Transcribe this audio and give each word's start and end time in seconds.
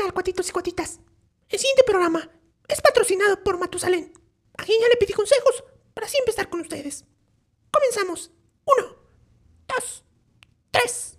tal, 0.00 0.14
cuatitos 0.14 0.48
y 0.48 0.52
cuatitas? 0.52 0.98
El 1.50 1.58
siguiente 1.58 1.84
programa 1.84 2.30
es 2.68 2.80
patrocinado 2.80 3.44
por 3.44 3.58
Matusalén, 3.58 4.12
a 4.56 4.64
quien 4.64 4.80
ya 4.80 4.88
le 4.88 4.96
pedí 4.96 5.12
consejos 5.12 5.62
para 5.92 6.08
siempre 6.08 6.30
estar 6.30 6.48
con 6.48 6.60
ustedes. 6.60 7.04
Comenzamos. 7.70 8.30
Uno, 8.64 8.96
dos, 9.68 10.04
tres. 10.70 11.18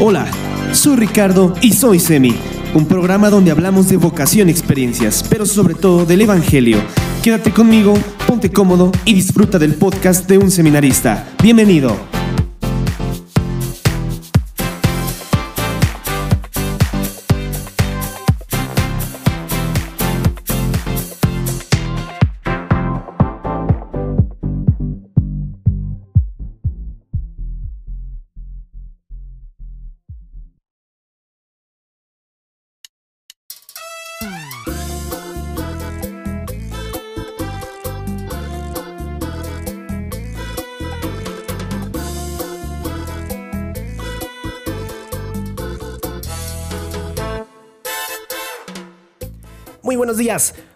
Hola, 0.00 0.30
soy 0.72 0.96
Ricardo 0.96 1.54
y 1.60 1.72
soy 1.72 1.98
Semi, 1.98 2.34
un 2.74 2.86
programa 2.86 3.30
donde 3.30 3.50
hablamos 3.50 3.88
de 3.88 3.96
vocación 3.96 4.48
y 4.48 4.52
experiencias, 4.52 5.24
pero 5.28 5.46
sobre 5.46 5.74
todo 5.74 6.04
del 6.04 6.22
Evangelio. 6.22 6.78
Quédate 7.22 7.52
conmigo, 7.52 7.94
ponte 8.26 8.50
cómodo 8.50 8.92
y 9.04 9.14
disfruta 9.14 9.58
del 9.58 9.74
podcast 9.74 10.28
de 10.28 10.38
un 10.38 10.50
seminarista. 10.50 11.28
Bienvenido. 11.42 12.17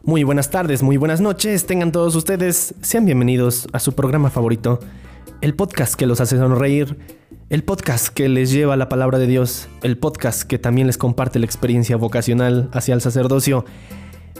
Muy 0.02 0.24
buenas 0.24 0.48
tardes, 0.48 0.82
muy 0.82 0.96
buenas 0.96 1.20
noches. 1.20 1.66
Tengan 1.66 1.92
todos 1.92 2.14
ustedes, 2.16 2.74
sean 2.80 3.04
bienvenidos 3.04 3.68
a 3.72 3.80
su 3.80 3.92
programa 3.92 4.30
favorito, 4.30 4.80
el 5.42 5.54
podcast 5.54 5.94
que 5.94 6.06
los 6.06 6.22
hace 6.22 6.38
sonreír, 6.38 6.96
el 7.50 7.62
podcast 7.62 8.08
que 8.08 8.30
les 8.30 8.50
lleva 8.50 8.78
la 8.78 8.88
palabra 8.88 9.18
de 9.18 9.26
Dios, 9.26 9.68
el 9.82 9.98
podcast 9.98 10.44
que 10.44 10.58
también 10.58 10.86
les 10.86 10.96
comparte 10.96 11.38
la 11.38 11.44
experiencia 11.44 11.98
vocacional 11.98 12.70
hacia 12.72 12.94
el 12.94 13.02
sacerdocio. 13.02 13.66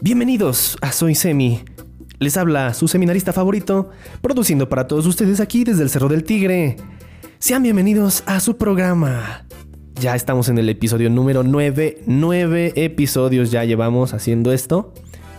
Bienvenidos 0.01 0.79
a 0.81 0.93
Soy 0.93 1.15
Semi. 1.15 1.63
Les 2.19 2.39
habla 2.39 2.73
su 2.73 2.89
seminarista 2.89 3.35
favorito, 3.35 3.91
produciendo 4.23 4.71
para 4.71 4.87
todos 4.87 5.05
ustedes 5.05 5.41
aquí 5.41 5.65
desde 5.65 5.83
el 5.83 5.91
Cerro 5.91 6.09
del 6.09 6.25
Tigre. 6.25 6.77
Sean 7.39 7.63
bienvenidos 7.63 8.23
a 8.25 8.41
su 8.41 8.57
programa. 8.57 9.45
Ya 10.01 10.17
estamos 10.17 10.49
en 10.49 10.59
el 10.59 10.69
episodio 10.69 11.11
número 11.11 11.43
9. 11.43 12.03
9 12.07 12.73
episodios 12.77 13.51
ya 13.51 13.65
llevamos 13.65 14.15
haciendo 14.15 14.53
esto. 14.53 14.93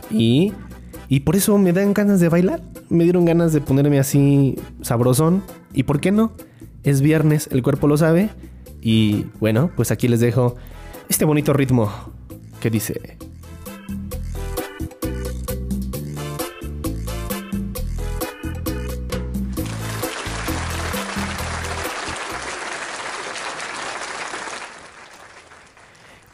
Y, 0.09 0.53
y 1.09 1.21
por 1.21 1.35
eso 1.35 1.57
me 1.57 1.73
dan 1.73 1.93
ganas 1.93 2.19
de 2.19 2.29
bailar. 2.29 2.61
Me 2.89 3.03
dieron 3.03 3.25
ganas 3.25 3.51
de 3.53 3.61
ponerme 3.61 3.99
así 3.99 4.55
sabrosón. 4.81 5.43
¿Y 5.73 5.83
por 5.83 5.99
qué 5.99 6.11
no? 6.11 6.33
Es 6.83 7.01
viernes, 7.01 7.49
el 7.51 7.63
cuerpo 7.63 7.87
lo 7.87 7.97
sabe. 7.97 8.29
Y 8.81 9.25
bueno, 9.39 9.71
pues 9.75 9.91
aquí 9.91 10.07
les 10.07 10.19
dejo 10.19 10.55
este 11.09 11.25
bonito 11.25 11.53
ritmo 11.53 11.91
que 12.61 12.69
dice... 12.69 13.17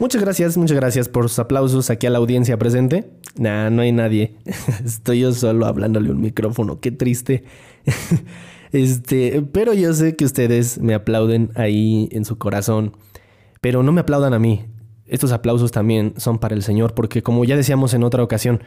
Muchas 0.00 0.22
gracias, 0.22 0.56
muchas 0.56 0.78
gracias 0.78 1.10
por 1.10 1.28
sus 1.28 1.38
aplausos 1.40 1.90
aquí 1.90 2.06
a 2.06 2.10
la 2.10 2.16
audiencia 2.16 2.58
presente. 2.58 3.10
Nah, 3.36 3.68
no 3.68 3.82
hay 3.82 3.92
nadie. 3.92 4.34
Estoy 4.82 5.20
yo 5.20 5.32
solo 5.34 5.66
hablándole 5.66 6.10
un 6.10 6.22
micrófono, 6.22 6.80
qué 6.80 6.90
triste. 6.90 7.44
Este, 8.72 9.42
pero 9.50 9.74
yo 9.74 9.92
sé 9.94 10.14
que 10.14 10.24
ustedes 10.24 10.80
me 10.80 10.94
aplauden 10.94 11.50
ahí 11.56 12.08
en 12.12 12.24
su 12.24 12.38
corazón. 12.38 12.96
Pero 13.60 13.82
no 13.82 13.90
me 13.90 14.00
aplaudan 14.00 14.32
a 14.32 14.38
mí. 14.38 14.64
Estos 15.06 15.32
aplausos 15.32 15.72
también 15.72 16.14
son 16.18 16.38
para 16.38 16.54
el 16.54 16.62
Señor, 16.62 16.94
porque 16.94 17.20
como 17.20 17.44
ya 17.44 17.56
decíamos 17.56 17.94
en 17.94 18.04
otra 18.04 18.22
ocasión, 18.22 18.62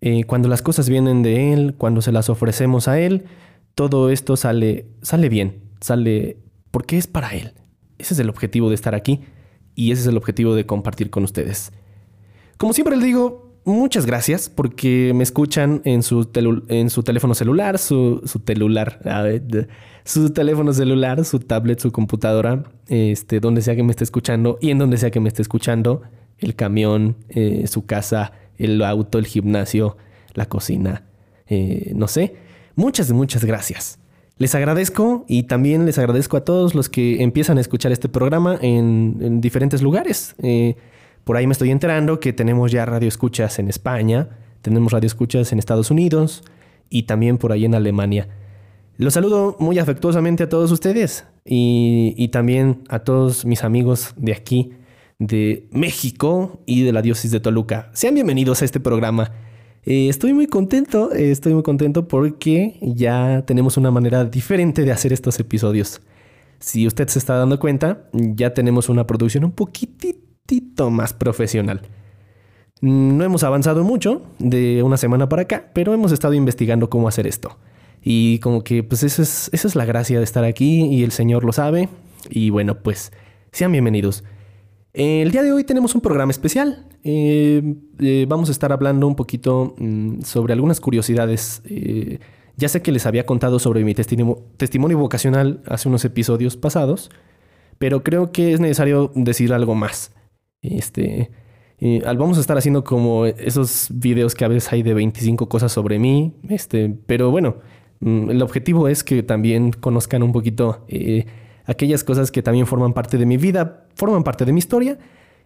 eh, 0.00 0.24
cuando 0.24 0.48
las 0.48 0.62
cosas 0.62 0.88
vienen 0.88 1.22
de 1.22 1.52
Él, 1.52 1.74
cuando 1.76 2.00
se 2.00 2.10
las 2.10 2.30
ofrecemos 2.30 2.88
a 2.88 2.98
Él, 2.98 3.26
todo 3.74 4.08
esto 4.08 4.34
sale, 4.34 4.86
sale 5.02 5.28
bien, 5.28 5.60
sale 5.78 6.38
porque 6.70 6.96
es 6.96 7.06
para 7.06 7.34
Él. 7.34 7.52
Ese 7.98 8.14
es 8.14 8.20
el 8.20 8.30
objetivo 8.30 8.70
de 8.70 8.76
estar 8.76 8.94
aquí 8.94 9.20
y 9.74 9.92
ese 9.92 10.02
es 10.02 10.08
el 10.08 10.16
objetivo 10.16 10.54
de 10.54 10.66
compartir 10.66 11.10
con 11.10 11.24
ustedes. 11.24 11.72
Como 12.56 12.72
siempre 12.72 12.96
les 12.96 13.04
digo, 13.04 13.52
muchas 13.64 14.06
gracias 14.06 14.48
porque 14.48 15.12
me 15.14 15.22
escuchan 15.22 15.82
en 15.84 16.02
su, 16.02 16.28
en 16.68 16.90
su 16.90 17.02
teléfono 17.02 17.34
celular, 17.34 17.78
su, 17.78 18.22
su 18.24 18.40
telular, 18.40 19.00
su 20.04 20.30
teléfono 20.30 20.72
celular, 20.72 21.24
su 21.24 21.40
tablet, 21.40 21.80
su 21.80 21.90
computadora, 21.90 22.64
este, 22.88 23.40
donde 23.40 23.62
sea 23.62 23.74
que 23.74 23.82
me 23.82 23.90
esté 23.90 24.04
escuchando 24.04 24.58
y 24.60 24.70
en 24.70 24.78
donde 24.78 24.96
sea 24.96 25.10
que 25.10 25.20
me 25.20 25.28
esté 25.28 25.42
escuchando, 25.42 26.02
el 26.38 26.54
camión, 26.54 27.16
eh, 27.28 27.66
su 27.66 27.86
casa, 27.86 28.32
el 28.58 28.82
auto, 28.82 29.18
el 29.18 29.26
gimnasio, 29.26 29.96
la 30.34 30.46
cocina, 30.46 31.04
eh, 31.46 31.92
no 31.94 32.08
sé. 32.08 32.36
Muchas, 32.76 33.12
muchas 33.12 33.44
gracias. 33.44 33.98
Les 34.36 34.54
agradezco 34.56 35.24
y 35.28 35.44
también 35.44 35.86
les 35.86 35.98
agradezco 35.98 36.36
a 36.36 36.44
todos 36.44 36.74
los 36.74 36.88
que 36.88 37.22
empiezan 37.22 37.58
a 37.58 37.60
escuchar 37.60 37.92
este 37.92 38.08
programa 38.08 38.58
en, 38.60 39.40
diferentes 39.40 39.80
lugares. 39.80 40.34
Eh, 40.42 40.74
por 41.22 41.36
ahí 41.36 41.46
me 41.46 41.52
estoy 41.52 41.70
enterando 41.70 42.18
que 42.18 42.32
tenemos 42.32 42.72
ya 42.72 42.84
radio 42.84 43.08
escuchas 43.08 43.60
en 43.60 43.68
España, 43.68 44.28
tenemos 44.60 44.92
radio 44.92 45.06
escuchas 45.06 45.52
en 45.52 45.60
Estados 45.60 45.90
Unidos 45.90 46.42
y 46.90 47.04
también 47.04 47.38
por 47.38 47.52
ahí 47.52 47.64
en 47.64 47.76
Alemania. 47.76 48.28
Los 48.96 49.14
saludo 49.14 49.56
muy 49.60 49.78
afectuosamente 49.78 50.42
a 50.42 50.48
todos 50.48 50.72
ustedes 50.72 51.26
y, 51.44 52.14
y 52.16 52.28
también 52.28 52.82
a 52.88 53.00
todos 53.00 53.44
mis 53.44 53.62
amigos 53.62 54.14
de 54.16 54.32
aquí, 54.32 54.72
de 55.20 55.68
México 55.70 56.60
y 56.66 56.82
de 56.82 56.92
la 56.92 57.02
diócesis 57.02 57.30
de 57.30 57.38
Toluca. 57.38 57.90
Sean 57.92 58.14
bienvenidos 58.14 58.62
a 58.62 58.64
este 58.64 58.80
programa. 58.80 59.30
Eh, 59.86 60.08
estoy 60.08 60.32
muy 60.32 60.46
contento, 60.46 61.12
eh, 61.12 61.30
estoy 61.30 61.52
muy 61.52 61.62
contento 61.62 62.08
porque 62.08 62.78
ya 62.80 63.44
tenemos 63.46 63.76
una 63.76 63.90
manera 63.90 64.24
diferente 64.24 64.82
de 64.82 64.92
hacer 64.92 65.12
estos 65.12 65.38
episodios. 65.40 66.00
Si 66.58 66.86
usted 66.86 67.08
se 67.08 67.18
está 67.18 67.36
dando 67.36 67.58
cuenta, 67.58 68.08
ya 68.12 68.54
tenemos 68.54 68.88
una 68.88 69.06
producción 69.06 69.44
un 69.44 69.52
poquitito 69.52 70.90
más 70.90 71.12
profesional. 71.12 71.82
No 72.80 73.24
hemos 73.24 73.44
avanzado 73.44 73.84
mucho 73.84 74.22
de 74.38 74.82
una 74.82 74.96
semana 74.96 75.28
para 75.28 75.42
acá, 75.42 75.70
pero 75.74 75.92
hemos 75.92 76.12
estado 76.12 76.34
investigando 76.34 76.88
cómo 76.88 77.06
hacer 77.08 77.26
esto. 77.26 77.58
Y 78.02 78.38
como 78.40 78.64
que 78.64 78.82
pues 78.82 79.02
esa 79.02 79.22
es, 79.22 79.50
esa 79.52 79.68
es 79.68 79.76
la 79.76 79.84
gracia 79.84 80.18
de 80.18 80.24
estar 80.24 80.44
aquí 80.44 80.86
y 80.86 81.04
el 81.04 81.12
Señor 81.12 81.44
lo 81.44 81.52
sabe. 81.52 81.90
Y 82.30 82.50
bueno, 82.50 82.78
pues 82.82 83.12
sean 83.52 83.72
bienvenidos. 83.72 84.24
El 84.94 85.32
día 85.32 85.42
de 85.42 85.50
hoy 85.50 85.64
tenemos 85.64 85.96
un 85.96 86.00
programa 86.00 86.30
especial. 86.30 86.86
Eh, 87.02 87.74
eh, 87.98 88.26
vamos 88.28 88.48
a 88.48 88.52
estar 88.52 88.70
hablando 88.70 89.08
un 89.08 89.16
poquito 89.16 89.74
mm, 89.76 90.20
sobre 90.22 90.52
algunas 90.52 90.80
curiosidades. 90.80 91.62
Eh, 91.64 92.20
ya 92.56 92.68
sé 92.68 92.80
que 92.80 92.92
les 92.92 93.04
había 93.04 93.26
contado 93.26 93.58
sobre 93.58 93.82
mi 93.82 93.92
testimonio, 93.92 94.98
vocacional 94.98 95.62
hace 95.66 95.88
unos 95.88 96.04
episodios 96.04 96.56
pasados, 96.56 97.10
pero 97.78 98.04
creo 98.04 98.30
que 98.30 98.52
es 98.52 98.60
necesario 98.60 99.10
decir 99.16 99.52
algo 99.52 99.74
más. 99.74 100.14
Este, 100.62 101.32
vamos 102.16 102.38
a 102.38 102.40
estar 102.40 102.56
haciendo 102.56 102.84
como 102.84 103.26
esos 103.26 103.88
videos 103.90 104.36
que 104.36 104.44
a 104.44 104.48
veces 104.48 104.72
hay 104.72 104.84
de 104.84 104.94
25 104.94 105.48
cosas 105.48 105.72
sobre 105.72 105.98
mí. 105.98 106.36
Este, 106.48 106.96
pero 107.06 107.32
bueno, 107.32 107.56
mm, 107.98 108.30
el 108.30 108.40
objetivo 108.42 108.86
es 108.86 109.02
que 109.02 109.24
también 109.24 109.72
conozcan 109.72 110.22
un 110.22 110.30
poquito 110.30 110.86
aquellas 111.66 112.04
cosas 112.04 112.30
que 112.30 112.42
también 112.42 112.68
forman 112.68 112.92
parte 112.92 113.18
de 113.18 113.26
mi 113.26 113.38
vida, 113.38 113.83
forman 113.94 114.24
parte 114.24 114.44
de 114.44 114.52
mi 114.52 114.58
historia 114.58 114.98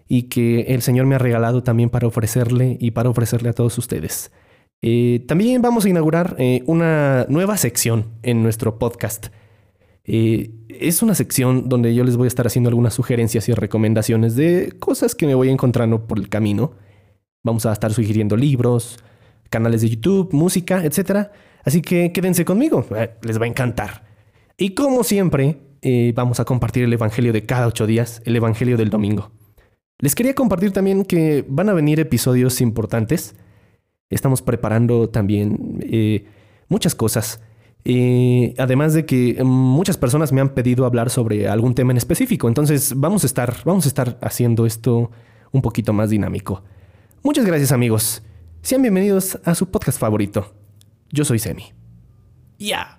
y 0.09 0.25
que 0.25 0.62
el 0.62 0.83
Señor 0.83 1.06
me 1.06 1.15
ha 1.15 1.19
regalado 1.19 1.62
también 1.62 1.91
para 1.91 2.06
ofrecerle 2.06 2.77
y 2.81 2.93
para 2.93 3.11
ofrecerle 3.11 3.50
a 3.50 3.53
todos 3.53 3.77
ustedes. 3.79 4.33
Eh, 4.81 5.25
también 5.27 5.61
vamos 5.61 5.85
a 5.85 5.89
inaugurar 5.89 6.37
eh, 6.39 6.62
una 6.67 7.27
nueva 7.29 7.56
sección 7.56 8.06
en 8.23 8.43
nuestro 8.43 8.79
podcast. 8.79 9.29
Eh, 10.05 10.50
es 10.69 11.03
una 11.03 11.15
sección 11.15 11.69
donde 11.69 11.95
yo 11.95 12.05
les 12.05 12.17
voy 12.17 12.27
a 12.27 12.29
estar 12.29 12.47
haciendo 12.47 12.69
algunas 12.69 12.95
sugerencias 12.95 13.49
y 13.49 13.53
recomendaciones 13.53 14.37
de 14.37 14.73
cosas 14.79 15.15
que 15.15 15.27
me 15.27 15.35
voy 15.35 15.50
encontrando 15.50 16.06
por 16.06 16.19
el 16.19 16.29
camino. 16.29 16.73
Vamos 17.45 17.67
a 17.67 17.73
estar 17.73 17.93
sugiriendo 17.93 18.37
libros, 18.37 18.99
canales 19.50 19.83
de 19.83 19.91
YouTube, 19.91 20.33
música, 20.33 20.85
etc. 20.85 21.29
Así 21.65 21.83
que 21.83 22.12
quédense 22.12 22.45
conmigo, 22.45 22.87
les 23.23 23.41
va 23.41 23.45
a 23.45 23.49
encantar. 23.49 24.06
Y 24.56 24.71
como 24.71 25.05
siempre, 25.05 25.59
eh, 25.83 26.13
vamos 26.15 26.41
a 26.41 26.45
compartir 26.45 26.85
el 26.85 26.93
Evangelio 26.93 27.33
de 27.33 27.45
cada 27.45 27.67
ocho 27.67 27.87
días, 27.87 28.23
el 28.25 28.37
Evangelio 28.37 28.77
del 28.77 28.91
domingo. 28.91 29.31
Les 29.99 30.15
quería 30.15 30.35
compartir 30.35 30.73
también 30.73 31.05
que 31.05 31.45
van 31.49 31.69
a 31.69 31.73
venir 31.73 31.99
episodios 32.01 32.61
importantes. 32.61 33.35
Estamos 34.11 34.43
preparando 34.43 35.09
también 35.09 35.81
eh, 35.83 36.27
muchas 36.69 36.95
cosas. 36.95 37.41
Eh, 37.85 38.55
además 38.59 38.95
de 38.95 39.07
que 39.07 39.43
muchas 39.45 39.97
personas 39.97 40.33
me 40.33 40.41
han 40.41 40.51
pedido 40.51 40.85
hablar 40.85 41.11
sobre 41.11 41.49
algún 41.49 41.75
tema 41.75 41.93
en 41.93 41.97
específico. 41.97 42.49
Entonces 42.49 42.95
vamos 42.97 43.25
a 43.25 43.27
estar, 43.27 43.57
vamos 43.65 43.87
a 43.87 43.89
estar 43.89 44.19
haciendo 44.23 44.67
esto 44.67 45.11
un 45.53 45.63
poquito 45.63 45.93
más 45.93 46.11
dinámico. 46.11 46.63
Muchas 47.23 47.45
gracias 47.45 47.73
amigos. 47.73 48.23
Sean 48.63 48.83
bienvenidos 48.83 49.39
a 49.45 49.55
su 49.55 49.71
podcast 49.71 49.99
favorito. 49.99 50.55
Yo 51.11 51.25
soy 51.25 51.39
Semi. 51.39 51.73
Ya. 52.59 52.98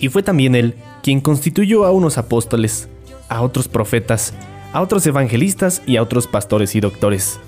Y 0.00 0.08
fue 0.08 0.22
también 0.22 0.54
él 0.54 0.74
quien 1.02 1.20
constituyó 1.20 1.84
a 1.84 1.92
unos 1.92 2.18
apóstoles, 2.18 2.88
a 3.28 3.42
otros 3.42 3.68
profetas, 3.68 4.34
a 4.72 4.80
otros 4.80 5.06
evangelistas 5.06 5.82
y 5.86 5.96
a 5.96 6.02
otros 6.02 6.26
pastores 6.26 6.74
y 6.74 6.80
doctores. 6.80 7.38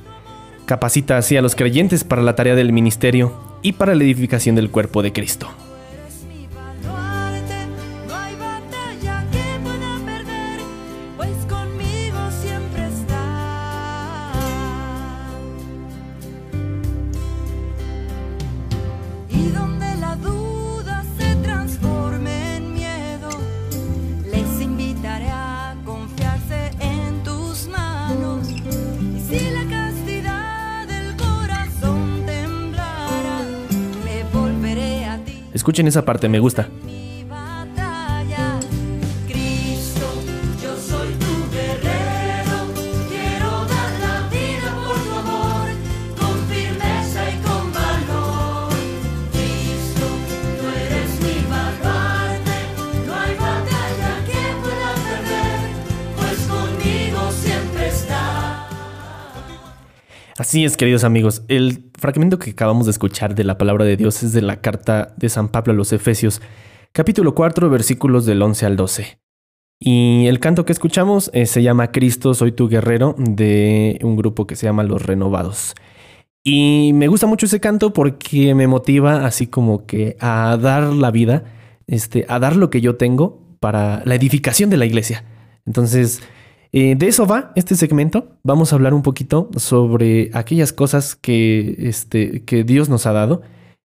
Capacita 0.66 1.16
así 1.16 1.36
a 1.36 1.42
los 1.42 1.56
creyentes 1.56 2.04
para 2.04 2.22
la 2.22 2.36
tarea 2.36 2.54
del 2.54 2.72
ministerio 2.72 3.32
y 3.62 3.72
para 3.72 3.94
la 3.94 4.04
edificación 4.04 4.54
del 4.54 4.70
cuerpo 4.70 5.02
de 5.02 5.12
Cristo. 5.12 5.48
Escuchen 35.72 35.86
esa 35.88 36.04
parte, 36.04 36.28
me 36.28 36.38
gusta. 36.38 36.68
Así 60.52 60.66
es, 60.66 60.76
queridos 60.76 61.02
amigos. 61.02 61.44
El 61.48 61.90
fragmento 61.98 62.38
que 62.38 62.50
acabamos 62.50 62.84
de 62.84 62.90
escuchar 62.90 63.34
de 63.34 63.42
la 63.42 63.56
palabra 63.56 63.86
de 63.86 63.96
Dios 63.96 64.22
es 64.22 64.34
de 64.34 64.42
la 64.42 64.60
carta 64.60 65.14
de 65.16 65.30
San 65.30 65.48
Pablo 65.48 65.72
a 65.72 65.76
los 65.76 65.94
Efesios, 65.94 66.42
capítulo 66.92 67.34
4, 67.34 67.70
versículos 67.70 68.26
del 68.26 68.42
11 68.42 68.66
al 68.66 68.76
12. 68.76 69.18
Y 69.80 70.26
el 70.26 70.40
canto 70.40 70.66
que 70.66 70.72
escuchamos 70.74 71.30
eh, 71.32 71.46
se 71.46 71.62
llama 71.62 71.90
Cristo, 71.90 72.34
soy 72.34 72.52
tu 72.52 72.68
guerrero, 72.68 73.14
de 73.16 73.98
un 74.02 74.14
grupo 74.14 74.46
que 74.46 74.54
se 74.54 74.66
llama 74.66 74.82
Los 74.82 75.06
Renovados. 75.06 75.74
Y 76.44 76.90
me 76.92 77.08
gusta 77.08 77.26
mucho 77.26 77.46
ese 77.46 77.58
canto 77.58 77.94
porque 77.94 78.54
me 78.54 78.66
motiva 78.66 79.24
así 79.24 79.46
como 79.46 79.86
que 79.86 80.18
a 80.20 80.58
dar 80.60 80.82
la 80.92 81.10
vida, 81.10 81.44
este, 81.86 82.26
a 82.28 82.38
dar 82.38 82.56
lo 82.56 82.68
que 82.68 82.82
yo 82.82 82.96
tengo 82.96 83.56
para 83.58 84.02
la 84.04 84.16
edificación 84.16 84.68
de 84.68 84.76
la 84.76 84.84
iglesia. 84.84 85.24
Entonces, 85.64 86.20
eh, 86.72 86.94
de 86.96 87.06
eso 87.06 87.26
va 87.26 87.52
este 87.54 87.74
segmento. 87.74 88.38
Vamos 88.42 88.72
a 88.72 88.76
hablar 88.76 88.94
un 88.94 89.02
poquito 89.02 89.50
sobre 89.56 90.30
aquellas 90.32 90.72
cosas 90.72 91.16
que, 91.16 91.76
este, 91.78 92.44
que 92.44 92.64
Dios 92.64 92.88
nos 92.88 93.06
ha 93.06 93.12
dado, 93.12 93.42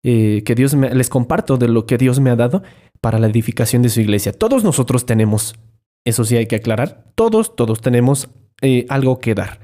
eh, 0.04 0.42
que 0.46 0.56
Dios 0.56 0.74
me, 0.74 0.94
les 0.94 1.10
comparto 1.10 1.58
de 1.58 1.68
lo 1.68 1.86
que 1.86 1.98
Dios 1.98 2.20
me 2.20 2.32
ha 2.32 2.36
dado 2.36 2.64
para 3.00 3.20
la 3.20 3.28
edificación 3.28 3.84
de 3.84 3.90
su 3.90 4.02
iglesia. 4.02 4.34
Todos 4.34 4.64
nosotros 4.64 5.06
tenemos, 5.06 5.56
eso 6.06 6.26
sí 6.26 6.38
hay 6.38 6.48
que 6.48 6.56
aclarar, 6.56 7.06
todos, 7.14 7.56
todos 7.56 7.82
tenemos 7.82 8.30
eh, 8.62 8.88
algo 8.90 9.20
que 9.20 9.36
dar. 9.36 9.60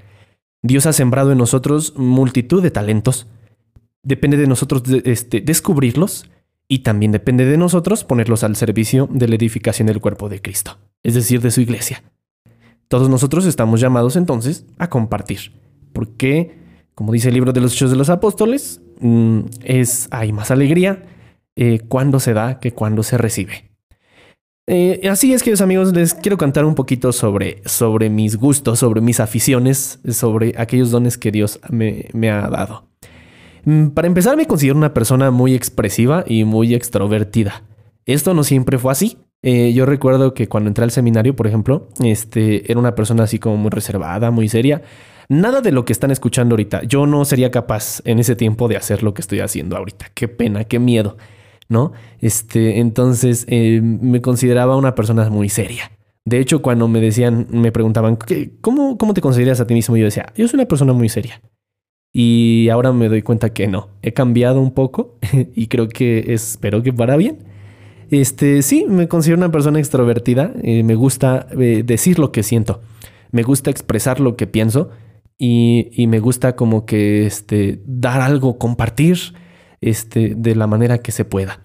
Dios 0.62 0.86
ha 0.86 0.94
sembrado 0.94 1.32
en 1.32 1.40
nosotros 1.40 1.94
multitud 1.96 2.62
de 2.62 2.72
talentos. 2.72 3.28
Depende 4.04 4.38
de 4.38 4.48
nosotros 4.48 4.84
este, 5.06 5.42
descubrirlos 5.42 6.30
y 6.68 6.80
también 6.80 7.12
depende 7.12 7.46
de 7.46 7.58
nosotros 7.58 8.04
ponerlos 8.04 8.44
al 8.44 8.56
servicio 8.56 9.08
de 9.12 9.28
la 9.28 9.36
edificación 9.36 9.88
del 9.88 10.02
cuerpo 10.02 10.30
de 10.30 10.42
Cristo, 10.42 10.78
es 11.04 11.16
decir, 11.16 11.42
de 11.42 11.52
su 11.52 11.62
iglesia. 11.62 12.04
Todos 12.88 13.10
nosotros 13.10 13.46
estamos 13.46 13.82
llamados 13.82 14.16
entonces 14.16 14.66
a 14.78 14.90
compartir, 14.90 15.52
porque, 15.94 16.58
como 16.96 17.12
dice 17.12 17.30
el 17.30 17.34
libro 17.34 17.52
de 17.52 17.62
los 17.62 17.74
Hechos 17.74 17.92
de 17.92 17.98
los 17.98 18.10
Apóstoles, 18.10 18.82
mm, 19.02 19.40
es 19.64 20.08
hay 20.12 20.32
más 20.32 20.52
alegría 20.52 21.04
eh, 21.56 21.80
cuando 21.88 22.20
se 22.20 22.34
da 22.34 22.60
que 22.60 22.72
cuando 22.72 23.04
se 23.04 23.18
recibe. 23.18 23.68
Eh, 24.70 25.08
así 25.10 25.34
es, 25.34 25.44
queridos 25.44 25.62
amigos, 25.62 25.94
les 25.94 26.14
quiero 26.14 26.38
contar 26.38 26.66
un 26.66 26.76
poquito 26.76 27.14
sobre, 27.14 27.62
sobre 27.66 28.10
mis 28.10 28.36
gustos, 28.36 28.80
sobre 28.80 29.00
mis 29.00 29.22
aficiones, 29.22 30.00
sobre 30.12 30.54
aquellos 30.58 30.92
dones 30.92 31.18
que 31.18 31.32
Dios 31.32 31.60
me, 31.70 32.30
ha 32.30 32.50
dado. 32.50 32.86
Mm, 33.64 33.88
para 33.90 34.08
empezar, 34.08 34.36
me 34.36 34.46
considero 34.46 34.78
una 34.78 34.94
persona 34.94 35.32
muy 35.32 35.56
expresiva 35.56 36.26
y 36.28 36.44
muy 36.44 36.76
extrovertida. 36.76 37.64
Esto 38.06 38.34
no 38.34 38.44
siempre 38.44 38.78
fue 38.78 38.92
así. 38.92 39.18
Eh, 39.44 39.74
yo 39.74 39.86
recuerdo 39.86 40.34
que 40.34 40.48
cuando 40.48 40.68
entré 40.70 40.84
al 40.84 40.92
seminario, 40.92 41.36
por 41.36 41.48
ejemplo, 41.48 41.90
este, 42.04 42.70
era 42.72 42.80
una 42.80 42.96
persona 42.96 43.24
así 43.24 43.40
como 43.40 43.58
muy 43.58 43.70
reservada, 43.70 44.32
muy 44.32 44.50
seria. 44.50 44.82
Nada 45.30 45.62
de 45.62 45.72
lo 45.72 45.86
que 45.86 45.94
están 45.94 46.12
escuchando 46.12 46.54
ahorita. 46.54 46.84
Yo 46.84 47.06
no 47.06 47.26
sería 47.26 47.52
capaz 47.52 48.02
en 48.06 48.20
ese 48.20 48.36
tiempo 48.36 48.68
de 48.68 48.78
hacer 48.78 49.04
lo 49.04 49.14
que 49.14 49.22
estoy 49.22 49.42
haciendo 49.42 49.76
ahorita. 49.76 50.08
Qué 50.14 50.28
pena, 50.28 50.64
qué 50.64 50.80
miedo, 50.80 51.18
¿no? 51.68 51.92
Este, 52.20 52.80
entonces 52.80 53.46
eh, 53.50 53.82
me 53.84 54.22
consideraba 54.22 54.78
una 54.78 54.96
persona 54.96 55.30
muy 55.30 55.50
seria. 55.50 55.92
De 56.26 56.40
hecho, 56.40 56.62
cuando 56.62 56.88
me 56.88 57.00
decían, 57.00 57.48
me 57.52 57.72
preguntaban, 57.72 58.18
¿cómo, 58.62 58.98
¿cómo 58.98 59.14
te 59.14 59.22
consideras 59.22 59.62
a 59.62 59.68
ti 59.68 59.74
mismo? 59.74 59.96
Yo 59.98 60.06
decía, 60.06 60.34
yo 60.36 60.48
soy 60.48 60.60
una 60.60 60.68
persona 60.68 60.94
muy 60.94 61.10
seria. 61.10 61.42
Y 62.14 62.70
ahora 62.70 62.92
me 62.92 63.10
doy 63.10 63.22
cuenta 63.22 63.54
que 63.54 63.68
no. 63.68 63.90
He 64.02 64.14
cambiado 64.14 64.60
un 64.60 64.72
poco 64.72 65.18
y 65.56 65.68
creo 65.68 65.88
que 65.88 66.34
espero 66.34 66.84
que 66.84 66.92
para 66.94 67.18
bien. 67.18 67.46
Este, 68.10 68.62
sí, 68.62 68.86
me 68.88 69.08
considero 69.08 69.38
una 69.38 69.52
persona 69.52 69.80
extrovertida. 69.80 70.54
Eh, 70.64 70.84
me 70.84 70.96
gusta 70.96 71.48
eh, 71.60 71.84
decir 71.86 72.20
lo 72.20 72.32
que 72.32 72.44
siento. 72.44 72.82
Me 73.32 73.44
gusta 73.44 73.70
expresar 73.70 74.20
lo 74.20 74.36
que 74.36 74.48
pienso. 74.48 74.90
Y, 75.40 76.06
me 76.08 76.20
gusta 76.20 76.56
como 76.56 76.86
que 76.86 77.28
este, 77.28 77.82
dar 77.86 78.22
algo, 78.22 78.58
compartir 78.58 79.36
este, 79.82 80.34
de 80.36 80.56
la 80.56 80.66
manera 80.66 80.98
que 81.00 81.12
se 81.12 81.26
pueda. 81.26 81.62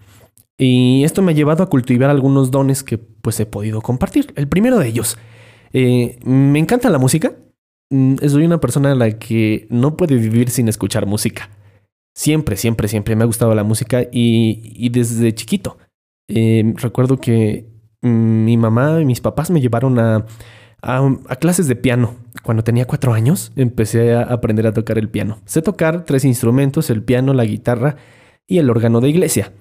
Y 0.58 1.04
esto 1.04 1.22
me 1.22 1.32
ha 1.32 1.34
llevado 1.34 1.62
a 1.62 1.70
cultivar 1.70 2.10
algunos 2.10 2.50
dones 2.50 2.82
que 2.82 2.98
pues 2.98 3.40
he 3.40 3.46
podido 3.46 3.80
compartir. 3.80 4.32
El 4.36 4.46
primero 4.46 4.78
de 4.78 4.88
ellos, 4.88 5.16
eh, 5.72 6.18
me 6.24 6.58
encanta 6.58 6.90
la 6.90 6.98
música. 6.98 7.34
Mm, 7.88 8.16
soy 8.28 8.44
una 8.44 8.60
persona 8.60 8.92
a 8.92 8.94
la 8.94 9.18
que 9.18 9.66
no 9.70 9.96
puede 9.96 10.16
vivir 10.16 10.50
sin 10.50 10.68
escuchar 10.68 11.06
música. 11.06 11.48
Siempre, 12.14 12.56
siempre, 12.56 12.88
siempre 12.88 13.16
me 13.16 13.22
ha 13.22 13.26
gustado 13.26 13.54
la 13.54 13.64
música 13.64 14.02
y, 14.02 14.60
y 14.76 14.90
desde 14.90 15.34
chiquito. 15.34 15.78
Em, 16.28 16.74
recuerdo 16.76 17.18
que 17.18 17.66
mi 18.00 18.56
mamá 18.56 19.00
y 19.00 19.04
mis 19.04 19.20
papás 19.20 19.50
me 19.50 19.60
llevaron 19.60 19.98
a, 19.98 20.26
clases 21.40 21.68
de 21.68 21.76
piano. 21.76 22.16
Cuando 22.42 22.64
tenía 22.64 22.86
cuatro 22.86 23.12
años 23.14 23.52
empecé 23.56 24.14
a 24.14 24.22
aprender 24.22 24.66
a 24.66 24.72
tocar 24.72 24.98
el 24.98 25.08
piano. 25.08 25.38
Sé 25.44 25.62
tocar 25.62 26.04
tres 26.04 26.24
instrumentos, 26.24 26.90
el 26.90 27.02
piano, 27.02 27.34
la 27.34 27.44
guitarra 27.44 27.96
y 28.46 28.58
el 28.58 28.70
órgano 28.70 29.00
de 29.00 29.10
iglesia. 29.10 29.52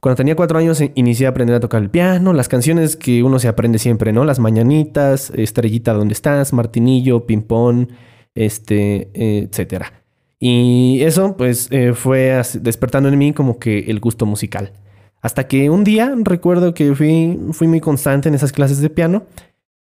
Cuando 0.00 0.16
tenía 0.16 0.36
cuatro 0.36 0.58
años 0.58 0.80
eh, 0.80 0.92
inicié 0.94 1.26
a 1.26 1.30
aprender 1.30 1.56
a 1.56 1.60
tocar 1.60 1.82
el 1.82 1.90
piano, 1.90 2.32
las 2.32 2.48
canciones 2.48 2.96
que 2.96 3.22
uno 3.22 3.38
se 3.38 3.48
aprende 3.48 3.78
siempre, 3.78 4.12
¿no? 4.12 4.24
Las 4.24 4.38
mañanitas, 4.38 5.30
Estrellita, 5.34 5.92
¿dónde 5.92 6.14
estás? 6.14 6.52
Martinillo, 6.52 7.26
Pimpón, 7.26 7.90
este, 8.34 9.10
etcétera. 9.14 10.00
Y 10.38 11.02
eso 11.02 11.36
pues 11.36 11.68
eh, 11.70 11.92
fue 11.92 12.40
despertando 12.60 13.10
en 13.10 13.18
mí 13.18 13.32
como 13.34 13.58
que 13.58 13.80
el 13.90 14.00
gusto 14.00 14.24
musical. 14.24 14.72
Hasta 15.20 15.46
que 15.48 15.70
un 15.70 15.84
día 15.84 16.14
recuerdo 16.22 16.74
que 16.74 16.94
fui, 16.94 17.68
muy 17.68 17.80
constante 17.80 18.28
en 18.28 18.34
esas 18.34 18.52
clases 18.52 18.80
de 18.80 18.90
piano. 18.90 19.24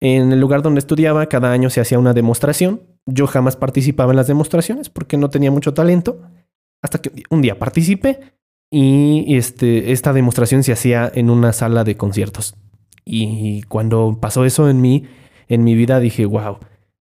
En 0.00 0.32
el 0.32 0.40
lugar 0.40 0.62
donde 0.62 0.78
estudiaba 0.78 1.26
cada 1.26 1.52
año 1.52 1.70
se 1.70 1.80
hacía 1.80 1.98
una 1.98 2.14
demostración. 2.14 2.82
Yo 3.06 3.26
jamás 3.26 3.56
participaba 3.56 4.12
en 4.12 4.16
las 4.16 4.26
demostraciones 4.26 4.90
porque 4.90 5.16
no 5.16 5.30
tenía 5.30 5.50
mucho 5.50 5.74
talento. 5.74 6.20
Hasta 6.82 6.98
que 6.98 7.22
un 7.30 7.42
día 7.42 7.58
participé 7.58 8.20
y 8.70 9.36
este, 9.36 9.92
esta 9.92 10.12
demostración 10.12 10.62
se 10.62 10.72
hacía 10.72 11.10
en 11.14 11.30
una 11.30 11.52
sala 11.52 11.84
de 11.84 11.96
conciertos. 11.96 12.56
Y 13.04 13.62
cuando 13.62 14.18
pasó 14.20 14.44
eso 14.44 14.68
en 14.68 14.80
mí, 14.80 15.04
en 15.48 15.64
mi 15.64 15.74
vida, 15.74 16.00
dije, 16.00 16.26
wow, 16.26 16.58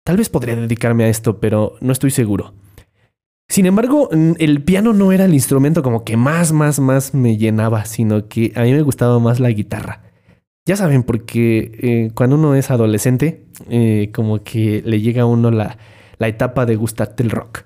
tal 0.03 0.17
vez 0.17 0.29
podría 0.29 0.55
dedicarme 0.55 1.03
a 1.03 1.09
esto, 1.09 1.39
pero 1.39 1.75
no 1.79 1.93
estoy 1.93 2.11
seguro. 2.11 2.53
Sin 3.51 3.65
embargo, 3.65 4.09
el 4.11 4.63
piano 4.63 4.93
no 4.93 5.11
era 5.11 5.25
el 5.25 5.33
instrumento 5.33 5.83
como 5.83 6.05
que 6.05 6.15
más, 6.15 6.53
más, 6.53 6.79
más 6.79 7.13
me 7.13 7.35
llenaba, 7.35 7.83
sino 7.83 8.29
que 8.29 8.53
a 8.55 8.61
mí 8.61 8.71
me 8.71 8.81
gustaba 8.81 9.19
más 9.19 9.41
la 9.41 9.49
guitarra. 9.49 10.03
Ya 10.65 10.77
saben, 10.77 11.03
porque 11.03 11.69
eh, 11.81 12.11
cuando 12.15 12.37
uno 12.37 12.55
es 12.55 12.71
adolescente, 12.71 13.47
eh, 13.69 14.09
como 14.13 14.41
que 14.41 14.81
le 14.85 15.01
llega 15.01 15.23
a 15.23 15.25
uno 15.25 15.51
la, 15.51 15.77
etapa 16.19 16.65
de 16.65 16.77
gustarte 16.77 17.23
el 17.23 17.29
rock. 17.29 17.65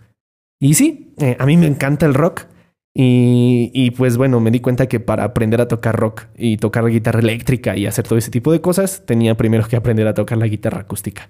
Y 0.60 0.74
sí, 0.74 1.14
eh, 1.20 1.38
a 1.38 1.46
mí 1.46 1.56
me 1.56 1.68
encanta 1.68 2.08
el 2.08 2.16
rock. 2.16 2.48
Y, 2.96 3.70
y, 3.72 3.92
pues 3.92 4.18
bueno, 4.18 4.40
me 4.40 4.50
di 4.50 4.62
cuenta 4.62 4.88
que 4.88 5.00
para 5.00 5.24
aprender 5.24 5.62
a 5.62 5.68
tocar 5.68 5.96
rock 5.96 6.24
y 6.36 6.58
tocar 6.58 6.84
guitarra 6.88 7.20
eléctrica 7.20 7.78
y 7.78 7.86
hacer 7.86 8.08
todo 8.08 8.18
ese 8.18 8.32
tipo 8.32 8.52
de 8.52 8.60
cosas, 8.60 9.04
tenía 9.06 9.38
primero 9.38 9.68
que 9.68 9.76
aprender 9.76 10.08
a 10.08 10.16
tocar 10.16 10.40
la 10.40 10.48
guitarra 10.48 10.80
acústica. 10.80 11.30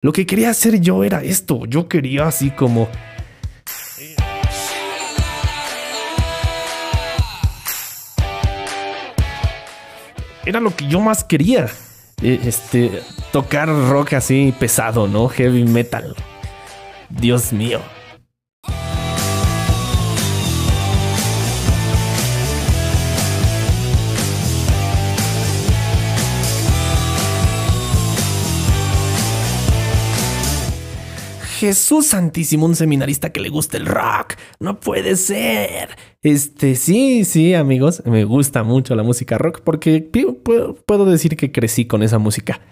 Lo 0.00 0.12
que 0.12 0.26
quería 0.26 0.50
hacer 0.50 0.80
yo 0.80 1.02
era 1.02 1.24
esto. 1.24 1.66
Yo 1.66 1.88
quería 1.88 2.28
así 2.28 2.50
como 2.50 2.88
era 10.50 10.60
lo 10.60 10.74
que 10.74 10.86
yo 10.86 11.00
más 11.00 11.24
quería. 11.24 11.66
Eh, 12.22 12.40
este, 12.44 13.02
tocar 13.32 13.68
rock 13.68 14.12
así 14.14 14.54
pesado, 14.58 15.08
¿no? 15.08 15.28
Heavy 15.28 15.64
metal. 15.64 16.14
Dios 17.08 17.52
mío. 17.52 17.80
Jesús 31.60 32.06
Santísimo, 32.06 32.64
un 32.64 32.74
seminarista 32.74 33.32
que 33.32 33.40
le 33.40 33.50
gusta 33.50 33.76
el 33.76 33.84
rock. 33.84 34.36
No 34.60 34.80
puede 34.80 35.14
ser. 35.16 35.90
Este, 36.22 36.74
sí, 36.74 37.26
sí, 37.26 37.52
amigos, 37.52 38.02
me 38.06 38.24
gusta 38.24 38.62
mucho 38.62 38.94
la 38.94 39.02
música 39.02 39.36
rock 39.36 39.60
porque 39.62 40.00
puedo, 40.86 41.04
decir 41.04 41.36
que 41.36 41.52
crecí 41.52 41.84
con 41.84 42.02
esa 42.02 42.16
música. 42.16 42.62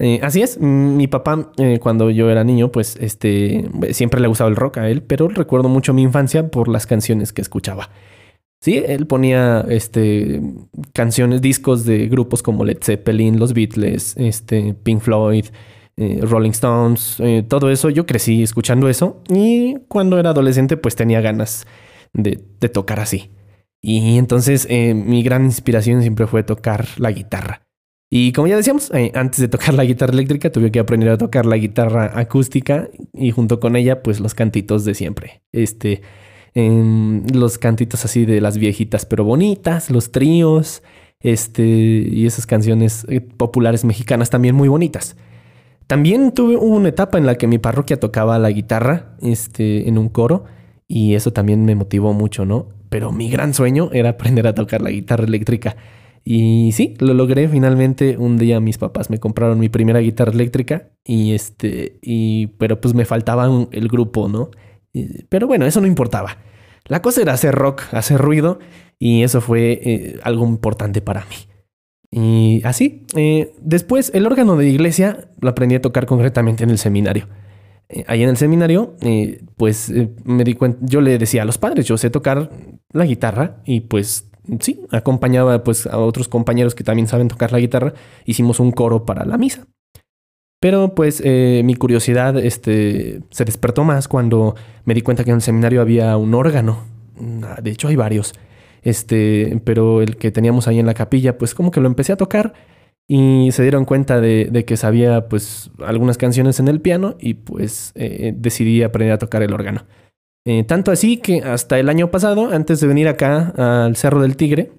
Eh, 0.00 0.18
así 0.24 0.42
es, 0.42 0.58
mi 0.58 1.06
papá 1.06 1.52
eh, 1.58 1.78
cuando 1.80 2.10
yo 2.10 2.30
era 2.30 2.42
niño, 2.42 2.72
pues 2.72 2.96
este, 3.00 3.70
siempre 3.92 4.20
le 4.20 4.26
gustaba 4.26 4.50
el 4.50 4.56
rock 4.56 4.78
a 4.78 4.88
él, 4.88 5.04
pero 5.04 5.28
recuerdo 5.28 5.68
mucho 5.68 5.94
mi 5.94 6.02
infancia 6.02 6.50
por 6.50 6.66
las 6.66 6.84
canciones 6.84 7.32
que 7.32 7.42
escuchaba. 7.42 7.90
Sí, 8.60 8.82
él 8.84 9.06
ponía 9.06 9.64
este, 9.68 10.42
canciones, 10.92 11.42
discos 11.42 11.84
de 11.84 12.08
grupos 12.08 12.42
como 12.42 12.64
Led 12.64 12.78
Zeppelin, 12.82 13.38
los 13.38 13.52
Beatles, 13.52 14.16
este, 14.16 14.74
Pink 14.82 15.00
Floyd, 15.00 15.46
eh, 15.96 16.20
Rolling 16.22 16.52
Stones, 16.52 17.16
eh, 17.20 17.44
todo 17.46 17.70
eso. 17.70 17.90
Yo 17.90 18.06
crecí 18.06 18.42
escuchando 18.42 18.88
eso 18.88 19.22
y 19.28 19.76
cuando 19.88 20.18
era 20.18 20.30
adolescente 20.30 20.76
pues 20.76 20.96
tenía 20.96 21.20
ganas 21.20 21.66
de, 22.14 22.36
tocar 22.72 23.00
así. 23.00 23.30
Y 23.80 24.16
entonces 24.16 24.66
eh, 24.70 24.94
mi 24.94 25.22
gran 25.22 25.44
inspiración 25.44 26.00
siempre 26.02 26.26
fue 26.26 26.44
tocar 26.44 26.86
la 26.96 27.10
guitarra. 27.12 27.62
Y 28.10 28.32
como 28.32 28.46
ya 28.46 28.56
decíamos, 28.56 28.90
antes 29.14 29.40
de 29.40 29.48
tocar 29.48 29.74
la 29.74 29.84
guitarra 29.84 30.12
eléctrica 30.12 30.52
tuve 30.52 30.70
que 30.70 30.78
aprender 30.78 31.08
a 31.08 31.18
tocar 31.18 31.46
la 31.46 31.56
guitarra 31.56 32.12
acústica 32.18 32.88
y 33.14 33.30
junto 33.30 33.58
con 33.58 33.74
ella 33.74 34.02
pues 34.02 34.20
los 34.20 34.34
cantitos 34.34 34.84
de 34.84 34.94
siempre. 34.94 35.42
Este, 35.50 36.02
em, 36.54 37.26
los 37.28 37.56
cantitos 37.58 38.04
así 38.04 38.26
de 38.26 38.40
las 38.42 38.58
viejitas 38.58 39.06
pero 39.06 39.24
bonitas, 39.24 39.90
los 39.90 40.12
tríos, 40.12 40.82
este, 41.20 41.64
y 41.64 42.26
esas 42.26 42.46
canciones 42.46 43.06
populares 43.38 43.84
mexicanas 43.84 44.28
también 44.28 44.54
muy 44.54 44.68
bonitas. 44.68 45.16
También 45.86 46.32
tuve 46.32 46.56
una 46.56 46.88
etapa 46.88 47.18
en 47.18 47.26
la 47.26 47.36
que 47.36 47.46
mi 47.46 47.58
parroquia 47.58 48.00
tocaba 48.00 48.38
la 48.38 48.50
guitarra 48.50 49.16
este, 49.20 49.88
en 49.88 49.98
un 49.98 50.08
coro 50.08 50.44
y 50.88 51.14
eso 51.14 51.32
también 51.32 51.64
me 51.64 51.74
motivó 51.74 52.12
mucho, 52.12 52.44
¿no? 52.44 52.68
Pero 52.88 53.12
mi 53.12 53.30
gran 53.30 53.54
sueño 53.54 53.90
era 53.92 54.10
aprender 54.10 54.46
a 54.46 54.54
tocar 54.54 54.82
la 54.82 54.90
guitarra 54.90 55.24
eléctrica. 55.24 55.76
Y 56.24 56.70
sí, 56.72 56.94
lo 57.00 57.14
logré 57.14 57.48
finalmente. 57.48 58.16
Un 58.16 58.36
día 58.36 58.60
mis 58.60 58.78
papás 58.78 59.10
me 59.10 59.18
compraron 59.18 59.58
mi 59.58 59.68
primera 59.68 60.00
guitarra 60.00 60.32
eléctrica 60.32 60.90
y 61.04 61.32
este, 61.32 61.98
y, 62.02 62.48
pero 62.58 62.80
pues 62.80 62.94
me 62.94 63.04
faltaba 63.04 63.48
el 63.70 63.88
grupo, 63.88 64.28
¿no? 64.28 64.50
pero 65.30 65.46
bueno, 65.46 65.64
eso 65.64 65.80
no 65.80 65.86
importaba. 65.86 66.36
La 66.86 67.00
cosa 67.00 67.22
era 67.22 67.32
hacer 67.32 67.54
rock, 67.54 67.82
hacer 67.92 68.20
ruido 68.20 68.58
y 68.98 69.22
eso 69.22 69.40
fue 69.40 69.80
eh, 69.82 70.20
algo 70.22 70.46
importante 70.46 71.00
para 71.00 71.22
mí. 71.22 71.36
Y 72.14 72.60
así, 72.64 73.06
eh, 73.16 73.54
después 73.62 74.10
el 74.14 74.26
órgano 74.26 74.56
de 74.56 74.68
iglesia 74.68 75.28
lo 75.40 75.48
aprendí 75.48 75.76
a 75.76 75.80
tocar 75.80 76.04
concretamente 76.04 76.62
en 76.62 76.68
el 76.68 76.76
seminario. 76.76 77.26
Eh, 77.88 78.04
ahí 78.06 78.22
en 78.22 78.28
el 78.28 78.36
seminario, 78.36 78.94
eh, 79.00 79.42
pues 79.56 79.90
me 80.24 80.44
di 80.44 80.52
cuenta, 80.52 80.78
yo 80.82 81.00
le 81.00 81.16
decía 81.16 81.40
a 81.40 81.44
los 81.46 81.56
padres, 81.56 81.86
yo 81.86 81.96
sé 81.96 82.10
tocar 82.10 82.50
la 82.92 83.06
guitarra 83.06 83.62
y 83.64 83.80
pues 83.80 84.30
sí, 84.60 84.82
acompañaba 84.90 85.64
pues 85.64 85.86
a 85.86 85.96
otros 85.96 86.28
compañeros 86.28 86.74
que 86.74 86.84
también 86.84 87.08
saben 87.08 87.28
tocar 87.28 87.50
la 87.50 87.60
guitarra, 87.60 87.94
hicimos 88.26 88.60
un 88.60 88.72
coro 88.72 89.06
para 89.06 89.24
la 89.24 89.38
misa. 89.38 89.66
Pero 90.60 90.94
pues 90.94 91.20
mi 91.24 91.74
curiosidad 91.74 92.38
este, 92.38 93.22
se 93.30 93.44
despertó 93.44 93.82
más 93.82 94.06
cuando 94.06 94.54
me 94.84 94.94
di 94.94 95.00
cuenta 95.00 95.24
que 95.24 95.30
en 95.30 95.36
el 95.36 95.42
seminario 95.42 95.80
había 95.80 96.16
un 96.16 96.34
órgano. 96.34 96.84
De 97.60 97.70
hecho 97.72 97.88
hay 97.88 97.96
varios. 97.96 98.32
Este, 98.82 99.60
pero 99.64 100.02
el 100.02 100.16
que 100.16 100.30
teníamos 100.30 100.68
ahí 100.68 100.78
en 100.78 100.86
la 100.86 100.94
capilla, 100.94 101.38
pues 101.38 101.54
como 101.54 101.70
que 101.70 101.80
lo 101.80 101.86
empecé 101.86 102.12
a 102.12 102.16
tocar 102.16 102.52
y 103.08 103.50
se 103.52 103.62
dieron 103.62 103.84
cuenta 103.84 104.20
de, 104.20 104.64
que 104.66 104.76
sabía 104.76 105.28
pues 105.28 105.70
algunas 105.84 106.18
canciones 106.18 106.60
en 106.60 106.68
el 106.68 106.80
piano 106.80 107.16
y 107.20 107.34
pues 107.34 107.92
eh, 107.94 108.32
decidí 108.36 108.82
aprender 108.82 109.12
a 109.12 109.18
tocar 109.18 109.42
el 109.42 109.52
órgano. 109.52 109.86
Eh, 110.44 110.64
tanto 110.64 110.90
así 110.90 111.18
que 111.18 111.42
hasta 111.42 111.78
el 111.78 111.88
año 111.88 112.10
pasado, 112.10 112.50
antes 112.50 112.80
de 112.80 112.88
venir 112.88 113.08
acá 113.08 113.52
al 113.56 113.96
Cerro 113.96 114.20
del 114.20 114.36
Tigre, 114.36 114.72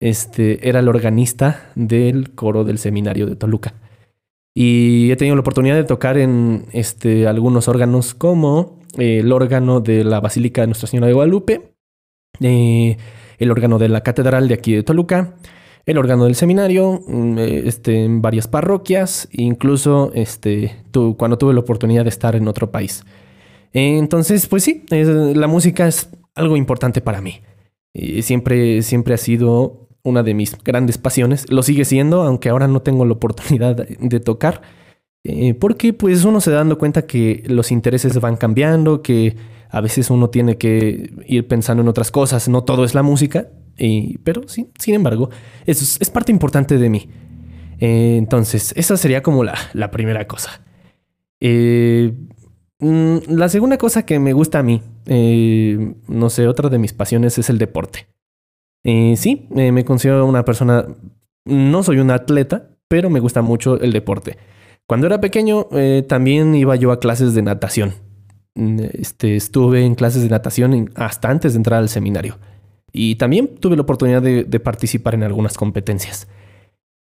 este, 0.00 0.68
era 0.68 0.80
el 0.80 0.88
organista 0.88 1.70
del 1.74 2.34
coro 2.34 2.64
del 2.64 2.78
seminario 2.78 3.26
de 3.26 3.36
Toluca. 3.36 3.74
Y 4.54 5.10
he 5.10 5.16
tenido 5.16 5.36
la 5.36 5.40
oportunidad 5.40 5.76
de 5.76 5.84
tocar 5.84 6.18
en 6.18 6.66
este, 6.72 7.26
algunos 7.26 7.68
órganos 7.68 8.14
como 8.14 8.78
el 8.98 9.32
órgano 9.32 9.80
de 9.80 10.04
la 10.04 10.20
Basílica 10.20 10.62
de 10.62 10.66
Nuestra 10.66 10.88
Señora 10.88 11.06
de 11.06 11.14
Guadalupe, 11.14 11.72
eh, 12.40 12.96
el 13.42 13.50
órgano 13.50 13.78
de 13.78 13.88
la 13.88 14.02
catedral 14.02 14.48
de 14.48 14.54
aquí 14.54 14.74
de 14.74 14.82
Toluca, 14.82 15.34
el 15.84 15.98
órgano 15.98 16.24
del 16.24 16.34
seminario, 16.34 17.02
mm, 17.06 17.38
eh, 17.38 17.62
este, 17.66 18.04
en 18.04 18.22
varias 18.22 18.48
parroquias, 18.48 19.28
incluso 19.32 20.12
este, 20.14 20.76
cuando 21.16 21.38
tuve 21.38 21.54
la 21.54 21.60
oportunidad 21.60 22.04
de 22.04 22.10
estar 22.10 22.36
en 22.36 22.48
otro 22.48 22.70
país. 22.70 23.04
Entonces, 23.72 24.46
pues 24.46 24.64
sí, 24.64 24.84
la 24.90 25.46
música 25.46 25.88
es 25.88 26.10
algo 26.34 26.56
importante 26.56 27.00
para 27.00 27.20
mí. 27.20 27.40
siempre, 28.22 28.82
siempre 28.82 29.14
ha 29.14 29.18
sido 29.18 29.88
una 30.02 30.22
de 30.22 30.34
mis 30.34 30.56
grandes 30.62 30.98
pasiones. 30.98 31.50
Lo 31.50 31.62
sigue 31.62 31.84
siendo, 31.84 32.22
aunque 32.22 32.48
ahora 32.48 32.68
no 32.68 32.82
tengo 32.82 33.04
la 33.04 33.12
oportunidad 33.12 33.76
de 33.76 34.20
tocar. 34.20 34.62
Eh, 35.24 35.54
porque 35.54 35.92
pues 35.92 36.24
uno 36.24 36.40
se 36.40 36.50
da 36.50 36.58
dando 36.58 36.78
cuenta 36.78 37.06
que 37.06 37.44
los 37.46 37.70
intereses 37.70 38.18
van 38.20 38.36
cambiando, 38.36 39.02
que 39.02 39.36
a 39.72 39.80
veces 39.80 40.10
uno 40.10 40.28
tiene 40.28 40.58
que 40.58 41.10
ir 41.26 41.48
pensando 41.48 41.82
en 41.82 41.88
otras 41.88 42.10
cosas, 42.10 42.46
no 42.48 42.62
todo 42.62 42.84
es 42.84 42.94
la 42.94 43.02
música, 43.02 43.48
pero 44.22 44.46
sí, 44.46 44.68
sin 44.78 44.94
embargo, 44.94 45.30
es, 45.64 46.10
parte 46.10 46.30
importante 46.30 46.76
de 46.76 46.90
mí. 46.90 47.08
Eh, 47.80 48.16
entonces, 48.18 48.74
esa 48.76 48.98
sería 48.98 49.22
como 49.22 49.44
la, 49.44 49.90
primera 49.90 50.26
cosa. 50.26 50.60
Eh, 51.40 52.12
mm, 52.80 53.16
la 53.28 53.48
segunda 53.48 53.78
cosa 53.78 54.04
que 54.04 54.18
me 54.18 54.34
gusta 54.34 54.58
a 54.58 54.62
mí, 54.62 54.82
eh, 55.06 55.94
no 56.06 56.28
sé, 56.28 56.46
otra 56.48 56.68
de 56.68 56.78
mis 56.78 56.92
pasiones 56.92 57.38
es 57.38 57.48
el 57.48 57.56
deporte. 57.56 58.06
sí, 58.84 59.48
me 59.50 59.84
considero 59.86 60.26
una 60.26 60.44
persona, 60.44 60.86
no 61.46 61.82
soy 61.82 61.98
un 61.98 62.10
atleta, 62.10 62.68
pero 62.88 63.08
me 63.08 63.20
gusta 63.20 63.40
mucho 63.40 63.80
el 63.80 63.92
deporte. 63.92 64.36
Cuando 64.86 65.06
era 65.06 65.18
pequeño 65.18 65.68
también 66.08 66.54
iba 66.54 66.76
yo 66.76 66.92
a 66.92 67.00
clases 67.00 67.32
de 67.32 67.40
natación. 67.40 68.11
Mm, 68.54 68.80
este, 68.92 69.36
estuve 69.36 69.84
en 69.84 69.94
clases 69.94 70.22
de 70.22 70.28
natación 70.28 70.90
hasta 70.94 71.30
antes 71.30 71.52
de 71.52 71.58
entrar 71.58 71.80
al 71.80 71.88
seminario. 71.88 72.38
Y 72.92 73.16
también 73.16 73.56
tuve 73.56 73.76
la 73.76 73.82
oportunidad 73.82 74.20
de, 74.22 74.60
participar 74.60 75.14
en 75.14 75.22
algunas 75.22 75.56
competencias. 75.56 76.28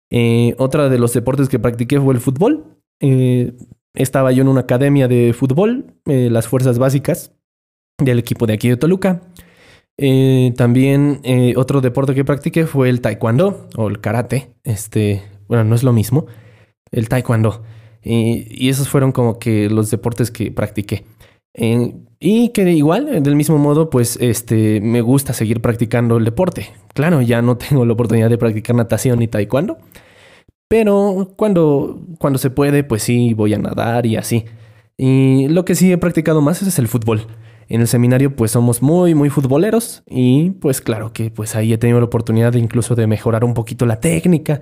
Eh, 0.09 0.55
otra 0.57 0.89
de 0.89 0.99
los 0.99 1.13
deportes 1.13 1.49
que 1.49 1.59
practiqué 1.59 1.99
fue 1.99 2.13
el 2.13 2.21
fútbol. 2.21 2.77
Eh, 3.01 3.53
estaba 3.93 4.31
yo 4.31 4.41
en 4.41 4.47
una 4.47 4.61
academia 4.61 5.09
de 5.09 5.33
fútbol, 5.33 5.95
las 6.05 6.47
fuerzas 6.47 6.79
básicas 6.79 7.33
del 7.97 8.19
equipo 8.19 8.47
de 8.47 8.53
aquí 8.53 8.69
de 8.69 8.77
Toluca. 8.77 9.21
también 10.55 11.21
otro 11.57 11.81
deporte 11.81 12.15
que 12.15 12.23
practiqué 12.23 12.67
fue 12.67 12.87
el 12.87 13.01
taekwondo 13.01 13.67
o 13.75 13.89
el 13.89 13.99
karate. 13.99 14.53
Este, 14.63 15.23
bueno, 15.49 15.65
no 15.65 15.75
es 15.75 15.83
lo 15.83 15.91
mismo. 15.91 16.25
El 16.91 17.09
taekwondo. 17.09 17.63
Y, 18.03 18.69
esos 18.69 18.89
fueron 18.89 19.11
como 19.11 19.39
que 19.39 19.69
los 19.69 19.91
deportes 19.91 20.31
que 20.31 20.51
practiqué. 20.51 21.05
Eh, 21.53 21.93
y 22.19 22.49
que 22.49 22.69
igual, 22.71 23.23
del 23.23 23.35
mismo 23.35 23.57
modo, 23.57 23.89
pues 23.89 24.17
este, 24.21 24.79
me 24.81 25.01
gusta 25.01 25.33
seguir 25.33 25.61
practicando 25.61 26.17
el 26.17 26.25
deporte. 26.25 26.71
Claro, 26.93 27.21
ya 27.21 27.41
no 27.41 27.57
tengo 27.69 27.85
la 27.85 27.93
oportunidad 27.93 28.29
de 28.29 28.37
practicar 28.37 28.75
natación 28.75 29.19
ni 29.19 29.27
taekwondo. 29.27 29.77
Pero 30.67 31.33
cuando, 31.35 31.99
cuando 32.17 32.39
se 32.39 32.49
puede, 32.49 32.83
pues 32.83 33.03
sí, 33.03 33.33
voy 33.33 33.53
a 33.53 33.57
nadar 33.57 34.05
y 34.05 34.15
así. 34.15 34.45
Y 34.97 35.47
lo 35.49 35.65
que 35.65 35.75
sí 35.75 35.91
he 35.91 35.97
practicado 35.97 36.41
más 36.41 36.61
es 36.61 36.79
el 36.79 36.87
fútbol. 36.87 37.27
En 37.71 37.81
el 37.81 37.87
seminario 37.87 38.35
pues 38.35 38.51
somos 38.51 38.81
muy, 38.81 39.15
muy 39.15 39.29
futboleros 39.29 40.03
y 40.05 40.49
pues 40.49 40.81
claro 40.81 41.13
que 41.13 41.31
pues 41.31 41.55
ahí 41.55 41.71
he 41.71 41.77
tenido 41.77 41.99
la 41.99 42.05
oportunidad 42.05 42.53
incluso 42.55 42.95
de 42.95 43.07
mejorar 43.07 43.45
un 43.45 43.53
poquito 43.53 43.85
la 43.85 44.01
técnica 44.01 44.59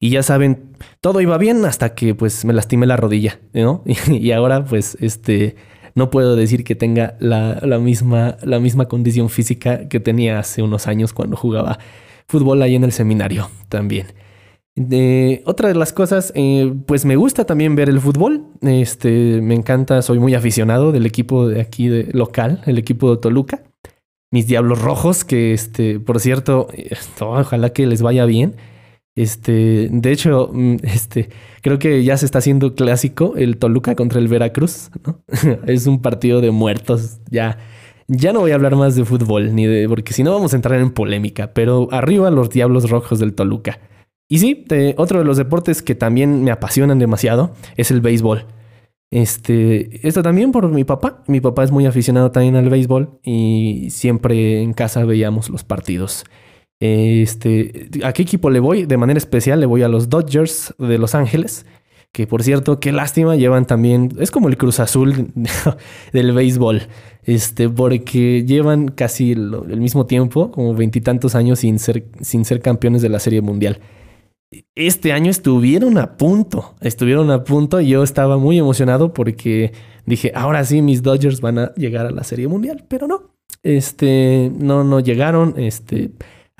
y 0.00 0.10
ya 0.10 0.24
saben, 0.24 0.74
todo 1.00 1.20
iba 1.20 1.38
bien 1.38 1.64
hasta 1.64 1.94
que 1.94 2.14
pues 2.14 2.44
me 2.44 2.52
lastimé 2.52 2.86
la 2.86 2.96
rodilla, 2.96 3.38
¿no? 3.52 3.84
Y, 4.08 4.32
ahora 4.32 4.64
pues 4.64 4.96
este 5.00 5.54
no 5.94 6.10
puedo 6.10 6.36
decir 6.36 6.64
que 6.64 6.74
tenga 6.74 7.16
la, 7.20 7.78
misma, 7.78 8.36
la 8.42 8.60
misma 8.60 8.86
condición 8.86 9.28
física 9.28 9.88
que 9.88 10.00
tenía 10.00 10.38
hace 10.38 10.62
unos 10.62 10.86
años 10.86 11.12
cuando 11.12 11.36
jugaba 11.36 11.78
fútbol 12.28 12.62
ahí 12.62 12.76
en 12.76 12.84
el 12.84 12.92
seminario 12.92 13.50
también. 13.68 14.06
otra 15.44 15.68
de 15.68 15.74
las 15.74 15.92
cosas, 15.92 16.32
eh, 16.34 16.72
pues 16.86 17.04
me 17.04 17.16
gusta 17.16 17.44
también 17.44 17.74
ver 17.74 17.88
el 17.88 18.00
fútbol. 18.00 18.46
Este, 18.62 19.40
me 19.42 19.54
encanta, 19.54 20.02
soy 20.02 20.18
muy 20.18 20.34
aficionado 20.34 20.92
del 20.92 21.06
equipo 21.06 21.48
de 21.48 21.60
aquí 21.60 21.88
de, 21.88 22.08
local, 22.12 22.62
el 22.66 22.78
equipo 22.78 23.14
de 23.14 23.20
Toluca. 23.20 23.64
Mis 24.32 24.46
Diablos 24.46 24.80
Rojos, 24.80 25.24
que 25.24 25.52
este, 25.52 25.98
por 25.98 26.20
cierto, 26.20 26.68
ojalá 27.20 27.72
que 27.72 27.86
les 27.86 28.00
vaya 28.00 28.24
bien. 28.26 28.54
Este, 29.16 29.88
de 29.90 30.12
hecho, 30.12 30.50
mm, 30.52 30.76
este, 30.82 31.28
creo 31.62 31.78
que 31.78 32.04
ya 32.04 32.16
se 32.16 32.26
está 32.26 32.38
haciendo 32.38 32.74
clásico 32.74 33.34
el 33.36 33.58
Toluca 33.58 33.94
contra 33.94 34.20
el 34.20 34.28
Veracruz, 34.28 34.90
¿no? 35.06 35.22
es 35.66 35.86
un 35.86 36.00
partido 36.00 36.40
de 36.40 36.50
muertos. 36.50 37.18
Ya, 37.30 37.58
ya 38.08 38.32
no 38.32 38.40
voy 38.40 38.52
a 38.52 38.54
hablar 38.54 38.76
más 38.76 38.96
de 38.96 39.04
fútbol, 39.04 39.54
ni 39.54 39.66
de, 39.66 39.88
porque 39.88 40.12
si 40.12 40.22
no 40.22 40.32
vamos 40.32 40.52
a 40.52 40.56
entrar 40.56 40.80
en 40.80 40.90
polémica, 40.90 41.52
pero 41.52 41.88
arriba 41.92 42.30
los 42.30 42.50
Diablos 42.50 42.90
Rojos 42.90 43.18
del 43.18 43.34
Toluca. 43.34 43.78
Y 44.28 44.38
sí, 44.38 44.64
otro 44.96 45.18
de 45.18 45.24
los 45.24 45.36
deportes 45.36 45.82
que 45.82 45.96
también 45.96 46.44
me 46.44 46.52
apasionan 46.52 47.00
demasiado 47.00 47.52
es 47.76 47.90
el 47.90 48.00
béisbol. 48.00 48.46
Este, 49.10 50.06
esto 50.06 50.22
también 50.22 50.52
por 50.52 50.68
mi 50.68 50.84
papá. 50.84 51.24
Mi 51.26 51.40
papá 51.40 51.64
es 51.64 51.72
muy 51.72 51.84
aficionado 51.86 52.30
también 52.30 52.54
al 52.54 52.70
béisbol 52.70 53.18
y 53.24 53.88
siempre 53.90 54.62
en 54.62 54.72
casa 54.72 55.04
veíamos 55.04 55.50
los 55.50 55.64
partidos. 55.64 56.24
Este, 56.80 57.90
¿A 58.02 58.12
qué 58.14 58.22
equipo 58.22 58.48
le 58.48 58.58
voy? 58.58 58.86
De 58.86 58.96
manera 58.96 59.18
especial 59.18 59.60
le 59.60 59.66
voy 59.66 59.82
a 59.82 59.88
los 59.88 60.08
Dodgers 60.08 60.74
de 60.78 60.98
Los 60.98 61.14
Ángeles. 61.14 61.66
Que 62.12 62.26
por 62.26 62.42
cierto, 62.42 62.80
qué 62.80 62.90
lástima, 62.90 63.36
llevan 63.36 63.66
también. 63.66 64.10
Es 64.18 64.32
como 64.32 64.48
el 64.48 64.56
Cruz 64.56 64.80
Azul 64.80 65.28
del 66.12 66.32
béisbol. 66.32 66.82
Este, 67.22 67.68
porque 67.68 68.44
llevan 68.44 68.88
casi 68.88 69.32
el 69.32 69.80
mismo 69.80 70.06
tiempo, 70.06 70.50
como 70.50 70.74
veintitantos 70.74 71.34
años 71.34 71.60
sin 71.60 71.78
ser, 71.78 72.06
sin 72.20 72.44
ser 72.44 72.60
campeones 72.60 73.02
de 73.02 73.10
la 73.10 73.20
Serie 73.20 73.42
Mundial. 73.42 73.78
Este 74.74 75.12
año 75.12 75.30
estuvieron 75.30 75.96
a 75.98 76.16
punto, 76.16 76.74
estuvieron 76.80 77.30
a 77.30 77.44
punto. 77.44 77.80
Yo 77.80 78.02
estaba 78.02 78.38
muy 78.38 78.58
emocionado 78.58 79.12
porque 79.12 79.72
dije, 80.06 80.32
ahora 80.34 80.64
sí, 80.64 80.82
mis 80.82 81.02
Dodgers 81.02 81.40
van 81.40 81.58
a 81.58 81.74
llegar 81.74 82.06
a 82.06 82.10
la 82.10 82.24
Serie 82.24 82.48
Mundial, 82.48 82.84
pero 82.88 83.06
no. 83.06 83.36
Este, 83.62 84.50
no, 84.58 84.82
no 84.82 84.98
llegaron. 84.98 85.54
Este, 85.56 86.10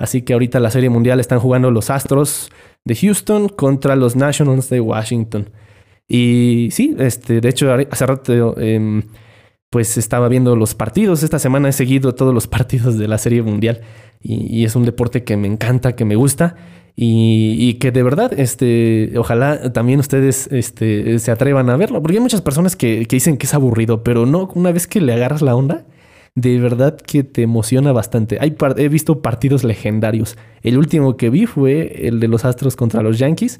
Así 0.01 0.23
que 0.23 0.33
ahorita 0.33 0.59
la 0.59 0.71
Serie 0.71 0.89
Mundial 0.89 1.19
están 1.19 1.39
jugando 1.39 1.69
los 1.69 1.91
Astros 1.91 2.49
de 2.85 2.95
Houston 2.95 3.49
contra 3.49 3.95
los 3.95 4.15
Nationals 4.15 4.67
de 4.71 4.81
Washington. 4.81 5.51
Y 6.07 6.69
sí, 6.71 6.95
este, 6.97 7.39
de 7.39 7.47
hecho, 7.47 7.71
hace 7.71 8.05
rato 8.07 8.59
em, 8.59 9.03
pues 9.69 9.99
estaba 9.99 10.27
viendo 10.27 10.55
los 10.55 10.73
partidos. 10.73 11.21
Esta 11.21 11.37
semana 11.37 11.69
he 11.69 11.71
seguido 11.71 12.15
todos 12.15 12.33
los 12.33 12.47
partidos 12.55 12.97
de 12.97 13.07
la 13.07 13.19
Serie 13.19 13.43
Mundial. 13.43 13.81
Y, 14.23 14.65
es 14.65 14.75
un 14.75 14.85
deporte 14.85 15.23
que 15.23 15.37
me 15.37 15.47
encanta, 15.47 15.95
que 15.95 16.03
me 16.03 16.15
gusta. 16.15 16.55
Y, 16.95 17.75
que 17.75 17.91
de 17.91 18.01
verdad, 18.01 18.33
este, 18.37 19.13
ojalá 19.17 19.71
también 19.71 19.99
ustedes 19.99 20.47
este, 20.51 21.19
se 21.19 21.29
atrevan 21.29 21.69
a 21.69 21.77
verlo. 21.77 22.01
Porque 22.01 22.17
hay 22.17 22.23
muchas 22.23 22.41
personas 22.41 22.75
que, 22.75 23.05
que 23.05 23.17
dicen 23.17 23.37
que 23.37 23.45
es 23.45 23.53
aburrido, 23.53 24.03
pero 24.03 24.25
no, 24.25 24.49
una 24.55 24.71
vez 24.71 24.87
que 24.87 24.99
le 24.99 25.13
agarras 25.13 25.43
la 25.43 25.55
onda, 25.55 25.85
de 26.35 26.59
verdad 26.59 26.97
que 26.97 27.23
te 27.23 27.41
emociona 27.41 27.91
bastante. 27.91 28.39
He 28.41 28.89
visto 28.89 29.21
partidos 29.21 29.63
legendarios. 29.63 30.37
El 30.61 30.77
último 30.77 31.17
que 31.17 31.29
vi 31.29 31.45
fue 31.45 32.07
el 32.07 32.19
de 32.19 32.27
los 32.27 32.45
Astros 32.45 32.75
contra 32.75 33.01
los 33.01 33.19
Yankees. 33.19 33.59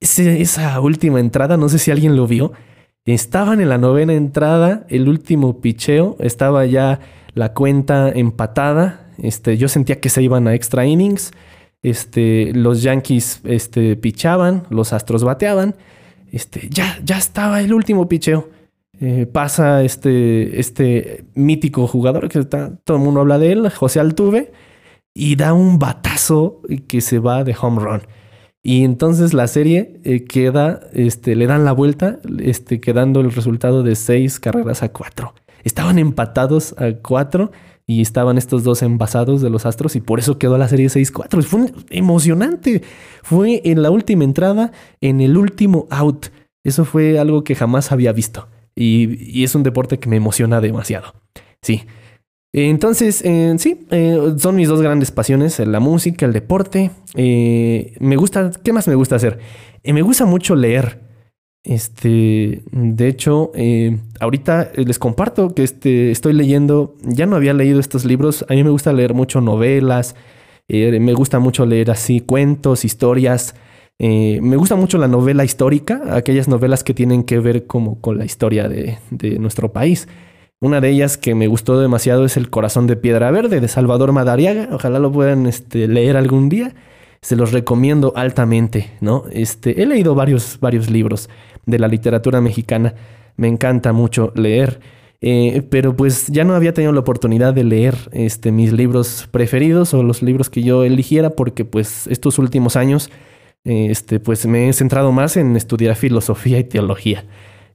esa 0.00 0.80
última 0.80 1.20
entrada, 1.20 1.56
no 1.56 1.68
sé 1.68 1.78
si 1.78 1.90
alguien 1.90 2.16
lo 2.16 2.26
vio. 2.26 2.52
Estaban 3.04 3.60
en 3.60 3.68
la 3.68 3.78
novena 3.78 4.12
entrada, 4.12 4.84
el 4.90 5.08
último 5.08 5.60
picheo, 5.60 6.16
estaba 6.18 6.66
ya 6.66 7.00
la 7.34 7.54
cuenta 7.54 8.10
empatada. 8.10 9.12
Este, 9.22 9.56
yo 9.56 9.68
sentía 9.68 10.00
que 10.00 10.10
se 10.10 10.22
iban 10.22 10.46
a 10.48 10.54
extra 10.54 10.84
innings. 10.84 11.30
Este, 11.82 12.52
los 12.52 12.82
Yankees 12.82 13.40
este, 13.44 13.96
pichaban, 13.96 14.64
los 14.70 14.92
Astros 14.92 15.24
bateaban. 15.24 15.76
Ya, 16.70 16.98
ya 17.02 17.16
estaba 17.16 17.60
el 17.62 17.72
último 17.72 18.08
picheo. 18.08 18.50
Eh, 19.00 19.26
pasa 19.26 19.84
este, 19.84 20.58
este 20.58 21.24
mítico 21.34 21.86
jugador 21.86 22.28
que 22.28 22.44
todo 22.44 22.96
el 22.96 23.02
mundo 23.02 23.20
habla 23.20 23.38
de 23.38 23.52
él, 23.52 23.70
José 23.70 24.00
Altuve, 24.00 24.52
y 25.14 25.36
da 25.36 25.52
un 25.52 25.78
batazo 25.78 26.62
que 26.88 27.00
se 27.00 27.18
va 27.18 27.44
de 27.44 27.56
home 27.60 27.80
run. 27.80 28.02
Y 28.62 28.84
entonces 28.84 29.34
la 29.34 29.46
serie 29.46 30.00
eh, 30.04 30.24
queda, 30.24 30.80
este, 30.92 31.36
le 31.36 31.46
dan 31.46 31.64
la 31.64 31.72
vuelta, 31.72 32.18
este, 32.40 32.80
quedando 32.80 33.20
el 33.20 33.32
resultado 33.32 33.82
de 33.82 33.94
seis 33.94 34.40
carreras 34.40 34.82
a 34.82 34.92
cuatro. 34.92 35.34
Estaban 35.64 35.98
empatados 35.98 36.74
a 36.78 36.92
cuatro 36.92 37.50
y 37.86 38.02
estaban 38.02 38.36
estos 38.36 38.64
dos 38.64 38.82
envasados 38.82 39.40
de 39.40 39.48
los 39.48 39.64
Astros 39.64 39.96
y 39.96 40.00
por 40.00 40.18
eso 40.18 40.38
quedó 40.38 40.58
la 40.58 40.68
serie 40.68 40.88
6-4. 40.88 41.42
Fue 41.42 41.72
emocionante. 41.88 42.82
Fue 43.22 43.62
en 43.64 43.82
la 43.82 43.90
última 43.90 44.24
entrada, 44.24 44.72
en 45.00 45.22
el 45.22 45.38
último 45.38 45.86
out. 45.90 46.26
Eso 46.64 46.84
fue 46.84 47.18
algo 47.18 47.44
que 47.44 47.54
jamás 47.54 47.90
había 47.90 48.12
visto. 48.12 48.48
Y, 48.78 49.42
es 49.42 49.54
un 49.54 49.64
deporte 49.64 49.98
que 49.98 50.08
me 50.08 50.16
emociona 50.16 50.60
demasiado. 50.60 51.14
Sí. 51.62 51.82
Entonces, 52.52 53.22
eh, 53.24 53.54
sí, 53.58 53.86
eh, 53.90 54.34
son 54.38 54.56
mis 54.56 54.68
dos 54.68 54.80
grandes 54.80 55.10
pasiones, 55.10 55.58
la 55.58 55.80
música, 55.80 56.24
el 56.24 56.32
deporte. 56.32 56.90
Eh, 57.14 57.94
me 57.98 58.16
gusta, 58.16 58.50
¿qué 58.62 58.72
más 58.72 58.88
me 58.88 58.94
gusta 58.94 59.16
hacer? 59.16 59.38
me 59.84 60.02
gusta 60.02 60.26
mucho 60.26 60.54
leer. 60.54 61.00
Este, 61.64 62.62
de 62.70 63.08
hecho, 63.08 63.52
ahorita 64.20 64.70
les 64.76 64.98
comparto 64.98 65.54
que 65.54 65.64
este, 65.64 66.10
estoy 66.10 66.32
leyendo, 66.32 66.94
ya 67.02 67.26
no 67.26 67.36
había 67.36 67.52
leído 67.52 67.80
estos 67.80 68.04
libros, 68.04 68.46
a 68.48 68.54
mí 68.54 68.62
me 68.64 68.70
gusta 68.70 68.92
leer 68.92 69.12
mucho 69.12 69.40
novelas, 69.40 70.14
me 70.68 71.12
gusta 71.14 71.40
mucho 71.40 71.66
leer 71.66 71.90
así 71.90 72.20
cuentos, 72.20 72.84
historias, 72.84 73.54
eh, 73.98 74.38
me 74.42 74.56
gusta 74.56 74.76
mucho 74.76 74.96
la 74.96 75.08
novela 75.08 75.44
histórica, 75.44 76.00
aquellas 76.14 76.46
novelas 76.46 76.84
que 76.84 76.94
tienen 76.94 77.24
que 77.24 77.40
ver 77.40 77.66
como 77.66 78.00
con 78.00 78.16
la 78.16 78.24
historia 78.24 78.68
de, 78.68 78.98
nuestro 79.40 79.72
país. 79.72 80.08
Una 80.60 80.80
de 80.80 80.90
ellas 80.90 81.16
que 81.18 81.34
me 81.34 81.46
gustó 81.48 81.80
demasiado 81.80 82.24
es 82.24 82.36
El 82.36 82.50
corazón 82.50 82.86
de 82.86 82.96
piedra 82.96 83.30
verde 83.30 83.60
de 83.60 83.68
Salvador 83.68 84.12
Madariaga. 84.12 84.68
Ojalá 84.72 84.98
lo 84.98 85.10
puedan 85.10 85.46
este, 85.46 85.88
leer 85.88 86.16
algún 86.16 86.48
día. 86.48 86.74
Se 87.22 87.36
los 87.36 87.52
recomiendo 87.52 88.12
altamente, 88.14 88.90
¿no? 89.00 89.24
Este, 89.32 89.82
he 89.82 89.86
leído 89.86 90.14
varios, 90.14 90.58
varios 90.60 90.90
libros 90.90 91.28
de 91.66 91.78
la 91.78 91.88
literatura 91.88 92.40
mexicana. 92.40 92.94
Me 93.36 93.48
encanta 93.48 93.92
mucho 93.92 94.32
leer. 94.36 94.80
Eh, 95.20 95.62
pero 95.68 95.96
pues 95.96 96.28
ya 96.28 96.44
no 96.44 96.54
había 96.54 96.72
tenido 96.72 96.92
la 96.92 97.00
oportunidad 97.00 97.52
de 97.52 97.64
leer 97.64 97.96
este, 98.12 98.52
mis 98.52 98.72
libros 98.72 99.28
preferidos 99.32 99.92
o 99.92 100.04
los 100.04 100.22
libros 100.22 100.48
que 100.48 100.62
yo 100.62 100.84
eligiera 100.84 101.30
porque 101.30 101.64
pues 101.64 102.06
estos 102.06 102.38
últimos 102.38 102.76
años 102.76 103.10
este, 103.64 104.20
pues 104.20 104.46
me 104.46 104.68
he 104.68 104.72
centrado 104.72 105.12
más 105.12 105.36
en 105.36 105.56
estudiar 105.56 105.96
filosofía 105.96 106.58
y 106.58 106.64
teología. 106.64 107.24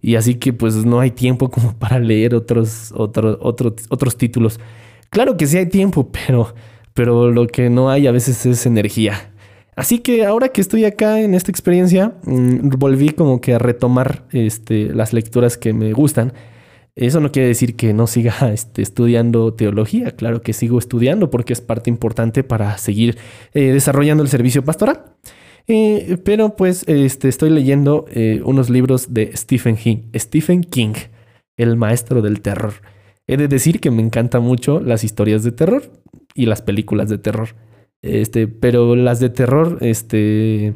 Y 0.02 0.16
así 0.16 0.36
que 0.36 0.52
pues 0.54 0.86
no 0.86 1.00
hay 1.00 1.12
tiempo 1.12 1.50
como 1.50 1.74
para 1.80 2.00
leer 2.00 2.36
otros, 2.36 2.94
otros, 2.96 3.38
otros 3.90 4.18
títulos. 4.18 4.60
Claro 5.10 5.38
que 5.38 5.48
sí 5.48 5.58
hay 5.58 5.68
tiempo, 5.68 6.12
pero, 6.28 6.54
pero 6.94 7.32
lo 7.32 7.48
que 7.48 7.70
no 7.70 7.90
hay 7.90 8.08
a 8.08 8.12
veces 8.12 8.46
es 8.46 8.66
energía. 8.66 9.30
Así 9.76 10.00
que 10.00 10.26
ahora 10.26 10.50
que 10.50 10.62
estoy 10.62 10.86
acá 10.86 11.20
en 11.22 11.34
esta 11.34 11.50
experiencia, 11.50 12.14
mm, 12.26 12.70
volví 12.78 13.10
como 13.10 13.42
que 13.42 13.56
a 13.56 13.60
retomar 13.60 14.26
este, 14.32 14.94
las 14.94 15.14
lecturas 15.14 15.58
que 15.58 15.74
me 15.74 15.94
gustan. 15.94 16.34
Eso 16.96 17.20
no 17.20 17.32
quiere 17.32 17.48
decir 17.48 17.76
que 17.76 17.94
no 17.94 18.06
siga 18.06 18.36
este, 18.54 18.82
estudiando 18.82 19.54
teología, 19.54 20.12
claro 20.12 20.42
que 20.42 20.54
sigo 20.54 20.78
estudiando 20.78 21.32
porque 21.32 21.54
es 21.54 21.62
parte 21.62 21.90
importante 21.90 22.44
para 22.44 22.78
seguir 22.78 23.18
eh, 23.54 23.72
desarrollando 23.72 24.22
el 24.22 24.30
servicio 24.30 24.64
pastoral. 24.64 25.04
Eh, 25.68 26.18
pero 26.24 26.56
pues 26.56 26.84
este, 26.88 27.30
estoy 27.30 27.50
leyendo 27.50 28.06
eh, 28.10 28.42
unos 28.44 28.70
libros 28.70 29.14
de 29.14 29.36
Stephen 29.36 29.78
King, 29.78 29.98
Stephen 30.16 30.62
King, 30.64 30.94
el 31.58 31.78
maestro 31.78 32.22
del 32.22 32.42
terror. 32.42 32.74
He 33.28 33.38
de 33.38 33.48
decir 33.48 33.80
que 33.80 33.92
me 33.92 34.02
encantan 34.02 34.44
mucho 34.44 34.80
las 34.82 35.04
historias 35.04 35.44
de 35.44 35.52
terror 35.52 35.84
y 36.34 36.46
las 36.46 36.62
películas 36.62 37.10
de 37.10 37.18
terror. 37.18 37.50
Este, 38.02 38.48
pero 38.48 38.96
las 38.98 39.22
de 39.22 39.30
terror, 39.30 39.78
este, 39.80 40.76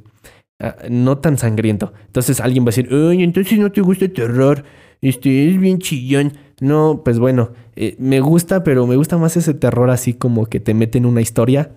ah, 0.59 0.77
no 0.89 1.17
tan 1.17 1.37
sangriento. 1.37 1.91
Entonces 2.05 2.39
alguien 2.39 2.63
va 2.63 2.67
a 2.67 2.73
decir, 2.75 2.93
oye, 2.93 3.23
entonces 3.23 3.59
no 3.59 3.71
te 3.71 3.81
gusta 3.81 4.05
el 4.05 4.13
terror, 4.13 4.63
este, 5.01 5.49
es 5.49 5.59
bien 5.59 5.79
chillón. 5.79 6.33
No, 6.61 7.01
pues 7.03 7.19
bueno, 7.19 7.51
eh, 7.75 7.95
me 7.99 8.21
gusta, 8.21 8.63
pero 8.63 8.87
me 8.87 8.95
gusta 8.95 9.17
más 9.17 9.35
ese 9.37 9.53
terror 9.53 9.89
así 9.89 10.13
como 10.13 10.47
que 10.47 10.59
te 10.59 10.73
mete 10.73 10.97
en 10.97 11.05
una 11.05 11.21
historia, 11.21 11.71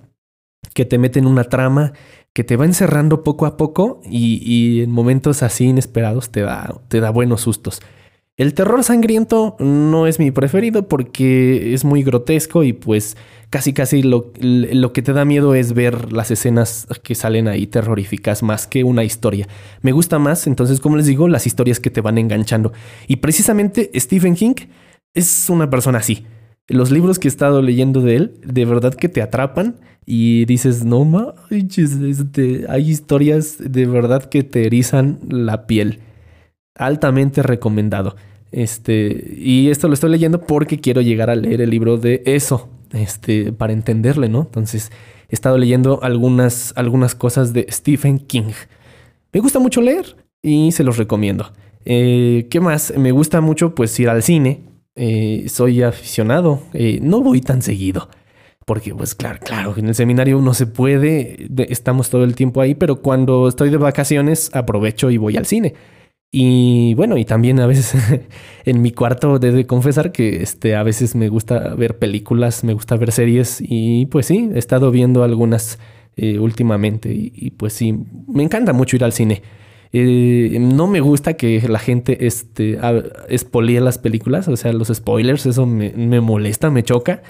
que 0.73 0.85
te 0.85 0.99
mete 0.99 1.18
en 1.18 1.27
una 1.27 1.44
trama, 1.44 1.92
que 2.40 2.44
te 2.44 2.57
va 2.57 2.64
encerrando 2.64 3.22
poco 3.22 3.44
a 3.44 3.59
poco 3.59 4.00
y, 4.11 4.81
en 4.81 4.90
momentos 4.90 5.42
así 5.42 5.66
inesperados 5.66 6.31
te 6.31 6.40
da, 6.40 6.74
te 6.88 6.98
da 7.00 7.11
buenos 7.11 7.42
sustos. 7.42 7.83
El 8.38 8.55
terror 8.55 8.83
sangriento 8.83 9.57
no 9.59 10.07
es 10.07 10.18
mi 10.18 10.31
preferido 10.31 10.88
porque 10.88 11.74
es 11.74 11.85
muy 11.85 12.03
grotesco 12.03 12.64
y 12.64 12.72
pues 12.72 13.18
casi 13.50 13.74
casi 13.74 14.03
lo, 14.03 14.33
lo, 14.40 14.94
que 14.94 15.03
te 15.03 15.12
da 15.12 15.26
miedo 15.26 15.55
es 15.55 15.74
ver 15.74 16.14
las 16.14 16.31
escenas 16.31 16.87
que 17.03 17.14
salen 17.14 17.46
ahí 17.46 17.66
terroríficas 17.66 18.42
más 18.42 18.66
que 18.66 18.85
una 18.85 19.05
historia. 19.05 19.46
Me 19.83 19.92
gusta 19.92 20.18
más, 20.18 20.46
entonces 20.46 20.81
como 20.81 20.96
les 20.96 21.05
digo, 21.05 21.29
las 21.29 21.46
historias 21.46 21.79
que 21.79 21.90
te 21.90 22.00
van 22.00 22.16
enganchando. 22.16 22.72
Y 23.07 23.16
precisamente 23.16 23.90
Stephen 23.96 24.35
King 24.35 24.55
es 25.12 25.50
una 25.50 25.68
persona 25.68 25.98
así. 25.98 26.24
Los 26.71 26.91
libros 26.91 27.19
que 27.19 27.27
he 27.27 27.31
estado 27.31 27.63
leyendo 27.63 28.01
de 28.01 28.17
él, 28.17 28.35
de 28.45 28.65
verdad 28.65 28.95
que 28.95 29.09
te 29.09 29.23
atrapan 29.23 29.75
y 30.07 30.45
dices, 30.45 30.85
no 30.85 31.05
manches, 31.05 31.93
este, 31.97 32.65
hay 32.69 32.89
historias 32.89 33.57
de 33.59 33.87
verdad 33.87 34.25
que 34.25 34.45
te 34.45 34.67
erizan 34.67 35.19
la 35.29 35.67
piel. 35.67 35.99
Altamente 36.77 37.43
recomendado. 37.43 38.15
Este, 38.53 39.35
y 39.37 39.69
esto 39.69 39.89
lo 39.89 39.95
estoy 39.95 40.11
leyendo 40.11 40.41
porque 40.43 40.81
quiero 40.81 41.01
llegar 41.01 41.29
a 41.29 41.37
leer 41.37 41.61
el 41.61 41.71
libro 41.71 41.97
de 41.97 42.23
eso, 42.25 42.69
este, 42.93 43.53
para 43.53 43.73
entenderle, 43.73 44.29
¿no? 44.29 44.43
Entonces, 44.43 44.91
he 45.29 45.35
estado 45.35 45.59
leyendo 45.59 46.03
algunas, 46.03 46.73
algunas 46.77 47.15
cosas 47.15 47.53
de 47.53 47.67
Stephen 47.71 48.19
King. 48.19 48.53
Me 49.33 49.41
gusta 49.41 49.59
mucho 49.59 49.81
leer 49.81 50.17
y 50.41 50.73
se 50.73 50.85
los 50.85 50.97
recomiendo. 50.97 51.53
Eh, 51.85 52.47
¿Qué 52.51 52.61
más? 52.61 52.93
Me 52.97 53.13
gusta 53.13 53.41
mucho 53.41 53.75
pues 53.75 53.99
ir 54.01 54.09
al 54.09 54.23
cine. 54.23 54.70
Eh, 55.03 55.49
soy 55.49 55.83
aficionado. 55.83 56.61
Eh, 56.75 56.99
no 57.03 57.23
voy 57.23 57.41
tan 57.41 57.63
seguido. 57.63 58.11
Porque 58.67 58.95
pues 58.95 59.15
claro, 59.15 59.41
claro, 59.43 59.75
en 59.79 59.89
el 59.89 59.95
seminario 59.95 60.39
no 60.41 60.53
se 60.53 60.67
puede. 60.67 61.49
estamos 61.71 62.11
todo 62.11 62.25
el 62.25 62.35
tiempo 62.35 62.61
ahí. 62.61 62.75
Pero 62.75 63.01
cuando 63.01 63.49
estoy 63.49 63.71
de 63.71 63.79
vacaciones 63.79 64.51
aprovecho 64.53 65.11
y 65.11 65.17
voy 65.17 65.39
al 65.39 65.47
cine. 65.47 65.75
Y 66.33 66.95
bueno, 66.95 67.17
y 67.17 67.25
también 67.25 67.59
a 67.61 67.67
veces 67.67 67.95
en 68.65 68.83
mi 68.83 68.93
cuarto 68.93 69.39
debo 69.39 69.67
confesar 69.67 70.13
que 70.13 70.43
este, 70.43 70.77
a 70.77 70.83
veces 70.83 71.15
me 71.17 71.29
gusta 71.29 71.75
ver 71.75 71.99
películas, 71.99 72.63
me 72.63 72.75
gusta 72.75 72.97
ver 72.97 73.11
series 73.11 73.59
y 73.61 74.07
pues 74.07 74.27
sí, 74.27 74.51
he 74.55 74.59
estado 74.59 74.91
viendo 74.93 75.25
algunas 75.25 75.79
eh, 76.17 76.39
últimamente 76.39 77.11
y, 77.13 77.51
pues 77.51 77.73
sí, 77.73 77.99
me 78.29 78.43
encanta 78.43 78.73
mucho 78.73 78.97
ir 78.97 79.05
al 79.05 79.13
cine. 79.13 79.43
Eh, 79.92 80.59
no 80.61 80.87
me 80.87 81.00
gusta 81.00 81.35
que 81.35 81.61
la 81.68 81.79
gente 81.79 82.26
este, 82.26 82.79
las 82.79 83.98
películas, 83.98 84.48
o 84.48 84.57
sea, 84.57 84.72
los 84.72 84.88
spoilers, 84.88 85.46
eso 85.46 85.66
me, 85.66 85.90
me 85.90 86.20
molesta, 86.20 86.70
me 86.70 86.85
choca. 86.85 87.22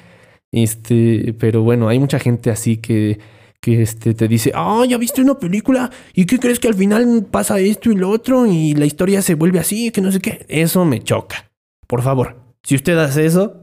Este, 0.53 1.35
pero 1.39 1.63
bueno, 1.63 1.89
hay 1.89 1.99
mucha 1.99 2.19
gente 2.19 2.51
así 2.51 2.77
que 2.77 3.19
que 3.61 3.83
este, 3.83 4.15
te 4.15 4.27
dice, 4.27 4.53
ah, 4.55 4.85
ya 4.89 4.97
viste 4.97 5.21
una 5.21 5.39
película 5.39 5.91
y 6.15 6.25
qué 6.25 6.39
crees 6.39 6.59
que 6.59 6.69
al 6.69 6.75
final 6.75 7.27
pasa 7.31 7.61
esto 7.61 7.91
y 7.91 7.95
lo 7.95 8.11
otro 8.11 8.47
y 8.47 8.75
la 8.75 8.87
historia 8.87 9.21
se 9.23 9.35
vuelve 9.35 9.59
así, 9.59 9.91
que 9.91 10.01
no 10.01 10.11
sé 10.11 10.21
qué. 10.21 10.47
Eso 10.49 10.85
me 10.85 11.03
choca. 11.03 11.51
Por 11.87 12.03
favor, 12.03 12.37
si 12.63 12.75
usted 12.75 12.97
hace 12.99 13.27
eso, 13.27 13.61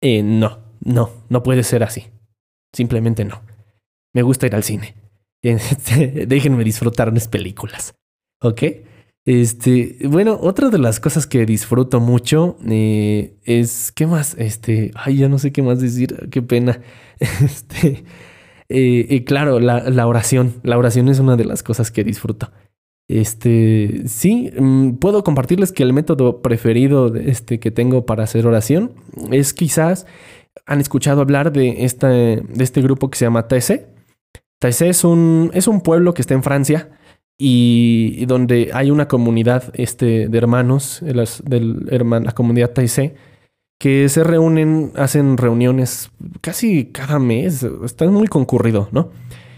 eh, 0.00 0.22
no, 0.22 0.58
no, 0.80 1.10
no 1.28 1.42
puede 1.42 1.62
ser 1.62 1.82
así. 1.82 2.06
Simplemente 2.72 3.24
no. 3.24 3.42
Me 4.14 4.22
gusta 4.22 4.46
ir 4.46 4.54
al 4.54 4.64
cine. 4.64 4.94
Este, 5.40 6.26
déjenme 6.26 6.64
disfrutar 6.64 7.10
unas 7.10 7.28
películas. 7.28 7.94
¿Ok? 8.40 8.62
Este, 9.24 9.98
bueno, 10.04 10.38
otra 10.40 10.70
de 10.70 10.78
las 10.78 11.00
cosas 11.00 11.26
que 11.26 11.44
disfruto 11.44 12.00
mucho 12.00 12.56
eh, 12.66 13.36
es, 13.44 13.92
¿qué 13.92 14.06
más? 14.06 14.34
Este, 14.38 14.90
ay, 14.94 15.18
ya 15.18 15.28
no 15.28 15.38
sé 15.38 15.52
qué 15.52 15.60
más 15.62 15.80
decir, 15.80 16.28
qué 16.30 16.40
pena. 16.42 16.80
Este, 17.44 18.04
eh, 18.70 19.24
claro, 19.24 19.60
la, 19.60 20.06
oración. 20.06 20.54
La 20.62 20.78
oración 20.78 21.08
es 21.08 21.18
una 21.18 21.36
de 21.36 21.44
las 21.44 21.62
cosas 21.62 21.90
que 21.90 22.04
disfruto. 22.04 22.50
Este, 23.08 24.02
sí, 24.06 24.50
mm, 24.58 24.92
puedo 24.94 25.24
compartirles 25.24 25.72
que 25.72 25.82
el 25.82 25.92
método 25.92 26.40
preferido 26.40 27.14
este 27.14 27.58
que 27.60 27.70
tengo 27.70 28.06
para 28.06 28.24
hacer 28.24 28.46
oración 28.46 28.92
es 29.30 29.52
quizás 29.52 30.06
han 30.64 30.80
escuchado 30.80 31.20
hablar 31.20 31.52
de, 31.52 31.84
esta, 31.84 32.08
de 32.08 32.44
este 32.60 32.80
grupo 32.80 33.10
que 33.10 33.18
se 33.18 33.26
llama 33.26 33.48
TC. 33.48 33.88
TC 34.58 34.82
es 34.82 35.04
un, 35.04 35.50
es 35.54 35.68
un 35.68 35.82
pueblo 35.82 36.14
que 36.14 36.22
está 36.22 36.34
en 36.34 36.42
Francia 36.42 36.90
y, 37.38 38.26
donde 38.26 38.70
hay 38.74 38.90
una 38.90 39.08
comunidad 39.08 39.72
este, 39.74 40.28
de 40.28 40.38
hermanos, 40.38 41.00
de 41.02 41.60
la 41.60 42.32
comunidad 42.32 42.72
TC 42.72 43.14
que 43.78 44.08
se 44.08 44.24
reúnen, 44.24 44.92
hacen 44.96 45.36
reuniones 45.36 46.10
casi 46.40 46.86
cada 46.86 47.20
mes, 47.20 47.64
está 47.84 48.06
muy 48.06 48.26
concurrido, 48.26 48.88
¿no? 48.90 49.10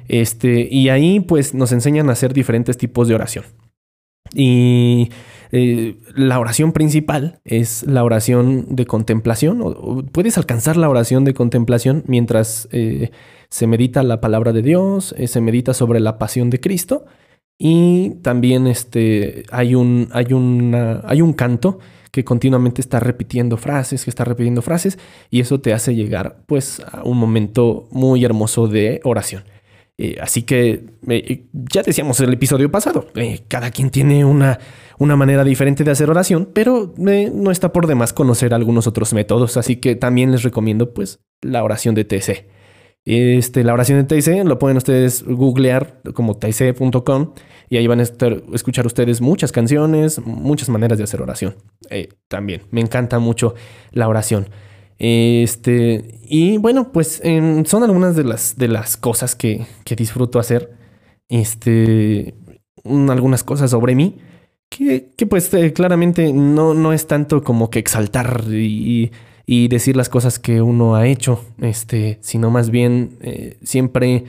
Este, 0.08 0.68
y 0.70 0.90
ahí 0.90 1.20
pues 1.20 1.54
nos 1.54 1.72
enseñan 1.72 2.10
a 2.10 2.12
hacer 2.12 2.34
diferentes 2.34 2.76
tipos 2.76 3.08
de 3.08 3.14
oración. 3.14 3.44
Y 4.34 5.10
eh, 5.52 5.96
la 6.14 6.38
oración 6.38 6.72
principal 6.72 7.40
es 7.44 7.84
la 7.84 8.04
oración 8.04 8.66
de 8.76 8.86
contemplación. 8.86 9.60
O, 9.62 10.02
puedes 10.12 10.36
alcanzar 10.36 10.76
la 10.76 10.88
oración 10.88 11.24
de 11.24 11.34
contemplación 11.34 12.04
mientras 12.06 12.68
eh, 12.72 13.10
se 13.48 13.66
medita 13.66 14.02
la 14.02 14.20
palabra 14.20 14.52
de 14.52 14.62
Dios, 14.62 15.14
eh, 15.16 15.26
se 15.26 15.40
medita 15.40 15.74
sobre 15.74 16.00
la 16.00 16.18
pasión 16.18 16.50
de 16.50 16.60
Cristo. 16.60 17.06
Y 17.62 18.12
también 18.22 18.66
este, 18.66 19.44
hay, 19.52 19.74
un, 19.74 20.08
hay, 20.12 20.32
una, 20.32 21.02
hay 21.04 21.20
un 21.20 21.34
canto 21.34 21.78
que 22.10 22.24
continuamente 22.24 22.80
está 22.80 23.00
repitiendo 23.00 23.58
frases, 23.58 24.02
que 24.02 24.08
está 24.08 24.24
repitiendo 24.24 24.62
frases, 24.62 24.98
y 25.28 25.40
eso 25.40 25.60
te 25.60 25.74
hace 25.74 25.94
llegar 25.94 26.42
pues 26.46 26.80
a 26.90 27.02
un 27.04 27.18
momento 27.18 27.86
muy 27.90 28.24
hermoso 28.24 28.66
de 28.66 29.02
oración. 29.04 29.44
Eh, 29.98 30.16
así 30.22 30.44
que 30.44 30.86
eh, 31.06 31.48
ya 31.52 31.82
decíamos 31.82 32.18
en 32.20 32.28
el 32.28 32.32
episodio 32.32 32.70
pasado, 32.70 33.08
eh, 33.14 33.42
cada 33.46 33.70
quien 33.70 33.90
tiene 33.90 34.24
una, 34.24 34.58
una 34.98 35.14
manera 35.14 35.44
diferente 35.44 35.84
de 35.84 35.90
hacer 35.90 36.08
oración, 36.08 36.48
pero 36.54 36.94
no 36.96 37.50
está 37.50 37.74
por 37.74 37.86
demás 37.86 38.14
conocer 38.14 38.54
algunos 38.54 38.86
otros 38.86 39.12
métodos, 39.12 39.58
así 39.58 39.76
que 39.76 39.96
también 39.96 40.32
les 40.32 40.44
recomiendo 40.44 40.94
pues 40.94 41.20
la 41.42 41.62
oración 41.62 41.94
de 41.94 42.06
TC. 42.06 42.59
Este, 43.04 43.64
la 43.64 43.72
oración 43.72 44.04
de 44.04 44.20
TC 44.20 44.44
lo 44.44 44.58
pueden 44.58 44.76
ustedes 44.76 45.22
googlear 45.24 46.00
como 46.14 46.36
tc.com 46.36 47.32
y 47.70 47.76
ahí 47.76 47.86
van 47.86 48.00
a 48.00 48.02
escuchar 48.02 48.86
ustedes 48.86 49.20
muchas 49.20 49.52
canciones, 49.52 50.18
muchas 50.24 50.68
maneras 50.68 50.98
de 50.98 51.04
hacer 51.04 51.22
oración. 51.22 51.54
Eh, 51.88 52.08
también 52.28 52.62
me 52.70 52.80
encanta 52.80 53.18
mucho 53.18 53.54
la 53.92 54.08
oración. 54.08 54.48
Este, 54.98 56.18
y 56.24 56.58
bueno, 56.58 56.92
pues 56.92 57.22
son 57.64 57.82
algunas 57.82 58.16
de 58.16 58.24
las, 58.24 58.58
de 58.58 58.68
las 58.68 58.96
cosas 58.96 59.34
que, 59.34 59.66
que 59.84 59.96
disfruto 59.96 60.38
hacer. 60.38 60.76
Este, 61.28 62.34
algunas 62.84 63.44
cosas 63.44 63.70
sobre 63.70 63.94
mí. 63.94 64.18
Que, 64.68 65.10
que 65.16 65.26
pues 65.26 65.52
eh, 65.54 65.72
claramente 65.72 66.32
no, 66.32 66.74
no 66.74 66.92
es 66.92 67.08
tanto 67.08 67.42
como 67.42 67.70
que 67.70 67.80
exaltar 67.80 68.44
y, 68.50 69.10
decir 69.68 69.96
las 69.96 70.08
cosas 70.08 70.38
que 70.38 70.62
uno 70.62 70.94
ha 70.94 71.06
hecho, 71.06 71.44
este, 71.60 72.18
sino 72.20 72.50
más 72.50 72.70
bien 72.70 73.18
eh, 73.20 73.58
siempre 73.62 74.24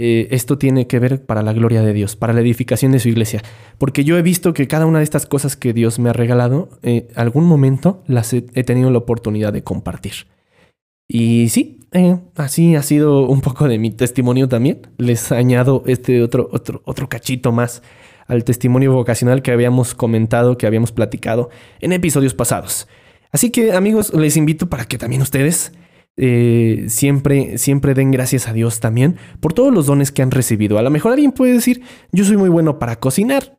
eh, 0.00 0.28
esto 0.30 0.58
tiene 0.58 0.86
que 0.86 1.00
ver 1.00 1.26
para 1.26 1.42
la 1.42 1.52
gloria 1.52 1.82
de 1.82 1.92
Dios, 1.92 2.14
para 2.14 2.32
la 2.32 2.40
edificación 2.40 2.92
de 2.92 3.00
su 3.00 3.08
iglesia. 3.08 3.42
Porque 3.78 4.04
yo 4.04 4.16
he 4.16 4.22
visto 4.22 4.54
que 4.54 4.68
cada 4.68 4.86
una 4.86 4.98
de 4.98 5.04
estas 5.04 5.26
cosas 5.26 5.56
que 5.56 5.72
Dios 5.72 5.98
me 5.98 6.08
ha 6.08 6.12
regalado, 6.12 6.68
eh, 6.84 7.08
algún 7.16 7.46
momento 7.46 8.04
las 8.06 8.32
he, 8.32 8.42
tenido 8.42 8.92
la 8.92 8.98
oportunidad 8.98 9.52
de 9.52 9.64
compartir. 9.64 10.28
Y 11.08 11.48
sí, 11.48 11.80
eh, 11.90 12.16
así 12.36 12.76
ha 12.76 12.82
sido 12.82 13.26
un 13.26 13.40
poco 13.40 13.66
de 13.66 13.78
mi 13.78 13.90
testimonio 13.90 14.48
también. 14.48 14.86
Les 14.98 15.32
añado 15.32 15.82
este 15.86 16.22
otro, 16.22 16.48
otro, 16.52 16.80
otro 16.84 17.08
cachito 17.08 17.50
más 17.50 17.82
al 18.28 18.44
testimonio 18.44 18.92
vocacional 18.92 19.42
que 19.42 19.50
habíamos 19.50 19.96
comentado, 19.96 20.56
que 20.58 20.68
habíamos 20.68 20.92
platicado 20.92 21.50
en 21.80 21.92
episodios 21.92 22.34
pasados. 22.34 22.86
Así 23.32 23.50
que 23.50 23.72
amigos, 23.72 24.12
les 24.14 24.36
invito 24.36 24.68
para 24.68 24.84
que 24.84 24.98
también 24.98 25.22
ustedes 25.22 25.72
eh, 26.20 26.86
siempre, 26.88 27.58
siempre 27.58 27.94
den 27.94 28.10
gracias 28.10 28.48
a 28.48 28.52
Dios 28.52 28.80
también 28.80 29.16
por 29.38 29.52
todos 29.52 29.72
los 29.72 29.86
dones 29.86 30.10
que 30.10 30.22
han 30.22 30.32
recibido. 30.32 30.78
A 30.78 30.82
lo 30.82 30.90
mejor 30.90 31.12
alguien 31.12 31.30
puede 31.30 31.52
decir, 31.52 31.82
yo 32.10 32.24
soy 32.24 32.36
muy 32.36 32.48
bueno 32.48 32.78
para 32.78 32.96
cocinar. 32.96 33.58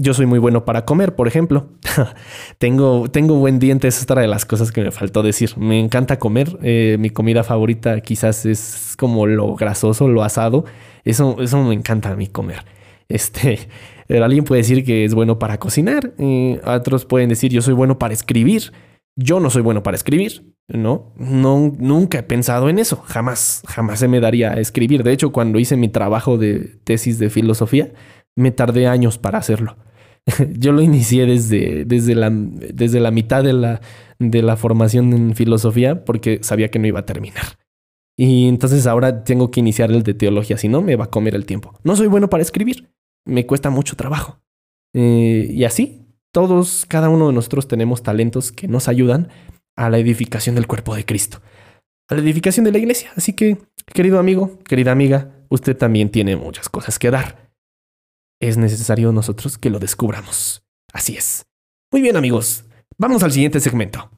Yo 0.00 0.14
soy 0.14 0.26
muy 0.26 0.38
bueno 0.38 0.64
para 0.64 0.84
comer, 0.84 1.16
por 1.16 1.26
ejemplo. 1.26 1.70
tengo, 2.58 3.10
tengo 3.10 3.34
buen 3.34 3.58
diente, 3.58 3.88
esa 3.88 3.98
es 3.98 4.04
otra 4.04 4.22
de 4.22 4.28
las 4.28 4.44
cosas 4.44 4.70
que 4.70 4.80
me 4.80 4.92
faltó 4.92 5.24
decir. 5.24 5.58
Me 5.58 5.80
encanta 5.80 6.20
comer. 6.20 6.56
Eh, 6.62 6.96
mi 7.00 7.10
comida 7.10 7.42
favorita 7.42 8.00
quizás 8.00 8.46
es 8.46 8.94
como 8.96 9.26
lo 9.26 9.56
grasoso, 9.56 10.06
lo 10.06 10.22
asado. 10.22 10.66
Eso, 11.04 11.42
eso 11.42 11.64
me 11.64 11.74
encanta 11.74 12.10
a 12.10 12.14
mí 12.14 12.28
comer. 12.28 12.64
Este, 13.08 13.58
alguien 14.08 14.44
puede 14.44 14.60
decir 14.60 14.84
que 14.84 15.04
es 15.04 15.14
bueno 15.14 15.40
para 15.40 15.58
cocinar. 15.58 16.12
Eh, 16.18 16.60
otros 16.64 17.04
pueden 17.04 17.28
decir 17.28 17.50
yo 17.50 17.60
soy 17.60 17.74
bueno 17.74 17.98
para 17.98 18.14
escribir. 18.14 18.72
Yo 19.20 19.40
no 19.40 19.50
soy 19.50 19.62
bueno 19.62 19.82
para 19.82 19.96
escribir. 19.96 20.54
No, 20.68 21.12
no, 21.16 21.72
nunca 21.76 22.18
he 22.18 22.22
pensado 22.22 22.68
en 22.68 22.78
eso. 22.78 23.02
Jamás, 23.04 23.62
jamás 23.66 23.98
se 23.98 24.06
me 24.06 24.20
daría 24.20 24.52
a 24.52 24.60
escribir. 24.60 25.02
De 25.02 25.12
hecho, 25.12 25.32
cuando 25.32 25.58
hice 25.58 25.76
mi 25.76 25.88
trabajo 25.88 26.38
de 26.38 26.78
tesis 26.84 27.18
de 27.18 27.28
filosofía, 27.28 27.92
me 28.36 28.52
tardé 28.52 28.86
años 28.86 29.18
para 29.18 29.38
hacerlo. 29.38 29.76
Yo 30.56 30.70
lo 30.70 30.82
inicié 30.82 31.26
desde, 31.26 31.84
desde, 31.84 32.14
la, 32.14 32.30
desde 32.30 33.00
la 33.00 33.10
mitad 33.10 33.42
de 33.42 33.54
la, 33.54 33.80
de 34.20 34.42
la 34.42 34.56
formación 34.56 35.12
en 35.12 35.34
filosofía 35.34 36.04
porque 36.04 36.38
sabía 36.42 36.70
que 36.70 36.78
no 36.78 36.86
iba 36.86 37.00
a 37.00 37.06
terminar. 37.06 37.58
Y 38.16 38.46
entonces 38.46 38.86
ahora 38.86 39.24
tengo 39.24 39.50
que 39.50 39.60
iniciar 39.60 39.90
el 39.90 40.04
de 40.04 40.14
teología, 40.14 40.58
si 40.58 40.68
no 40.68 40.80
me 40.80 40.94
va 40.94 41.04
a 41.06 41.10
comer 41.10 41.34
el 41.34 41.44
tiempo. 41.44 41.78
No 41.82 41.96
soy 41.96 42.06
bueno 42.06 42.30
para 42.30 42.42
escribir, 42.42 42.90
me 43.24 43.46
cuesta 43.46 43.70
mucho 43.70 43.96
trabajo. 43.96 44.40
Eh, 44.94 45.48
y 45.50 45.64
así, 45.64 46.07
todos, 46.32 46.86
cada 46.86 47.08
uno 47.08 47.28
de 47.28 47.32
nosotros 47.32 47.68
tenemos 47.68 48.02
talentos 48.02 48.52
que 48.52 48.68
nos 48.68 48.88
ayudan 48.88 49.28
a 49.76 49.90
la 49.90 49.98
edificación 49.98 50.54
del 50.54 50.66
cuerpo 50.66 50.94
de 50.94 51.04
Cristo, 51.04 51.40
a 52.08 52.14
la 52.14 52.20
edificación 52.20 52.64
de 52.64 52.72
la 52.72 52.78
iglesia. 52.78 53.12
Así 53.16 53.32
que, 53.32 53.58
querido 53.86 54.18
amigo, 54.18 54.58
querida 54.64 54.92
amiga, 54.92 55.32
usted 55.48 55.76
también 55.76 56.10
tiene 56.10 56.36
muchas 56.36 56.68
cosas 56.68 56.98
que 56.98 57.10
dar 57.10 57.48
es 58.40 58.56
necesario 58.56 59.12
nosotros 59.12 59.58
que 59.58 59.70
lo 59.70 59.78
descubramos. 59.78 60.62
Así 60.92 61.16
es. 61.16 61.46
Muy 61.92 62.02
bien 62.02 62.16
amigos, 62.16 62.64
vamos 62.96 63.22
al 63.22 63.32
siguiente 63.32 63.60
segmento. 63.60 64.10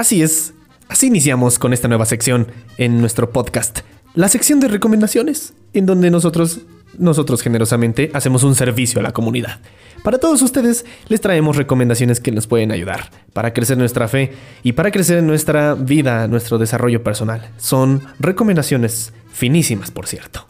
Así 0.00 0.22
es, 0.22 0.54
así 0.88 1.08
iniciamos 1.08 1.58
con 1.58 1.74
esta 1.74 1.86
nueva 1.86 2.06
sección 2.06 2.46
en 2.78 3.02
nuestro 3.02 3.32
podcast 3.32 3.80
la 4.14 4.30
sección 4.30 4.58
de 4.58 4.68
recomendaciones, 4.68 5.52
en 5.74 5.84
donde 5.84 6.10
nosotros, 6.10 6.60
nosotros 6.96 7.42
generosamente 7.42 8.10
hacemos 8.14 8.42
un 8.42 8.54
servicio 8.54 9.00
a 9.00 9.02
la 9.02 9.12
comunidad. 9.12 9.60
Para 10.02 10.16
todos 10.16 10.40
ustedes 10.40 10.86
les 11.08 11.20
traemos 11.20 11.56
recomendaciones 11.56 12.18
que 12.18 12.32
nos 12.32 12.46
pueden 12.46 12.72
ayudar 12.72 13.10
para 13.34 13.52
crecer 13.52 13.76
nuestra 13.76 14.08
fe 14.08 14.32
y 14.62 14.72
para 14.72 14.90
crecer 14.90 15.22
nuestra 15.22 15.74
vida, 15.74 16.26
nuestro 16.28 16.56
desarrollo 16.56 17.04
personal. 17.04 17.50
Son 17.58 18.00
recomendaciones 18.18 19.12
finísimas, 19.30 19.90
por 19.90 20.06
cierto. 20.06 20.49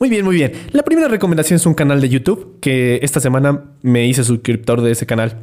Muy 0.00 0.10
bien, 0.10 0.24
muy 0.24 0.36
bien. 0.36 0.52
La 0.70 0.84
primera 0.84 1.08
recomendación 1.08 1.56
es 1.56 1.66
un 1.66 1.74
canal 1.74 2.00
de 2.00 2.08
YouTube 2.08 2.58
que 2.60 3.00
esta 3.02 3.18
semana 3.18 3.64
me 3.82 4.06
hice 4.06 4.22
suscriptor 4.22 4.80
de 4.80 4.92
ese 4.92 5.06
canal. 5.06 5.38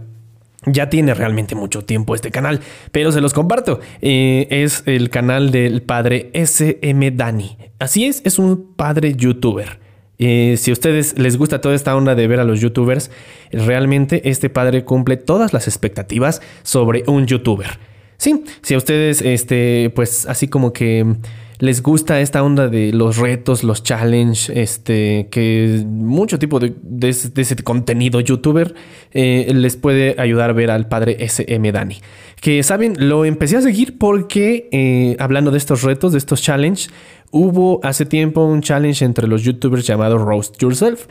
Ya 0.66 0.90
tiene 0.90 1.14
realmente 1.14 1.56
mucho 1.56 1.84
tiempo 1.84 2.16
este 2.16 2.32
canal, 2.32 2.62
pero 2.92 3.12
se 3.12 3.20
los 3.20 3.34
comparto. 3.34 3.82
Eh, 4.02 4.48
es 4.50 4.84
el 4.86 5.10
canal 5.10 5.52
del 5.52 5.82
padre 5.82 6.32
SM 6.34 7.12
Dani. 7.12 7.58
Así 7.80 8.06
es, 8.06 8.22
es 8.24 8.40
un 8.40 8.74
padre 8.76 9.14
youtuber. 9.16 9.80
Eh, 10.18 10.56
si 10.58 10.72
a 10.72 10.74
ustedes 10.74 11.20
les 11.20 11.38
gusta 11.38 11.60
toda 11.60 11.76
esta 11.76 11.94
onda 11.94 12.16
de 12.16 12.26
ver 12.26 12.40
a 12.40 12.46
los 12.46 12.62
youtubers, 12.62 13.12
realmente 13.52 14.30
este 14.30 14.50
padre 14.50 14.86
cumple 14.86 15.18
todas 15.18 15.52
las 15.52 15.68
expectativas 15.68 16.42
sobre 16.64 17.04
un 17.08 17.28
youtuber. 17.28 17.78
Sí, 18.18 18.46
si 18.62 18.74
a 18.74 18.78
ustedes, 18.78 19.22
este, 19.22 19.92
pues 19.94 20.26
así 20.26 20.48
como 20.48 20.72
que 20.72 21.18
les 21.60 21.82
gusta 21.82 22.20
esta 22.20 22.44
onda 22.44 22.68
de 22.68 22.92
los 22.92 23.18
retos, 23.18 23.64
los 23.64 23.82
challenges, 23.84 24.50
este, 24.50 25.28
que 25.32 25.84
mucho 25.86 26.38
tipo 26.38 26.60
de, 26.60 26.74
ese 27.02 27.56
contenido 27.64 28.20
youtuber 28.20 28.76
eh, 29.12 29.52
les 29.54 29.78
puede 29.78 30.16
ayudar 30.18 30.50
a 30.50 30.54
ver 30.54 30.72
al 30.72 30.88
padre 30.88 31.18
SM 31.20 31.72
Dani. 31.72 31.98
Que 32.42 32.62
saben, 32.64 32.96
lo 32.98 33.26
empecé 33.26 33.58
a 33.58 33.62
seguir 33.62 33.98
porque 33.98 34.68
eh, 34.72 35.16
hablando 35.20 35.52
de 35.52 35.58
estos 35.58 35.84
retos, 35.84 36.12
de 36.12 36.18
estos 36.18 36.42
challenges, 36.42 36.90
hubo 37.32 37.80
hace 37.84 38.06
tiempo 38.06 38.44
un 38.44 38.62
challenge 38.62 39.06
entre 39.06 39.28
los 39.28 39.44
youtubers 39.44 39.88
llamado 39.88 40.18
Roast 40.18 40.58
Yourself 40.62 41.08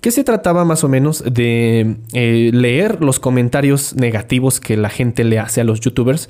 que 0.00 0.12
se 0.12 0.22
trataba 0.22 0.64
más 0.64 0.84
o 0.84 0.88
menos 0.88 1.24
de 1.24 1.96
eh, 2.12 2.50
leer 2.54 3.02
los 3.02 3.18
comentarios 3.18 3.96
negativos 3.96 4.60
que 4.60 4.76
la 4.76 4.90
gente 4.90 5.24
le 5.24 5.40
hace 5.40 5.60
a 5.60 5.64
los 5.64 5.80
youtubers, 5.80 6.28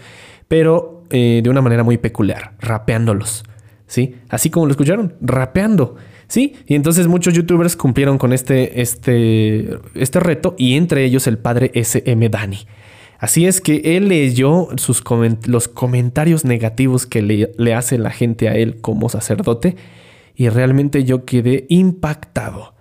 pero 0.48 0.94
de 1.10 1.42
una 1.48 1.62
manera 1.62 1.84
muy 1.84 1.96
peculiar, 1.96 2.52
rapeándolos. 2.60 3.44
¿Sí? 3.88 4.14
Así 4.28 4.50
como 4.50 4.66
lo 4.66 4.70
escucharon, 4.70 5.14
rapeando, 5.20 5.96
¿sí? 6.28 6.54
Y 6.66 6.76
entonces 6.76 7.08
muchos 7.08 7.34
youtubers 7.34 7.74
cumplieron 7.74 8.18
con 8.18 8.32
este, 8.32 8.80
este, 8.80 9.78
este 9.94 10.20
reto 10.20 10.54
y 10.56 10.76
entre 10.76 11.04
ellos 11.04 11.26
el 11.26 11.38
padre 11.38 11.72
SM 11.74 12.28
Dani. 12.28 12.58
Así 13.18 13.46
es 13.46 13.60
que 13.60 13.96
él 13.96 14.08
leyó 14.08 14.68
sus 14.76 15.02
los 15.46 15.66
comentarios 15.66 16.44
negativos 16.44 17.04
que 17.04 17.20
le, 17.20 17.52
le 17.58 17.74
hace 17.74 17.98
la 17.98 18.10
gente 18.10 18.48
a 18.48 18.54
él 18.54 18.80
como 18.80 19.08
sacerdote 19.08 19.74
y 20.36 20.48
realmente 20.50 21.02
yo 21.02 21.24
quedé 21.24 21.66
impactado. 21.68 22.74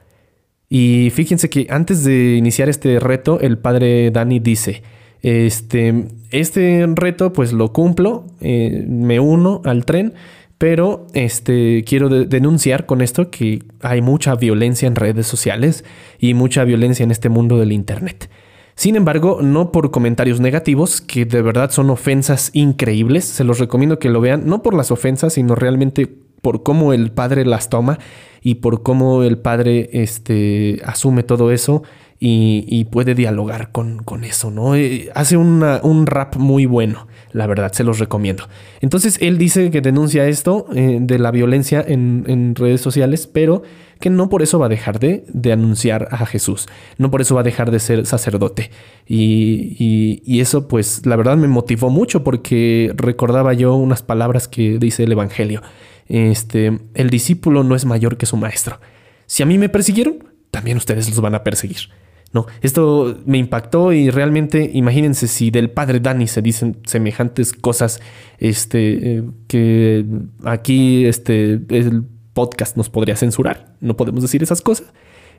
Y 0.69 1.09
fíjense 1.11 1.49
que 1.49 1.65
antes 1.71 2.03
de 2.03 2.35
iniciar 2.35 2.69
este 2.69 2.99
reto, 2.99 3.39
el 3.39 3.57
padre 3.57 4.11
Dani 4.11 4.39
dice, 4.39 4.83
este, 5.23 6.07
este 6.29 6.85
reto 6.93 7.33
pues 7.33 7.53
lo 7.53 7.73
cumplo, 7.73 8.25
eh, 8.41 8.85
me 8.87 9.19
uno 9.19 9.61
al 9.65 9.85
tren, 9.85 10.13
pero 10.57 11.05
este, 11.13 11.83
quiero 11.85 12.09
denunciar 12.09 12.85
con 12.85 13.01
esto 13.01 13.29
que 13.29 13.63
hay 13.81 14.01
mucha 14.01 14.35
violencia 14.35 14.87
en 14.87 14.95
redes 14.95 15.27
sociales 15.27 15.83
y 16.19 16.33
mucha 16.33 16.63
violencia 16.63 17.03
en 17.03 17.11
este 17.11 17.29
mundo 17.29 17.57
del 17.57 17.71
Internet. 17.71 18.29
Sin 18.75 18.95
embargo, 18.95 19.39
no 19.41 19.71
por 19.71 19.91
comentarios 19.91 20.39
negativos, 20.39 21.01
que 21.01 21.25
de 21.25 21.41
verdad 21.41 21.71
son 21.71 21.89
ofensas 21.89 22.51
increíbles. 22.53 23.25
Se 23.25 23.43
los 23.43 23.59
recomiendo 23.59 23.97
que 23.99 24.09
lo 24.09 24.21
vean, 24.21 24.45
no 24.45 24.61
por 24.61 24.75
las 24.75 24.91
ofensas, 24.91 25.33
sino 25.33 25.55
realmente 25.55 26.07
por 26.41 26.63
cómo 26.63 26.93
el 26.93 27.11
padre 27.11 27.45
las 27.45 27.69
toma 27.69 27.97
y 28.41 28.55
por 28.55 28.83
cómo 28.83 29.23
el 29.23 29.39
padre 29.39 29.89
este, 29.93 30.79
asume 30.85 31.23
todo 31.23 31.51
eso 31.51 31.83
y, 32.19 32.85
puede 32.85 33.13
dialogar 33.13 33.71
con, 33.71 34.23
eso, 34.23 34.49
¿no? 34.49 34.75
Eh, 34.75 35.09
hace 35.13 35.37
un 35.37 36.05
rap 36.07 36.35
muy 36.35 36.65
bueno, 36.65 37.07
la 37.37 37.47
verdad, 37.47 37.71
se 37.71 37.83
los 37.83 37.99
recomiendo. 37.99 38.47
Entonces, 38.81 39.17
él 39.21 39.37
dice 39.37 39.71
que 39.71 39.81
denuncia 39.81 40.27
esto 40.27 40.65
eh, 40.75 40.97
de 40.99 41.19
la 41.19 41.31
violencia 41.31 41.83
en, 41.87 42.55
redes 42.55 42.81
sociales, 42.81 43.27
pero 43.27 43.63
que 43.99 44.09
no 44.09 44.29
por 44.29 44.41
eso 44.41 44.59
va 44.59 44.65
a 44.65 44.69
dejar 44.69 44.99
de, 44.99 45.23
anunciar 45.51 46.07
a 46.11 46.25
Jesús, 46.25 46.67
no 46.97 47.09
por 47.09 47.21
eso 47.21 47.35
va 47.35 47.41
a 47.41 47.43
dejar 47.43 47.71
de 47.71 47.79
ser 47.79 48.05
sacerdote. 48.05 48.71
Y, 49.07 50.21
y 50.25 50.39
eso, 50.39 50.67
pues, 50.67 51.05
la 51.05 51.15
verdad 51.15 51.37
me 51.37 51.47
motivó 51.47 51.89
mucho 51.89 52.23
porque 52.23 52.91
recordaba 52.95 53.53
yo 53.53 53.75
unas 53.75 54.01
palabras 54.01 54.47
que 54.47 54.79
dice 54.79 55.03
el 55.03 55.11
Evangelio. 55.11 55.61
Este, 56.07 56.79
el 56.93 57.09
discípulo 57.09 57.63
no 57.63 57.75
es 57.75 57.85
mayor 57.85 58.17
que 58.17 58.25
su 58.25 58.37
maestro. 58.37 58.79
Si 59.25 59.43
a 59.43 59.45
mí 59.45 59.57
me 59.57 59.69
persiguieron, 59.69 60.23
también 60.51 60.77
ustedes 60.77 61.09
los 61.09 61.19
van 61.21 61.35
a 61.35 61.43
perseguir. 61.43 61.89
No, 62.33 62.45
esto 62.61 63.17
me 63.25 63.37
impactó 63.37 63.93
y 63.93 64.09
realmente 64.09 64.69
imagínense 64.73 65.27
si 65.27 65.49
del 65.49 65.69
padre 65.69 65.99
Dani 65.99 66.27
se 66.27 66.41
dicen 66.41 66.77
semejantes 66.85 67.53
cosas, 67.53 68.01
este, 68.37 69.17
eh, 69.17 69.23
que 69.47 70.05
aquí 70.43 71.05
este, 71.05 71.53
el 71.69 72.03
podcast 72.33 72.75
nos 72.75 72.89
podría 72.89 73.15
censurar, 73.15 73.75
no 73.79 73.95
podemos 73.95 74.21
decir 74.21 74.43
esas 74.43 74.61
cosas. 74.61 74.91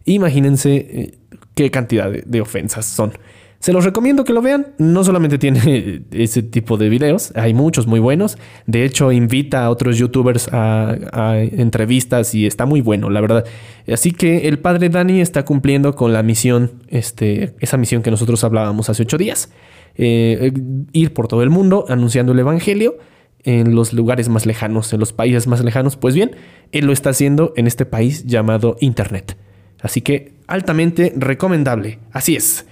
Imagínense 0.04 0.76
eh, 0.76 1.18
qué 1.54 1.70
cantidad 1.70 2.10
de 2.10 2.40
ofensas 2.40 2.86
son. 2.86 3.12
Se 3.60 3.72
los 3.72 3.84
recomiendo 3.84 4.24
que 4.24 4.32
lo 4.32 4.40
vean. 4.40 4.68
No 4.78 5.02
solamente 5.02 5.36
tiene 5.38 6.02
ese 6.12 6.42
tipo 6.42 6.76
de 6.76 6.88
videos, 6.88 7.32
hay 7.34 7.54
muchos 7.54 7.86
muy 7.86 7.98
buenos. 7.98 8.38
De 8.66 8.84
hecho, 8.84 9.10
invita 9.10 9.64
a 9.64 9.70
otros 9.70 9.98
youtubers 9.98 10.48
a, 10.52 11.38
entrevistas 11.38 12.34
y 12.34 12.46
está 12.46 12.66
muy 12.66 12.80
bueno, 12.80 13.10
la 13.10 13.20
verdad. 13.20 13.44
Así 13.90 14.12
que 14.12 14.48
el 14.48 14.58
padre 14.58 14.88
Dani 14.88 15.20
está 15.20 15.44
cumpliendo 15.44 15.94
con 15.96 16.12
la 16.12 16.22
misión, 16.22 16.82
este, 16.88 17.54
esa 17.60 17.76
misión 17.76 18.02
que 18.02 18.10
nosotros 18.10 18.44
hablábamos 18.44 18.90
hace 18.90 19.02
ocho 19.02 19.18
días. 19.18 19.50
Eh, 19.96 20.52
ir 20.92 21.12
por 21.12 21.26
todo 21.26 21.42
el 21.42 21.50
mundo 21.50 21.84
anunciando 21.88 22.32
el 22.32 22.38
evangelio. 22.38 22.98
en 23.44 23.74
los 23.74 23.92
lugares 23.92 24.28
más 24.28 24.46
lejanos, 24.46 24.92
en 24.92 25.00
los 25.00 25.12
países 25.12 25.46
más 25.46 25.64
lejanos. 25.64 25.96
Pues 25.96 26.14
bien, 26.14 26.32
él 26.72 26.86
lo 26.86 26.92
está 26.92 27.10
haciendo 27.10 27.52
en 27.56 27.66
este 27.66 27.86
país 27.86 28.26
llamado 28.26 28.76
Internet. 28.80 29.36
Así 29.80 30.00
que 30.00 30.32
altamente 30.48 31.12
recomendable. 31.16 32.00
Así 32.12 32.34
es. 32.36 32.66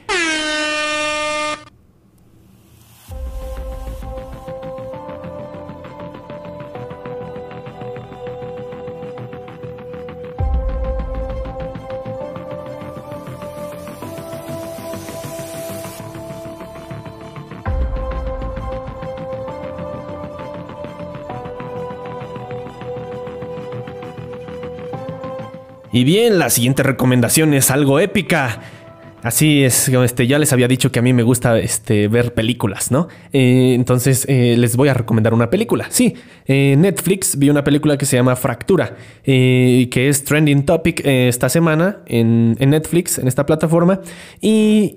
Y 25.97 26.05
bien, 26.05 26.39
la 26.39 26.51
siguiente 26.51 26.83
recomendación 26.83 27.55
es 27.55 27.71
algo 27.71 27.99
épica. 28.01 28.61
Así 29.23 29.65
es, 29.65 29.89
este, 29.89 30.27
ya 30.27 30.39
les 30.39 30.53
había 30.53 30.69
dicho 30.69 30.93
que 30.93 30.99
a 30.99 31.03
mí 31.03 31.15
me 31.15 31.23
gusta 31.23 31.59
este, 31.59 32.07
ver 32.09 32.35
películas, 32.35 32.91
¿no? 32.91 33.09
Eh, 33.33 33.73
entonces 33.75 34.27
eh, 34.29 34.57
les 34.59 34.77
voy 34.77 34.91
a 34.91 34.93
recomendar 34.93 35.33
una 35.33 35.49
película. 35.49 35.87
Sí, 35.89 36.13
en 36.45 36.83
Netflix 36.83 37.39
vi 37.39 37.49
una 37.49 37.65
película 37.65 37.97
que 37.97 38.05
se 38.05 38.15
llama 38.15 38.37
Fractura, 38.37 38.95
eh, 39.25 39.89
que 39.91 40.11
es 40.11 40.23
trending 40.23 40.67
topic 40.67 41.01
esta 41.03 41.49
semana 41.49 42.01
en, 42.05 42.53
Netflix, 42.59 43.17
en 43.17 43.27
esta 43.27 43.47
plataforma. 43.47 44.03
Y 44.43 44.93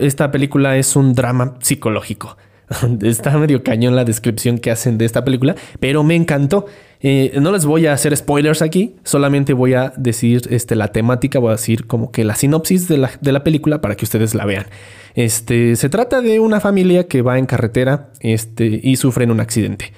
esta 0.00 0.30
película 0.30 0.78
es 0.78 0.96
un 0.96 1.12
drama 1.12 1.56
psicológico. 1.60 2.38
Está 3.02 3.36
medio 3.36 3.62
cañón 3.62 3.94
la 3.94 4.04
descripción 4.04 4.58
que 4.58 4.70
hacen 4.70 4.96
de 4.96 5.04
esta 5.04 5.22
película, 5.22 5.54
pero 5.80 6.02
me 6.02 6.14
encantó. 6.14 6.64
Eh, 7.04 7.32
no 7.40 7.50
les 7.50 7.66
voy 7.66 7.86
a 7.86 7.92
hacer 7.92 8.16
spoilers 8.16 8.62
aquí, 8.62 8.94
solamente 9.02 9.54
voy 9.54 9.74
a 9.74 9.92
decir 9.96 10.42
este, 10.50 10.76
la 10.76 10.88
temática, 10.88 11.40
voy 11.40 11.48
a 11.48 11.56
decir 11.56 11.88
como 11.88 12.12
que 12.12 12.22
la 12.22 12.36
sinopsis 12.36 12.86
de 12.86 12.98
la, 12.98 13.44
película 13.44 13.80
para 13.80 13.96
que 13.96 14.04
ustedes 14.04 14.36
la 14.36 14.46
vean. 14.46 14.66
Este, 15.16 15.74
se 15.74 15.88
trata 15.88 16.20
de 16.20 16.38
una 16.38 16.60
familia 16.60 17.08
que 17.08 17.22
va 17.22 17.38
en 17.38 17.46
carretera 17.46 18.10
este, 18.20 18.80
y 18.82 18.96
sufren 18.96 19.32
un 19.32 19.40
accidente. 19.40 19.92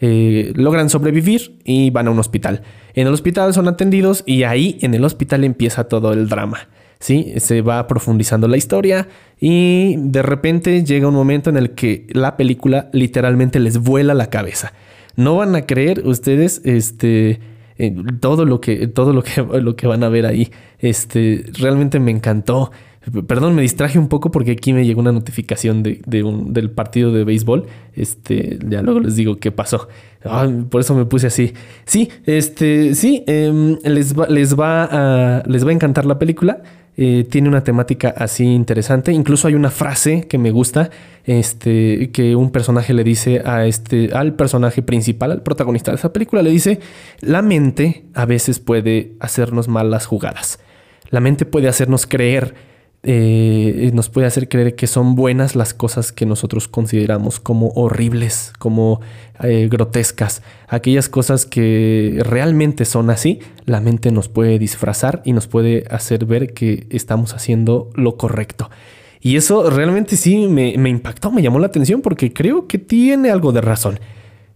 Eh, 0.00 0.52
logran 0.56 0.90
sobrevivir 0.90 1.58
y 1.64 1.90
van 1.90 2.08
a 2.08 2.10
un 2.10 2.18
hospital. 2.18 2.62
En 2.94 3.06
el 3.06 3.12
hospital 3.12 3.54
son 3.54 3.68
atendidos 3.68 4.24
y 4.26 4.42
ahí 4.42 4.78
en 4.80 4.94
el 4.94 5.04
hospital 5.04 5.44
empieza 5.44 5.84
todo 5.84 6.12
el 6.12 6.28
drama. 6.28 6.68
¿sí? 6.98 7.34
Se 7.36 7.62
va 7.62 7.86
profundizando 7.86 8.48
la 8.48 8.56
historia 8.56 9.06
y 9.38 9.94
de 9.96 10.22
repente 10.22 10.84
llega 10.84 11.06
un 11.06 11.14
momento 11.14 11.50
en 11.50 11.56
el 11.56 11.70
que 11.72 12.06
la 12.10 12.36
película 12.36 12.88
literalmente 12.92 13.60
les 13.60 13.78
vuela 13.78 14.14
la 14.14 14.30
cabeza. 14.30 14.72
No 15.18 15.34
van 15.34 15.56
a 15.56 15.62
creer 15.62 16.06
ustedes 16.06 16.62
este, 16.62 17.40
todo, 18.20 18.44
lo 18.44 18.60
que, 18.60 18.86
todo 18.86 19.12
lo, 19.12 19.22
que, 19.22 19.42
lo 19.60 19.74
que 19.74 19.88
van 19.88 20.04
a 20.04 20.08
ver 20.08 20.26
ahí. 20.26 20.52
Este, 20.78 21.44
realmente 21.58 21.98
me 21.98 22.12
encantó. 22.12 22.70
Perdón, 23.26 23.56
me 23.56 23.62
distraje 23.62 23.98
un 23.98 24.06
poco 24.06 24.30
porque 24.30 24.52
aquí 24.52 24.72
me 24.72 24.86
llegó 24.86 25.00
una 25.00 25.10
notificación 25.10 25.82
de, 25.82 26.22
un, 26.22 26.52
del 26.52 26.70
partido 26.70 27.10
de 27.10 27.24
béisbol. 27.24 27.66
Este, 27.94 28.60
ya 28.64 28.80
luego 28.80 29.00
les 29.00 29.16
digo 29.16 29.38
qué 29.38 29.50
pasó. 29.50 29.88
por 30.70 30.80
eso 30.80 30.94
me 30.94 31.04
puse 31.04 31.26
así. 31.26 31.52
Sí, 31.84 32.10
este, 32.24 32.94
sí, 32.94 33.24
em, 33.26 33.76
les, 33.82 34.16
va, 34.16 34.28
les, 34.28 34.56
va 34.56 34.84
a, 34.84 35.42
les 35.48 35.66
va 35.66 35.70
a 35.70 35.72
encantar 35.72 36.06
la 36.06 36.20
película. 36.20 36.62
Eh, 37.00 37.24
tiene 37.30 37.48
una 37.48 37.62
temática 37.62 38.12
así 38.16 38.42
interesante. 38.42 39.12
Incluso 39.12 39.46
hay 39.46 39.54
una 39.54 39.70
frase 39.70 40.26
que 40.26 40.36
me 40.36 40.50
gusta, 40.50 40.90
este, 41.24 42.10
que 42.10 42.34
un 42.34 42.50
personaje 42.50 42.92
le 42.92 43.04
dice 43.04 43.40
a 43.44 43.66
este, 43.66 44.10
al 44.12 44.34
personaje 44.34 44.82
principal, 44.82 45.30
al 45.30 45.42
protagonista 45.44 45.92
de 45.92 45.98
esa 45.98 46.12
película, 46.12 46.42
le 46.42 46.50
dice, 46.50 46.80
la 47.20 47.40
mente 47.40 48.06
a 48.14 48.26
veces 48.26 48.58
puede 48.58 49.12
hacernos 49.20 49.68
malas 49.68 50.06
jugadas. 50.06 50.58
La 51.10 51.20
mente 51.20 51.46
puede 51.46 51.68
hacernos 51.68 52.04
creer 52.04 52.54
eh, 53.10 53.90
nos 53.94 54.10
puede 54.10 54.26
hacer 54.26 54.50
creer 54.50 54.74
que 54.74 54.86
son 54.86 55.14
buenas 55.14 55.56
las 55.56 55.72
cosas 55.72 56.12
que 56.12 56.26
nosotros 56.26 56.68
consideramos 56.68 57.40
como 57.40 57.68
horribles, 57.68 58.52
como 58.58 59.00
eh, 59.42 59.66
grotescas. 59.70 60.42
Aquellas 60.68 61.08
cosas 61.08 61.46
que 61.46 62.20
realmente 62.20 62.84
son 62.84 63.08
así, 63.08 63.38
la 63.64 63.80
mente 63.80 64.10
nos 64.10 64.28
puede 64.28 64.58
disfrazar 64.58 65.22
y 65.24 65.32
nos 65.32 65.46
puede 65.46 65.84
hacer 65.90 66.26
ver 66.26 66.52
que 66.52 66.86
estamos 66.90 67.32
haciendo 67.32 67.88
lo 67.94 68.18
correcto. 68.18 68.68
Y 69.22 69.36
eso 69.36 69.70
realmente 69.70 70.18
sí 70.18 70.46
me, 70.46 70.74
impactó, 70.74 71.30
me 71.30 71.40
llamó 71.40 71.60
la 71.60 71.68
atención 71.68 72.02
porque 72.02 72.34
creo 72.34 72.66
que 72.66 72.76
tiene 72.76 73.30
algo 73.30 73.52
de 73.52 73.62
razón. 73.62 74.00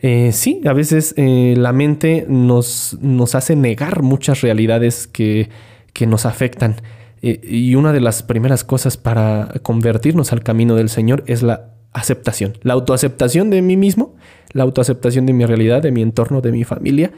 Eh, 0.01 0.33
sí, 0.33 0.61
a 0.67 0.75
veces 0.75 1.15
la 1.17 1.73
mente 1.73 2.27
nos, 2.29 2.99
nos 3.01 3.35
hace 3.35 3.57
negar 3.57 4.03
muchas 4.03 4.43
realidades 4.43 5.07
que, 5.07 5.49
que 5.95 6.07
nos 6.07 6.27
afectan. 6.27 6.77
Y 7.23 7.77
una 7.77 7.93
de 7.93 8.01
las 8.01 8.25
primeras 8.25 8.65
cosas 8.65 8.97
para 8.97 9.49
convertirnos 9.63 10.33
al 10.33 10.43
camino 10.43 10.75
del 10.75 10.89
Señor 10.89 11.23
es 11.27 11.43
la 11.43 11.71
aceptación, 11.93 12.59
la 12.63 12.75
autoaceptación 12.75 13.49
de 13.49 13.63
mí 13.63 13.77
mismo, 13.77 14.17
la 14.53 14.65
autoaceptación 14.65 15.27
de 15.27 15.33
mi 15.33 15.47
realidad, 15.47 15.83
de 15.83 15.93
mi 15.93 16.03
entorno, 16.03 16.41
de 16.41 16.51
mi 16.51 16.65
familia 16.65 17.13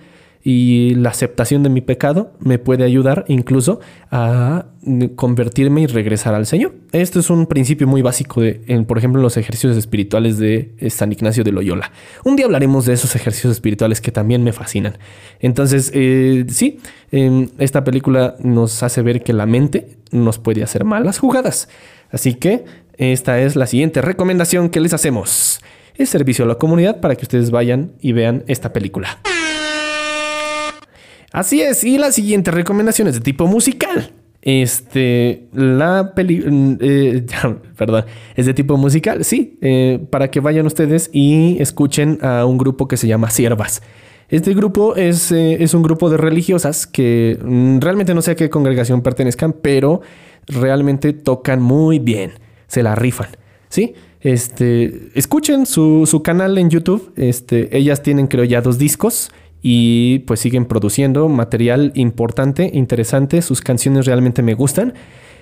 y 0.46 0.94
la 0.96 1.08
aceptación 1.08 1.62
de 1.62 1.70
mi 1.70 1.80
pecado 1.80 2.34
me 2.38 2.58
puede 2.58 2.84
ayudar 2.84 3.24
incluso 3.28 3.80
a 4.10 4.66
convertirme 5.16 5.80
y 5.80 5.86
regresar 5.86 6.34
al 6.34 6.44
Señor. 6.44 6.74
Esto 6.92 7.18
es 7.18 7.30
un 7.30 7.46
principio 7.46 7.86
muy 7.86 8.02
básico 8.02 8.42
de, 8.42 8.84
por 8.86 8.98
ejemplo, 8.98 9.20
en 9.20 9.22
los 9.22 9.38
ejercicios 9.38 9.74
espirituales 9.78 10.36
de 10.36 10.74
eh, 10.78 10.90
San 10.90 11.10
Ignacio 11.12 11.44
de 11.44 11.50
Loyola. 11.50 11.90
Un 12.24 12.36
día 12.36 12.44
hablaremos 12.44 12.84
de 12.84 12.92
esos 12.92 13.16
ejercicios 13.16 13.52
espirituales 13.54 14.02
que 14.02 14.12
también 14.12 14.44
me 14.44 14.52
fascinan. 14.52 14.98
Entonces, 15.40 15.90
eh, 15.94 16.44
sí, 16.48 16.78
em, 17.10 17.48
esta 17.56 17.82
película 17.82 18.36
nos 18.40 18.82
hace 18.82 19.00
ver 19.00 19.22
que 19.22 19.32
la 19.32 19.46
mente 19.46 19.96
nos 20.10 20.38
puede 20.38 20.62
hacer 20.62 20.84
malas 20.84 21.18
jugadas. 21.18 21.70
Así 22.10 22.34
que 22.34 22.66
esta 22.98 23.40
es 23.40 23.56
la 23.56 23.66
siguiente 23.66 24.02
recomendación 24.02 24.68
que 24.68 24.80
les 24.80 24.92
hacemos. 24.92 25.62
Es 25.96 26.10
servicio 26.10 26.44
a 26.44 26.48
la 26.48 26.56
comunidad 26.56 27.00
para 27.00 27.16
que 27.16 27.22
ustedes 27.22 27.50
vayan 27.50 27.92
y 28.02 28.12
vean 28.12 28.44
esta 28.46 28.74
película. 28.74 29.20
Así 31.34 31.60
es, 31.60 31.82
y 31.82 31.98
la 31.98 32.12
siguiente 32.12 32.52
recomendación 32.52 33.08
es 33.08 33.14
de 33.14 33.20
tipo 33.20 33.48
musical. 33.48 34.12
Este, 34.40 35.48
la 35.52 36.12
peli, 36.14 36.38
mm, 36.38 36.76
eh, 36.80 37.26
perdón, 37.76 38.04
es 38.36 38.46
de 38.46 38.54
tipo 38.54 38.76
musical, 38.76 39.24
sí, 39.24 39.58
eh, 39.60 39.98
para 40.10 40.30
que 40.30 40.38
vayan 40.38 40.64
ustedes 40.64 41.10
y 41.12 41.56
escuchen 41.60 42.20
a 42.22 42.46
un 42.46 42.56
grupo 42.56 42.86
que 42.86 42.96
se 42.96 43.08
llama 43.08 43.30
Siervas. 43.30 43.82
Este 44.28 44.54
grupo 44.54 44.94
es, 44.94 45.32
eh, 45.32 45.56
es 45.60 45.74
un 45.74 45.82
grupo 45.82 46.08
de 46.08 46.18
religiosas 46.18 46.86
que 46.86 47.36
mm, 47.44 47.80
realmente 47.80 48.14
no 48.14 48.22
sé 48.22 48.30
a 48.30 48.36
qué 48.36 48.48
congregación 48.48 49.02
pertenezcan, 49.02 49.56
pero 49.60 50.02
realmente 50.46 51.12
tocan 51.12 51.60
muy 51.60 51.98
bien, 51.98 52.34
se 52.68 52.84
la 52.84 52.94
rifan, 52.94 53.30
¿sí? 53.70 53.94
Este, 54.20 55.08
escuchen 55.16 55.66
su, 55.66 56.06
su 56.06 56.22
canal 56.22 56.56
en 56.58 56.70
YouTube, 56.70 57.12
este, 57.16 57.76
ellas 57.76 58.04
tienen 58.04 58.28
creo 58.28 58.44
ya 58.44 58.60
dos 58.62 58.78
discos 58.78 59.32
y 59.66 60.18
pues 60.20 60.40
siguen 60.40 60.66
produciendo 60.66 61.26
material 61.30 61.90
importante, 61.94 62.70
interesante, 62.74 63.40
sus 63.40 63.62
canciones 63.62 64.04
realmente 64.04 64.42
me 64.42 64.52
gustan. 64.52 64.92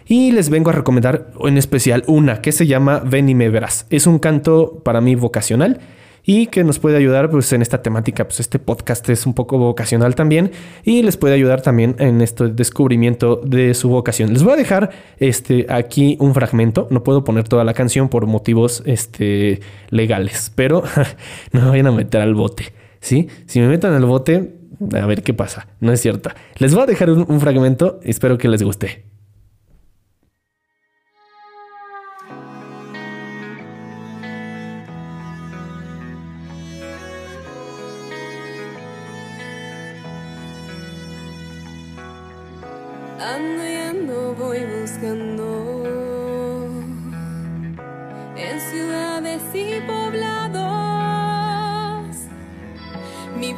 Y 0.06 0.30
les 0.30 0.48
vengo 0.48 0.70
a 0.70 0.74
recomendar 0.74 1.32
en 1.44 1.58
especial 1.58 2.04
una 2.06 2.40
que 2.40 2.52
se 2.52 2.68
llama 2.68 3.00
Ven 3.00 3.28
y 3.28 3.34
me 3.34 3.50
verás. 3.50 3.84
Es 3.90 4.06
un 4.06 4.20
canto 4.20 4.80
para 4.84 5.00
mí 5.00 5.16
vocacional 5.16 5.80
y 6.24 6.46
que 6.46 6.62
nos 6.62 6.78
puede 6.78 6.98
ayudar 6.98 7.30
pues 7.30 7.52
en 7.52 7.62
esta 7.62 7.82
temática, 7.82 8.22
pues 8.22 8.38
este 8.38 8.60
podcast 8.60 9.08
es 9.08 9.26
un 9.26 9.34
poco 9.34 9.58
vocacional 9.58 10.14
también 10.14 10.52
y 10.84 11.02
les 11.02 11.16
puede 11.16 11.34
ayudar 11.34 11.60
también 11.60 11.96
en 11.98 12.20
este 12.20 12.46
descubrimiento 12.46 13.40
de 13.44 13.74
su 13.74 13.88
vocación. 13.88 14.32
Les 14.32 14.44
voy 14.44 14.52
a 14.52 14.56
dejar 14.56 14.90
este 15.18 15.66
aquí 15.68 16.16
un 16.20 16.32
fragmento, 16.32 16.86
no 16.90 17.02
puedo 17.02 17.24
poner 17.24 17.48
toda 17.48 17.64
la 17.64 17.74
canción 17.74 18.08
por 18.08 18.26
motivos 18.26 18.84
este 18.86 19.58
legales, 19.90 20.52
pero 20.54 20.84
no 21.52 21.70
vayan 21.70 21.88
a 21.88 21.90
meter 21.92 22.20
al 22.20 22.34
bote. 22.36 22.81
¿Sí? 23.02 23.28
Si 23.44 23.60
me 23.60 23.68
meto 23.68 23.88
en 23.88 23.94
el 23.94 24.06
bote, 24.06 24.54
a 24.94 25.04
ver 25.04 25.22
qué 25.22 25.34
pasa. 25.34 25.66
No 25.80 25.92
es 25.92 26.00
cierto. 26.00 26.30
Les 26.56 26.72
voy 26.74 26.84
a 26.84 26.86
dejar 26.86 27.10
un, 27.10 27.26
un 27.28 27.40
fragmento, 27.40 28.00
espero 28.02 28.38
que 28.38 28.48
les 28.48 28.62
guste. 28.62 29.11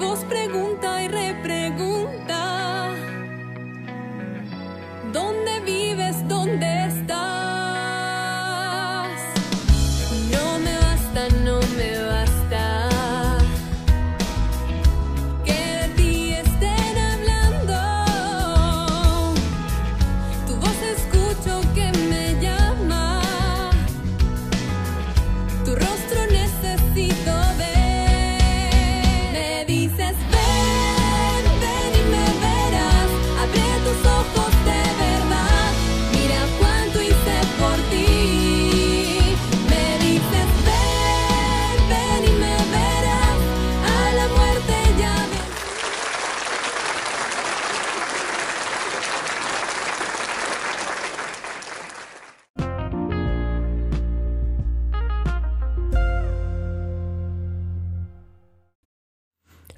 Mi 0.04 0.10
voz 0.10 0.24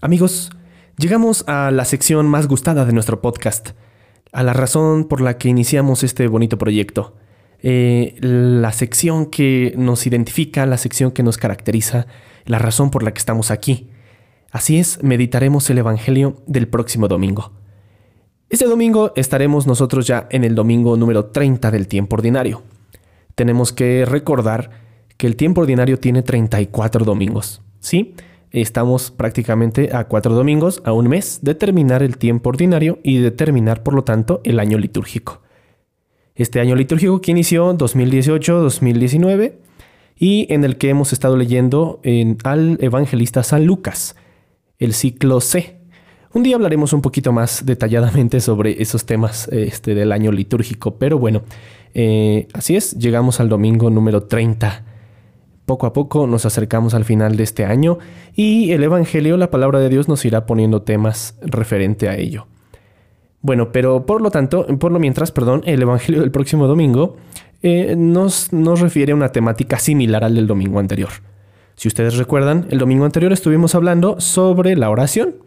Amigos, 0.07 0.51
llegamos 0.97 1.43
a 1.49 1.73
la 1.73 1.85
sección 1.85 2.29
más 2.29 2.47
gustada 2.47 2.85
de 2.85 2.93
nuestro 2.93 3.21
podcast, 3.21 3.71
a 4.31 4.45
la 4.45 4.53
razón 4.53 5.07
por 5.07 5.21
la 5.21 5.37
que 5.37 5.49
iniciamos 5.49 6.05
este 6.05 6.29
bonito 6.29 6.59
proyecto. 6.59 7.17
Eh, 7.61 8.15
la 8.21 8.71
sección 8.71 9.27
que 9.27 9.75
nos 9.77 10.07
identifica, 10.07 10.65
la 10.65 10.79
sección 10.79 11.11
que 11.11 11.25
nos 11.25 11.39
caracteriza, 11.39 12.07
la 12.45 12.61
razón 12.61 12.93
por 12.93 13.03
la 13.03 13.13
que 13.13 13.19
estamos 13.19 13.51
aquí. 13.51 13.89
Así 14.53 14.79
es, 14.79 15.03
meditaremos 15.03 15.69
el 15.71 15.79
Evangelio 15.79 16.37
del 16.47 16.69
próximo 16.69 17.09
domingo. 17.09 17.51
Este 18.49 18.67
domingo 18.67 19.13
estaremos 19.17 19.67
nosotros 19.67 20.07
ya 20.07 20.29
en 20.31 20.45
el 20.45 20.55
domingo 20.55 20.97
número 20.97 21.25
30 21.33 21.73
del 21.73 21.89
tiempo 21.89 22.15
ordinario. 22.15 22.63
Tenemos 23.35 23.73
que 23.73 24.05
recordar 24.05 24.71
que 25.17 25.27
el 25.27 25.35
tiempo 25.35 25.63
ordinario 25.63 25.99
tiene 25.99 26.23
34 26.23 27.05
domingos. 27.05 27.61
¿Sí? 27.81 28.15
Estamos 28.51 29.11
prácticamente 29.11 29.95
a 29.95 30.05
cuatro 30.05 30.35
domingos, 30.35 30.83
a 30.85 30.93
un 30.93 31.09
mes, 31.09 31.41
de 31.43 31.55
terminar 31.55 32.03
el 32.03 32.17
tiempo 32.17 32.51
ordinario 32.51 32.99
y 33.03 33.19
de 33.19 33.31
terminar, 33.31 33.83
por 33.83 33.95
lo 33.95 34.05
tanto, 34.05 34.41
el 34.45 34.61
año 34.61 34.79
litúrgico. 34.79 35.43
Este 36.35 36.61
año 36.61 36.75
litúrgico 36.75 37.21
que 37.21 37.31
inició 37.31 37.77
2018-2019 37.77 39.55
y 40.19 40.53
en 40.53 40.65
el 40.65 40.77
que 40.77 40.91
hemos 40.91 41.13
estado 41.13 41.37
leyendo 41.37 42.01
en, 42.03 42.39
al 42.45 42.79
evangelista 42.81 43.43
San 43.43 43.67
Lucas, 43.67 44.17
el 44.79 44.93
ciclo 44.93 45.41
C, 45.41 45.77
un 46.37 46.43
día 46.43 46.57
hablaremos 46.57 46.93
un 46.93 47.01
poquito 47.01 47.33
más 47.33 47.65
detalladamente 47.65 48.41
sobre 48.41 48.83
esos 48.83 49.07
temas 49.07 49.49
este, 49.49 49.95
del 49.95 50.13
año 50.13 50.31
litúrgico, 50.33 50.97
pero 50.97 51.19
bueno, 51.19 51.43
eh, 51.95 52.47
así 52.53 52.77
es, 52.77 52.93
llegamos 52.99 53.41
al 53.41 53.49
domingo 53.49 53.89
número 53.89 54.25
30. 54.25 54.85
Poco 55.67 55.87
a 55.87 55.93
poco 55.93 56.27
nos 56.27 56.47
acercamos 56.47 56.95
al 56.95 57.05
final 57.05 57.37
de 57.37 57.43
este 57.43 57.65
año 57.65 57.99
y 58.35 58.73
el 58.73 58.83
Evangelio, 58.83 59.37
la 59.37 59.51
palabra 59.51 59.81
de 59.81 59.89
Dios, 59.89 60.09
nos 60.09 60.25
irá 60.25 60.47
poniendo 60.47 60.83
temas 60.83 61.37
referente 61.43 62.09
a 62.09 62.17
ello. 62.17 62.47
Bueno, 63.43 63.71
pero 63.73 64.07
por 64.07 64.23
lo 64.23 64.31
tanto, 64.31 64.67
por 64.79 64.93
lo 64.93 64.99
mientras, 64.99 65.33
perdón, 65.33 65.63
el 65.67 65.83
Evangelio 65.83 66.23
del 66.23 66.31
próximo 66.31 66.67
domingo 66.67 67.17
eh, 67.63 67.95
nos, 67.97 68.53
nos 68.53 68.81
refiere 68.81 69.13
a 69.13 69.17
una 69.17 69.33
temática 69.33 69.79
similar 69.79 70.25
al 70.25 70.35
del 70.35 70.47
domingo 70.47 70.79
anterior. 70.79 71.11
Si 71.75 71.89
ustedes 71.89 72.17
recuerdan, 72.17 72.67
el 72.71 72.79
domingo 72.79 73.05
anterior 73.05 73.33
estuvimos 73.33 73.75
hablando 73.75 74.21
sobre 74.21 74.77
la 74.77 74.89
oración 74.89 75.47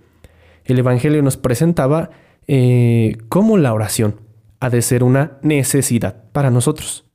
el 0.74 0.80
Evangelio 0.80 1.22
nos 1.22 1.38
presentaba 1.38 2.12
eh, 2.48 3.18
cómo 3.28 3.58
la 3.58 3.74
oración 3.74 4.22
ha 4.60 4.70
de 4.70 4.82
ser 4.82 5.04
una 5.04 5.38
necesidad 5.42 6.24
para 6.32 6.52
nosotros. 6.52 7.06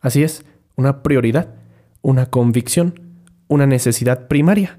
Así 0.00 0.22
es, 0.22 0.44
una 0.76 1.02
prioridad, 1.02 1.54
una 2.02 2.26
convicción, 2.26 3.00
una 3.48 3.66
necesidad 3.66 4.28
primaria. 4.28 4.78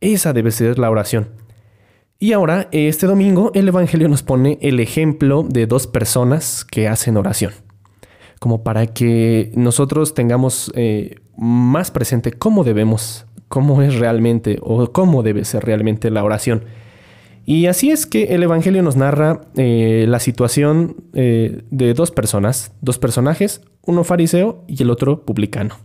Esa 0.00 0.32
debe 0.32 0.50
ser 0.50 0.78
la 0.78 0.90
oración. 0.90 1.28
Y 2.18 2.32
ahora, 2.32 2.68
este 2.72 3.06
domingo, 3.06 3.50
el 3.54 3.68
Evangelio 3.68 4.08
nos 4.08 4.22
pone 4.22 4.58
el 4.62 4.80
ejemplo 4.80 5.44
de 5.46 5.66
dos 5.66 5.86
personas 5.86 6.64
que 6.64 6.88
hacen 6.88 7.18
oración, 7.18 7.52
como 8.40 8.64
para 8.64 8.86
que 8.86 9.52
nosotros 9.54 10.14
tengamos 10.14 10.72
eh, 10.74 11.16
más 11.36 11.90
presente 11.90 12.32
cómo 12.32 12.64
debemos, 12.64 13.26
cómo 13.48 13.82
es 13.82 13.96
realmente 13.96 14.58
o 14.62 14.92
cómo 14.92 15.22
debe 15.22 15.44
ser 15.44 15.64
realmente 15.64 16.10
la 16.10 16.24
oración. 16.24 16.64
Y 17.44 17.66
así 17.66 17.90
es 17.90 18.06
que 18.06 18.34
el 18.34 18.42
Evangelio 18.42 18.82
nos 18.82 18.96
narra 18.96 19.42
eh, 19.56 20.06
la 20.08 20.18
situación 20.18 20.96
eh, 21.12 21.62
de 21.70 21.94
dos 21.94 22.10
personas, 22.10 22.72
dos 22.80 22.98
personajes, 22.98 23.60
uno 23.82 24.04
fariseo 24.04 24.64
y 24.66 24.82
el 24.82 24.90
otro 24.90 25.24
publicano. 25.24 25.76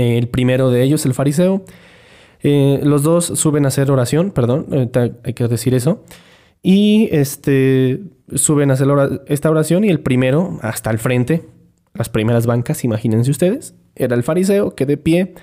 El 0.00 0.28
primero 0.28 0.70
de 0.70 0.82
ellos, 0.82 1.04
el 1.06 1.14
fariseo, 1.14 1.64
eh, 2.42 2.80
los 2.82 3.02
dos 3.02 3.26
suben 3.26 3.64
a 3.64 3.68
hacer 3.68 3.90
oración, 3.90 4.30
perdón, 4.30 4.66
hay 5.24 5.34
que 5.34 5.48
decir 5.48 5.74
eso, 5.74 6.04
y 6.62 7.08
este, 7.12 8.00
suben 8.34 8.70
a 8.70 8.74
hacer 8.74 8.88
esta 9.26 9.50
oración 9.50 9.84
y 9.84 9.90
el 9.90 10.00
primero, 10.00 10.58
hasta 10.62 10.90
el 10.90 10.98
frente, 10.98 11.44
las 11.94 12.08
primeras 12.08 12.46
bancas, 12.46 12.84
imagínense 12.84 13.30
ustedes, 13.30 13.74
era 13.96 14.14
el 14.14 14.22
fariseo 14.22 14.74
que 14.74 14.86
de 14.86 14.96
pie, 14.96 15.34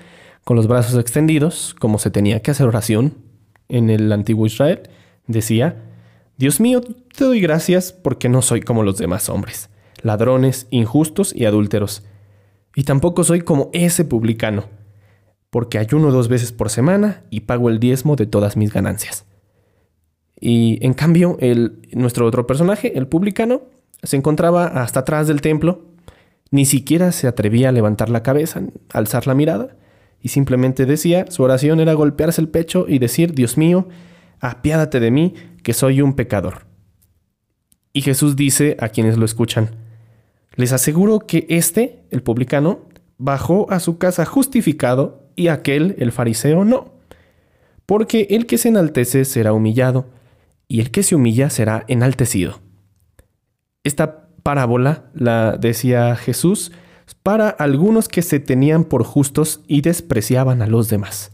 con 0.44 0.56
los 0.56 0.68
brazos 0.68 0.98
extendidos, 0.98 1.74
como 1.78 1.98
se 1.98 2.10
tenía 2.10 2.40
que 2.40 2.52
hacer 2.52 2.66
oración 2.66 3.14
en 3.68 3.90
el 3.90 4.12
antiguo 4.12 4.46
Israel, 4.46 4.82
Decía, 5.26 5.82
Dios 6.36 6.60
mío, 6.60 6.80
te 6.80 7.24
doy 7.24 7.40
gracias 7.40 7.92
porque 7.92 8.28
no 8.28 8.42
soy 8.42 8.60
como 8.60 8.82
los 8.82 8.98
demás 8.98 9.28
hombres, 9.28 9.70
ladrones, 10.02 10.66
injustos 10.70 11.34
y 11.34 11.46
adúlteros. 11.46 12.04
Y 12.76 12.84
tampoco 12.84 13.24
soy 13.24 13.40
como 13.40 13.70
ese 13.72 14.04
publicano, 14.04 14.64
porque 15.48 15.78
ayuno 15.78 16.12
dos 16.12 16.28
veces 16.28 16.52
por 16.52 16.68
semana 16.68 17.24
y 17.30 17.40
pago 17.40 17.70
el 17.70 17.80
diezmo 17.80 18.16
de 18.16 18.26
todas 18.26 18.58
mis 18.58 18.70
ganancias. 18.70 19.24
Y 20.38 20.78
en 20.84 20.92
cambio, 20.92 21.38
el, 21.40 21.80
nuestro 21.92 22.26
otro 22.26 22.46
personaje, 22.46 22.98
el 22.98 23.08
publicano, 23.08 23.62
se 24.02 24.18
encontraba 24.18 24.66
hasta 24.66 25.00
atrás 25.00 25.26
del 25.26 25.40
templo, 25.40 25.86
ni 26.50 26.66
siquiera 26.66 27.12
se 27.12 27.26
atrevía 27.26 27.70
a 27.70 27.72
levantar 27.72 28.10
la 28.10 28.22
cabeza, 28.22 28.60
alzar 28.92 29.26
la 29.26 29.34
mirada, 29.34 29.74
y 30.20 30.28
simplemente 30.28 30.84
decía, 30.84 31.24
su 31.30 31.44
oración 31.44 31.80
era 31.80 31.94
golpearse 31.94 32.42
el 32.42 32.50
pecho 32.50 32.84
y 32.86 32.98
decir, 32.98 33.32
Dios 33.32 33.56
mío, 33.56 33.88
apiádate 34.38 35.00
de 35.00 35.10
mí, 35.10 35.32
que 35.62 35.72
soy 35.72 36.02
un 36.02 36.12
pecador. 36.12 36.66
Y 37.94 38.02
Jesús 38.02 38.36
dice 38.36 38.76
a 38.80 38.90
quienes 38.90 39.16
lo 39.16 39.24
escuchan, 39.24 39.85
les 40.56 40.72
aseguro 40.72 41.20
que 41.20 41.46
este, 41.48 42.02
el 42.10 42.22
publicano, 42.22 42.80
bajó 43.18 43.70
a 43.70 43.80
su 43.80 43.98
casa 43.98 44.24
justificado 44.24 45.30
y 45.36 45.48
aquel, 45.48 45.94
el 45.98 46.12
fariseo, 46.12 46.64
no. 46.64 46.92
Porque 47.86 48.26
el 48.30 48.46
que 48.46 48.58
se 48.58 48.68
enaltece 48.68 49.24
será 49.24 49.52
humillado, 49.52 50.06
y 50.68 50.80
el 50.80 50.90
que 50.90 51.02
se 51.02 51.14
humilla 51.14 51.50
será 51.50 51.84
enaltecido. 51.88 52.60
Esta 53.84 54.28
parábola 54.42 55.04
la 55.14 55.56
decía 55.56 56.16
Jesús 56.16 56.72
para 57.22 57.48
algunos 57.48 58.08
que 58.08 58.22
se 58.22 58.40
tenían 58.40 58.84
por 58.84 59.04
justos 59.04 59.62
y 59.68 59.80
despreciaban 59.82 60.62
a 60.62 60.66
los 60.66 60.88
demás. 60.88 61.32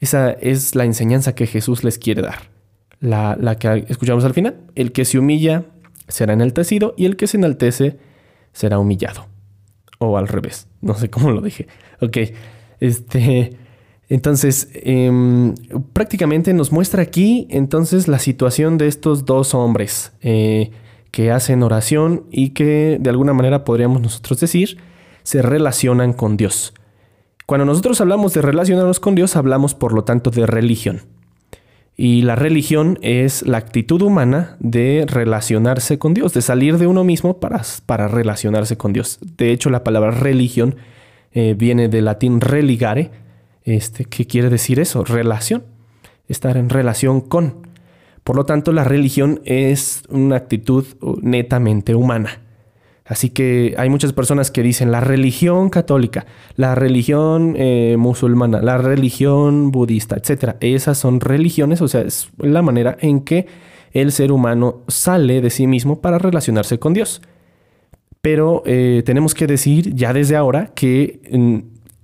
Esa 0.00 0.30
es 0.30 0.74
la 0.74 0.84
enseñanza 0.84 1.34
que 1.34 1.46
Jesús 1.46 1.82
les 1.82 1.98
quiere 1.98 2.22
dar. 2.22 2.50
La, 3.00 3.56
que 3.58 3.84
escuchamos 3.88 4.24
al 4.24 4.34
final. 4.34 4.56
El 4.74 4.92
que 4.92 5.04
se 5.04 5.18
humilla 5.18 5.64
será 6.06 6.32
enaltecido 6.32 6.94
y 6.96 7.06
el 7.06 7.16
que 7.16 7.26
se 7.26 7.36
enaltece 7.36 7.98
será 8.58 8.80
humillado. 8.80 9.26
O 10.00 10.18
al 10.18 10.26
revés. 10.26 10.66
No 10.80 10.94
sé 10.94 11.08
cómo 11.10 11.30
lo 11.30 11.40
dije. 11.40 11.68
Ok. 12.00 12.18
Este. 12.80 13.56
Entonces, 14.08 14.68
em, 14.72 15.54
prácticamente 15.92 16.52
nos 16.54 16.72
muestra 16.72 17.02
aquí 17.02 17.46
entonces 17.50 18.08
la 18.08 18.18
situación 18.18 18.78
de 18.78 18.88
estos 18.88 19.26
dos 19.26 19.54
hombres 19.54 20.12
eh, 20.22 20.70
que 21.10 21.30
hacen 21.30 21.62
oración 21.62 22.24
y 22.30 22.50
que 22.50 22.96
de 22.98 23.10
alguna 23.10 23.34
manera 23.34 23.64
podríamos 23.64 24.00
nosotros 24.00 24.40
decir 24.40 24.78
se 25.24 25.42
relacionan 25.42 26.14
con 26.14 26.38
Dios. 26.38 26.72
Cuando 27.46 27.66
nosotros 27.66 28.00
hablamos 28.00 28.32
de 28.32 28.40
relacionarnos 28.42 28.98
con 28.98 29.14
Dios, 29.14 29.36
hablamos 29.36 29.74
por 29.74 29.92
lo 29.92 30.04
tanto 30.04 30.30
de 30.30 30.46
religión. 30.46 31.02
Y 32.00 32.22
la 32.22 32.36
religión 32.36 32.96
es 33.02 33.44
la 33.44 33.58
actitud 33.58 34.00
humana 34.02 34.56
de 34.60 35.04
relacionarse 35.04 35.98
con 35.98 36.14
Dios, 36.14 36.32
de 36.32 36.42
salir 36.42 36.78
de 36.78 36.86
uno 36.86 37.02
mismo 37.02 37.40
para, 37.40 37.60
para 37.86 38.06
relacionarse 38.06 38.76
con 38.76 38.92
Dios. 38.92 39.18
De 39.36 39.50
hecho, 39.50 39.68
la 39.68 39.82
palabra 39.82 40.12
religión 40.12 40.76
eh, 41.32 41.56
viene 41.58 41.88
del 41.88 42.04
latín 42.04 42.40
religare, 42.40 43.10
este, 43.64 44.04
que 44.04 44.28
quiere 44.28 44.48
decir 44.48 44.78
eso, 44.78 45.02
relación, 45.02 45.64
estar 46.28 46.56
en 46.56 46.68
relación 46.68 47.20
con. 47.20 47.66
Por 48.22 48.36
lo 48.36 48.46
tanto, 48.46 48.70
la 48.70 48.84
religión 48.84 49.40
es 49.44 50.04
una 50.08 50.36
actitud 50.36 50.86
netamente 51.20 51.96
humana. 51.96 52.42
Así 53.08 53.30
que 53.30 53.74
hay 53.78 53.88
muchas 53.88 54.12
personas 54.12 54.50
que 54.50 54.62
dicen 54.62 54.92
la 54.92 55.00
religión 55.00 55.70
católica, 55.70 56.26
la 56.56 56.74
religión 56.74 57.54
eh, 57.56 57.96
musulmana, 57.98 58.60
la 58.60 58.76
religión 58.76 59.70
budista, 59.70 60.16
etc. 60.16 60.56
Esas 60.60 60.98
son 60.98 61.20
religiones, 61.20 61.80
o 61.80 61.88
sea, 61.88 62.02
es 62.02 62.28
la 62.36 62.60
manera 62.60 62.98
en 63.00 63.20
que 63.20 63.46
el 63.92 64.12
ser 64.12 64.30
humano 64.30 64.82
sale 64.88 65.40
de 65.40 65.48
sí 65.48 65.66
mismo 65.66 66.02
para 66.02 66.18
relacionarse 66.18 66.78
con 66.78 66.92
Dios. 66.92 67.22
Pero 68.20 68.62
eh, 68.66 69.02
tenemos 69.06 69.34
que 69.34 69.46
decir 69.46 69.94
ya 69.94 70.12
desde 70.12 70.36
ahora 70.36 70.72
que 70.74 71.22
mm, 71.32 71.58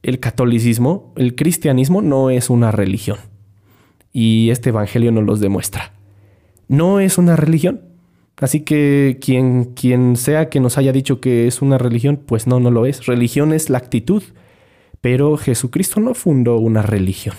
el 0.04 0.20
catolicismo, 0.20 1.12
el 1.16 1.34
cristianismo 1.34 2.00
no 2.00 2.30
es 2.30 2.48
una 2.48 2.70
religión. 2.70 3.18
Y 4.10 4.48
este 4.48 4.70
Evangelio 4.70 5.12
nos 5.12 5.24
los 5.24 5.40
demuestra. 5.40 5.92
No 6.66 6.98
es 6.98 7.18
una 7.18 7.36
religión. 7.36 7.93
Así 8.36 8.60
que 8.60 9.18
quien, 9.20 9.74
quien 9.74 10.16
sea 10.16 10.48
que 10.48 10.60
nos 10.60 10.76
haya 10.78 10.92
dicho 10.92 11.20
que 11.20 11.46
es 11.46 11.62
una 11.62 11.78
religión, 11.78 12.20
pues 12.24 12.46
no, 12.46 12.60
no 12.60 12.70
lo 12.70 12.86
es. 12.86 13.06
Religión 13.06 13.52
es 13.52 13.70
la 13.70 13.78
actitud. 13.78 14.22
Pero 15.00 15.36
Jesucristo 15.36 16.00
no 16.00 16.14
fundó 16.14 16.56
una 16.56 16.82
religión. 16.82 17.36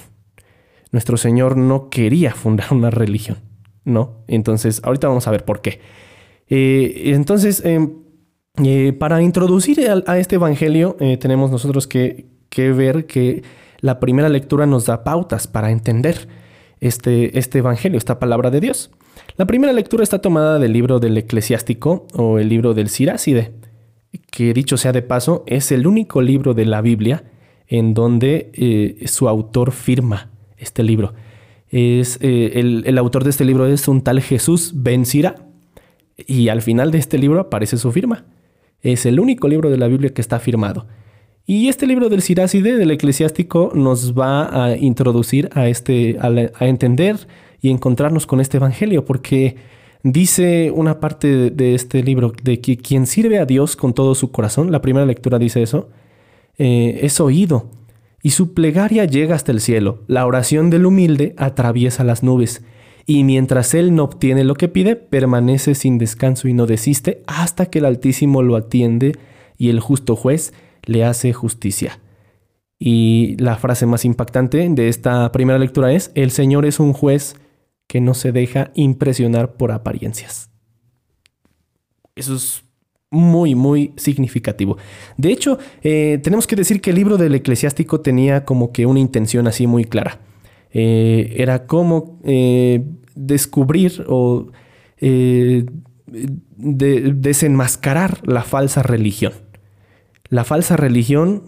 Nuestro 0.91 1.18
Señor 1.18 1.58
no 1.58 1.89
quería 1.89 2.34
fundar 2.34 2.68
una 2.72 2.91
religión. 2.91 3.39
No. 3.84 4.24
Entonces, 4.28 4.82
ahorita 4.84 5.08
vamos 5.08 5.28
a 5.28 5.32
ver 5.32 5.46
por 5.46 5.62
qué. 5.62 5.80
Eh, 6.48 7.12
entonces, 7.16 7.64
em, 7.66 7.93
eh, 8.64 8.93
para 8.93 9.22
introducir 9.22 9.80
a, 10.06 10.18
este 10.20 10.36
Evangelio, 10.36 10.96
eh, 11.00 11.18
tenemos 11.18 11.52
nosotros 11.52 11.88
que, 11.88 12.28
que 12.50 12.72
ver 12.72 13.06
que 13.06 13.43
la 13.82 14.00
primera 14.00 14.30
lectura 14.30 14.66
nos 14.66 14.86
da 14.86 15.04
pautas 15.04 15.48
para 15.48 15.72
entender 15.72 16.28
este, 16.80 17.38
este 17.38 17.60
evangelio, 17.60 17.98
esta 17.98 18.20
palabra 18.20 18.50
de 18.50 18.60
Dios. 18.62 18.91
La 19.38 19.46
primera 19.46 19.74
lectura 19.74 20.02
está 20.02 20.20
tomada 20.20 20.60
del 20.60 20.72
libro 20.72 21.00
del 21.00 21.18
eclesiástico 21.18 22.08
o 22.14 22.40
el 22.40 22.48
libro 22.48 22.74
del 22.74 22.88
Siráside, 22.88 23.52
que 24.32 24.54
dicho 24.54 24.78
sea 24.78 24.94
de 24.94 25.02
paso, 25.02 25.44
es 25.46 25.74
el 25.74 25.88
único 25.88 26.22
libro 26.22 26.54
de 26.54 26.66
la 26.66 26.82
Biblia 26.82 27.26
en 27.68 27.94
donde 27.94 28.52
eh, 28.54 29.08
su 29.08 29.28
autor 29.28 29.74
firma 29.74 30.30
este 30.58 30.84
libro. 30.84 31.14
Es, 31.70 32.18
eh, 32.22 32.52
el, 32.86 32.98
autor 32.98 33.26
de 33.26 33.32
este 33.32 33.44
libro 33.44 33.66
es 33.66 33.90
un 33.90 34.02
tal 34.02 34.22
Jesús 34.22 34.72
Ben 34.74 35.06
Sira, 35.06 35.36
y 36.18 36.48
al 36.48 36.62
final 36.62 36.92
de 36.92 37.00
este 37.00 37.18
libro 37.18 37.42
aparece 37.42 37.76
su 37.76 37.92
firma. 37.92 38.26
Es 38.82 39.06
el 39.06 39.20
único 39.20 39.50
libro 39.50 39.70
de 39.70 39.78
la 39.78 39.88
Biblia 39.88 40.14
que 40.14 40.22
está 40.22 40.40
firmado. 40.40 40.88
Y 41.46 41.68
este 41.68 41.88
libro 41.88 42.08
del 42.08 42.22
Siráside, 42.22 42.78
del 42.78 42.92
eclesiástico, 42.92 43.72
nos 43.76 44.18
va 44.18 44.66
a 44.66 44.78
introducir 44.78 45.50
a, 45.54 45.68
este, 45.68 46.18
a, 46.20 46.66
entender 46.66 47.28
y 47.66 47.72
encontrarnos 47.72 48.28
con 48.28 48.41
este 48.41 48.57
evangelio, 48.57 49.05
porque 49.05 49.55
dice 50.03 50.70
una 50.70 50.99
parte 50.99 51.49
de, 51.49 51.74
este 51.74 52.03
libro 52.03 52.32
de 52.43 52.61
que 52.61 52.78
quien 52.78 53.07
sirve 53.07 53.39
a 53.39 53.47
Dios 53.47 53.76
con 53.76 53.95
todo 53.95 54.13
su 54.13 54.30
corazón, 54.30 54.72
la 54.72 54.84
primera 54.84 55.07
lectura 55.07 55.39
dice 55.39 55.63
eso, 55.63 55.89
eh, 56.59 56.99
es 57.01 57.20
oído, 57.20 57.72
y 58.22 58.30
su 58.30 58.53
plegaria 58.53 59.05
llega 59.05 59.34
hasta 59.34 59.51
el 59.51 59.61
cielo, 59.61 60.03
la 60.05 60.28
oración 60.28 60.70
del 60.70 60.86
humilde 60.86 61.34
atraviesa 61.38 62.03
las 62.03 62.22
nubes, 62.22 62.63
y 63.07 63.24
mientras 63.24 63.74
él 63.74 63.95
no 63.95 64.03
obtiene 64.03 64.43
lo 64.43 64.53
que 64.53 64.68
pide, 64.68 64.95
permanece 64.95 65.74
sin 65.74 65.97
descanso 65.97 66.47
y 66.47 66.53
no 66.53 66.68
desiste 66.68 67.24
hasta 67.26 67.66
que 67.66 67.80
el 67.80 67.86
Altísimo 67.86 68.43
lo 68.43 68.57
atiende 68.57 69.13
y 69.57 69.70
el 69.70 69.80
justo 69.80 70.16
juez 70.16 70.53
le 70.84 71.03
hace 71.03 71.34
justicia. 71.34 71.99
Y 72.78 73.38
la 73.39 73.55
frase 73.55 73.88
más 73.88 74.05
impactante 74.05 74.70
de 74.70 74.88
esta 74.88 75.32
primera 75.32 75.57
lectura 75.57 75.93
es, 75.93 76.11
el 76.13 76.30
Señor 76.30 76.68
es 76.68 76.80
un 76.80 76.93
juez 76.93 77.36
que 77.88 78.02
no 78.02 78.14
se 78.14 78.32
deja 78.32 78.72
impresionar 78.76 79.56
por 79.56 79.72
apariencias. 79.72 80.50
Eso 82.16 82.36
es 82.36 82.66
muy, 83.16 83.56
muy 83.56 83.94
significativo. 83.96 84.78
De 85.18 85.32
hecho, 85.32 85.58
eh, 85.82 86.20
tenemos 86.24 86.48
que 86.48 86.56
decir 86.56 86.82
que 86.82 86.92
el 86.92 86.98
libro 86.98 87.18
del 87.18 87.36
eclesiástico 87.36 88.02
tenía 88.02 88.46
como 88.46 88.72
que 88.72 88.86
una 88.86 89.00
intención 89.00 89.48
así 89.48 89.68
muy 89.68 89.86
clara. 89.86 90.20
Eh, 90.72 91.36
era 91.38 91.66
como 91.66 92.20
eh, 92.26 92.84
descubrir 93.16 94.06
o 94.08 94.48
desenmascarar 96.58 98.28
la 98.28 98.44
falsa 98.44 98.84
religión. 98.84 99.34
La 100.30 100.44
falsa 100.44 100.76
religión, 100.76 101.44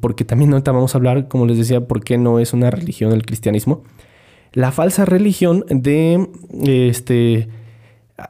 porque 0.00 0.24
también 0.24 0.52
ahorita 0.52 0.72
vamos 0.72 0.94
a 0.94 0.98
hablar, 0.98 1.28
como 1.28 1.46
les 1.46 1.58
decía, 1.58 1.86
por 1.86 2.02
qué 2.02 2.18
no 2.18 2.40
es 2.40 2.52
una 2.52 2.70
religión 2.70 3.12
el 3.12 3.24
cristianismo. 3.24 3.84
La 4.52 4.72
falsa 4.72 5.04
religión 5.04 5.64
de, 5.68 6.28
este, 6.64 7.48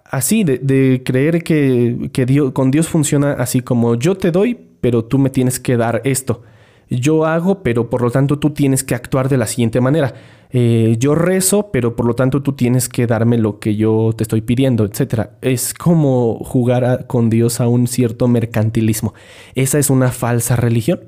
así, 0.05 0.45
de, 0.45 1.03
creer 1.05 1.43
que, 1.43 2.25
Dios, 2.27 2.53
con 2.53 2.71
Dios 2.71 2.89
funciona 2.89 3.33
así 3.33 3.61
como 3.61 3.95
yo 3.95 4.17
te 4.17 4.31
doy, 4.31 4.59
pero 4.81 5.05
tú 5.05 5.19
me 5.19 5.31
tienes 5.31 5.61
que 5.61 5.77
dar 5.77 6.03
esto. 6.05 6.43
Yo 6.91 7.27
hago, 7.27 7.63
pero 7.63 7.91
por 7.91 8.01
lo 8.01 8.11
tanto 8.11 8.39
tú 8.39 8.51
tienes 8.51 8.83
que 8.83 8.95
actuar 8.95 9.29
de 9.29 9.37
la 9.37 9.47
siguiente 9.47 9.81
manera. 9.81 10.15
Eh, 10.51 10.97
yo 10.99 11.15
rezo, 11.15 11.71
pero 11.71 11.95
por 11.95 12.07
lo 12.07 12.15
tanto 12.15 12.43
tú 12.43 12.55
tienes 12.55 12.89
que 12.89 13.07
darme 13.07 13.37
lo 13.37 13.59
que 13.59 13.77
yo 13.77 14.13
te 14.17 14.25
estoy 14.25 14.41
pidiendo, 14.41 14.87
etc. 14.87 15.29
Es 15.43 15.75
como 15.75 16.39
jugar 16.39 17.07
con 17.07 17.29
Dios 17.29 17.61
a 17.61 17.69
un 17.69 17.87
cierto 17.87 18.27
mercantilismo. 18.27 19.13
Esa 19.55 19.79
es 19.79 19.91
una 19.91 20.11
falsa 20.11 20.57
religión. 20.57 21.01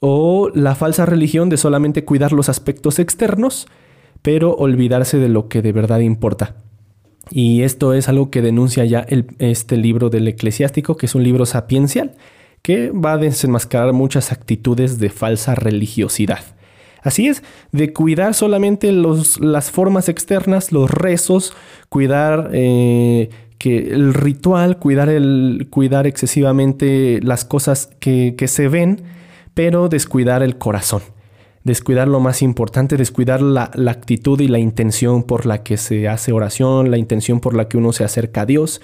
O 0.00 0.50
la 0.54 0.76
falsa 0.76 1.06
religión 1.06 1.48
de 1.48 1.56
solamente 1.56 2.04
cuidar 2.04 2.32
los 2.32 2.48
aspectos 2.48 3.00
externos, 3.00 3.66
pero 4.22 4.54
olvidarse 4.54 5.18
de 5.18 5.28
lo 5.28 5.48
que 5.48 5.62
de 5.62 5.72
verdad 5.72 6.00
importa. 6.00 6.56
Y 7.30 7.62
esto 7.62 7.92
es 7.94 8.08
algo 8.08 8.30
que 8.30 8.42
denuncia 8.42 8.84
ya 8.84 9.06
este 9.38 9.76
libro 9.76 10.10
del 10.10 10.28
eclesiástico, 10.28 10.96
que 10.96 11.06
es 11.06 11.14
un 11.14 11.22
libro 11.22 11.46
sapiencial, 11.46 12.14
que 12.62 12.90
va 12.90 13.12
a 13.12 13.18
desenmascarar 13.18 13.92
muchas 13.92 14.32
actitudes 14.32 14.98
de 14.98 15.10
falsa 15.10 15.54
religiosidad. 15.54 16.40
Así 17.02 17.28
es, 17.28 17.42
de 17.72 17.92
cuidar 17.92 18.34
solamente 18.34 18.92
los, 18.92 19.40
las 19.40 19.70
formas 19.70 20.08
externas, 20.08 20.72
los 20.72 20.90
rezos, 20.90 21.52
cuidar 21.88 22.50
eh, 22.52 23.30
que 23.58 23.78
el 23.92 24.14
ritual, 24.14 24.78
cuidar, 24.78 25.08
el, 25.08 25.68
cuidar 25.70 26.06
excesivamente 26.06 27.20
las 27.22 27.44
cosas 27.44 27.90
que, 28.00 28.34
se 28.46 28.68
ven, 28.68 29.02
pero 29.54 29.88
descuidar 29.88 30.42
el 30.42 30.58
corazón 30.58 31.02
descuidar 31.68 32.08
lo 32.08 32.18
más 32.18 32.42
importante, 32.42 32.96
descuidar 32.96 33.40
la, 33.40 33.70
actitud 33.88 34.40
y 34.40 34.48
la 34.48 34.58
intención 34.58 35.22
por 35.22 35.46
la 35.46 35.62
que 35.62 35.76
se 35.76 36.08
hace 36.08 36.32
oración, 36.32 36.90
la 36.90 36.98
intención 36.98 37.38
por 37.38 37.54
la 37.54 37.68
que 37.68 37.76
uno 37.76 37.92
se 37.92 38.02
acerca 38.02 38.40
a 38.40 38.46
Dios 38.46 38.80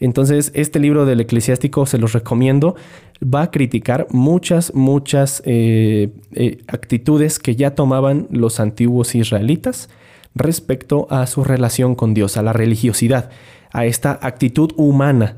entonces, 0.00 0.50
este 0.54 0.80
libro 0.80 1.04
del 1.04 1.20
eclesiástico 1.20 1.84
se 1.84 1.98
los 1.98 2.14
recomiendo. 2.14 2.74
Va 3.22 3.42
a 3.42 3.50
criticar 3.50 4.06
muchas, 4.10 4.74
muchas 4.74 5.42
eh, 5.44 6.08
eh, 6.32 6.58
actitudes 6.68 7.38
que 7.38 7.54
ya 7.54 7.74
tomaban 7.74 8.26
los 8.30 8.60
antiguos 8.60 9.14
israelitas 9.14 9.90
respecto 10.34 11.06
a 11.10 11.26
su 11.26 11.44
relación 11.44 11.94
con 11.94 12.14
Dios, 12.14 12.38
a 12.38 12.42
la 12.42 12.54
religiosidad, 12.54 13.30
a 13.72 13.84
esta 13.84 14.18
actitud 14.22 14.72
humana. 14.76 15.36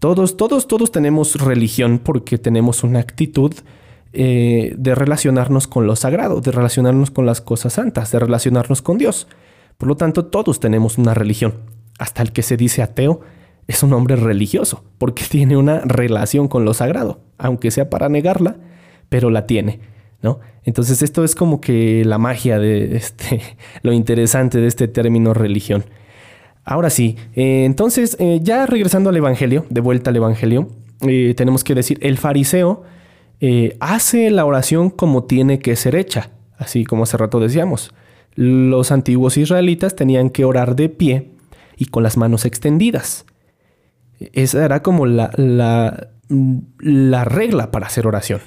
Todos, 0.00 0.36
todos, 0.36 0.68
todos 0.68 0.92
tenemos 0.92 1.36
religión 1.40 1.98
porque 1.98 2.36
tenemos 2.36 2.84
una 2.84 2.98
actitud 2.98 3.54
eh, 4.16 4.74
de 4.76 4.94
relacionarnos 4.94 5.66
con 5.66 5.86
lo 5.86 5.96
sagrado, 5.96 6.40
de 6.40 6.52
relacionarnos 6.52 7.10
con 7.10 7.26
las 7.26 7.40
cosas 7.40 7.72
santas, 7.74 8.12
de 8.12 8.18
relacionarnos 8.18 8.80
con 8.80 8.96
Dios. 8.96 9.26
Por 9.76 9.88
lo 9.88 9.96
tanto, 9.96 10.26
todos 10.26 10.60
tenemos 10.60 10.98
una 10.98 11.14
religión. 11.14 11.54
Hasta 11.98 12.22
el 12.22 12.32
que 12.32 12.42
se 12.42 12.56
dice 12.56 12.82
ateo 12.82 13.20
es 13.66 13.82
un 13.82 13.92
hombre 13.92 14.16
religioso, 14.16 14.84
porque 14.98 15.24
tiene 15.28 15.56
una 15.56 15.80
relación 15.80 16.48
con 16.48 16.64
lo 16.64 16.74
sagrado, 16.74 17.20
aunque 17.38 17.70
sea 17.70 17.90
para 17.90 18.08
negarla, 18.08 18.56
pero 19.08 19.30
la 19.30 19.46
tiene, 19.46 19.80
¿no? 20.22 20.38
Entonces 20.64 21.02
esto 21.02 21.24
es 21.24 21.34
como 21.34 21.60
que 21.60 22.04
la 22.04 22.18
magia 22.18 22.58
de 22.58 22.96
este, 22.96 23.40
lo 23.82 23.92
interesante 23.92 24.60
de 24.60 24.68
este 24.68 24.88
término 24.88 25.34
religión. 25.34 25.84
Ahora 26.64 26.88
sí, 26.88 27.16
eh, 27.34 27.64
entonces 27.64 28.16
eh, 28.20 28.40
ya 28.42 28.64
regresando 28.66 29.10
al 29.10 29.16
Evangelio, 29.16 29.66
de 29.70 29.80
vuelta 29.80 30.10
al 30.10 30.16
Evangelio, 30.16 30.68
tenemos 31.36 31.64
que 31.64 31.74
decir, 31.74 31.98
el 32.00 32.16
fariseo 32.16 32.84
hace 33.80 34.30
la 34.30 34.44
oración 34.44 34.90
como 34.90 35.24
tiene 35.24 35.58
que 35.58 35.76
ser 35.76 35.96
hecha, 35.96 36.30
así 36.56 36.84
como 36.84 37.02
hace 37.02 37.16
rato 37.16 37.40
decíamos. 37.40 37.92
Los 38.34 38.90
antiguos 38.90 39.36
israelitas 39.36 39.94
tenían 39.96 40.30
que 40.30 40.44
orar 40.44 40.76
de 40.76 40.88
pie 40.88 41.30
y 41.76 41.86
con 41.86 42.02
las 42.02 42.16
manos 42.16 42.44
extendidas. 42.44 43.26
Esa 44.32 44.64
era 44.64 44.82
como 44.82 45.06
la, 45.06 45.30
la, 45.36 47.24
regla 47.24 47.70
para 47.70 47.86
hacer 47.86 48.06
oración. 48.06 48.40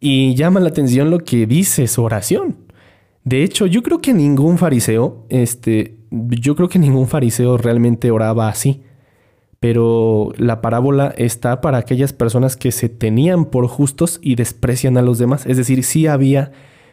Y 0.00 0.34
llama 0.34 0.60
la 0.60 0.68
atención 0.68 1.10
lo 1.10 1.20
que 1.20 1.46
dice 1.46 1.86
su 1.86 2.02
oración. 2.02 2.56
De 3.24 3.44
hecho, 3.44 3.66
yo 3.66 3.82
creo 3.82 4.00
que 4.00 4.12
ningún 4.12 4.58
fariseo, 4.58 5.26
este, 5.28 5.96
yo 6.10 6.56
creo 6.56 6.68
que 6.68 6.78
ningún 6.78 7.06
fariseo 7.06 7.56
realmente 7.56 8.10
oraba 8.10 8.48
así. 8.48 8.82
Pero 9.62 10.32
la 10.38 10.60
parábola 10.60 11.14
está 11.16 11.60
para 11.60 11.78
aquellas 11.78 12.12
personas 12.12 12.56
que 12.56 12.72
se 12.72 12.88
tenían 12.88 13.44
por 13.44 13.68
justos 13.68 14.18
y 14.20 14.34
desprecian 14.34 14.98
a 14.98 15.02
los 15.02 15.18
demás. 15.18 15.46
Es 15.46 15.56
decir, 15.56 15.84
sí 15.84 16.08
había 16.08 16.50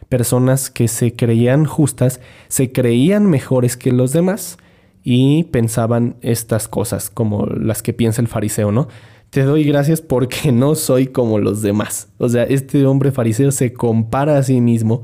personas 0.08 0.70
que 0.70 0.86
se 0.86 1.16
creían 1.16 1.64
justas, 1.64 2.20
se 2.46 2.70
creían 2.70 3.26
mejores 3.26 3.76
que 3.76 3.90
los 3.90 4.12
demás 4.12 4.56
y 5.02 5.42
pensaban 5.50 6.14
estas 6.20 6.68
cosas 6.68 7.10
como 7.10 7.44
las 7.46 7.82
que 7.82 7.92
piensa 7.92 8.22
el 8.22 8.28
fariseo, 8.28 8.70
¿no? 8.70 8.86
Te 9.30 9.42
doy 9.42 9.64
gracias 9.64 10.00
porque 10.00 10.52
no 10.52 10.76
soy 10.76 11.08
como 11.08 11.40
los 11.40 11.62
demás. 11.62 12.06
O 12.18 12.28
sea, 12.28 12.44
este 12.44 12.86
hombre 12.86 13.10
fariseo 13.10 13.50
se 13.50 13.72
compara 13.72 14.38
a 14.38 14.44
sí 14.44 14.60
mismo, 14.60 15.02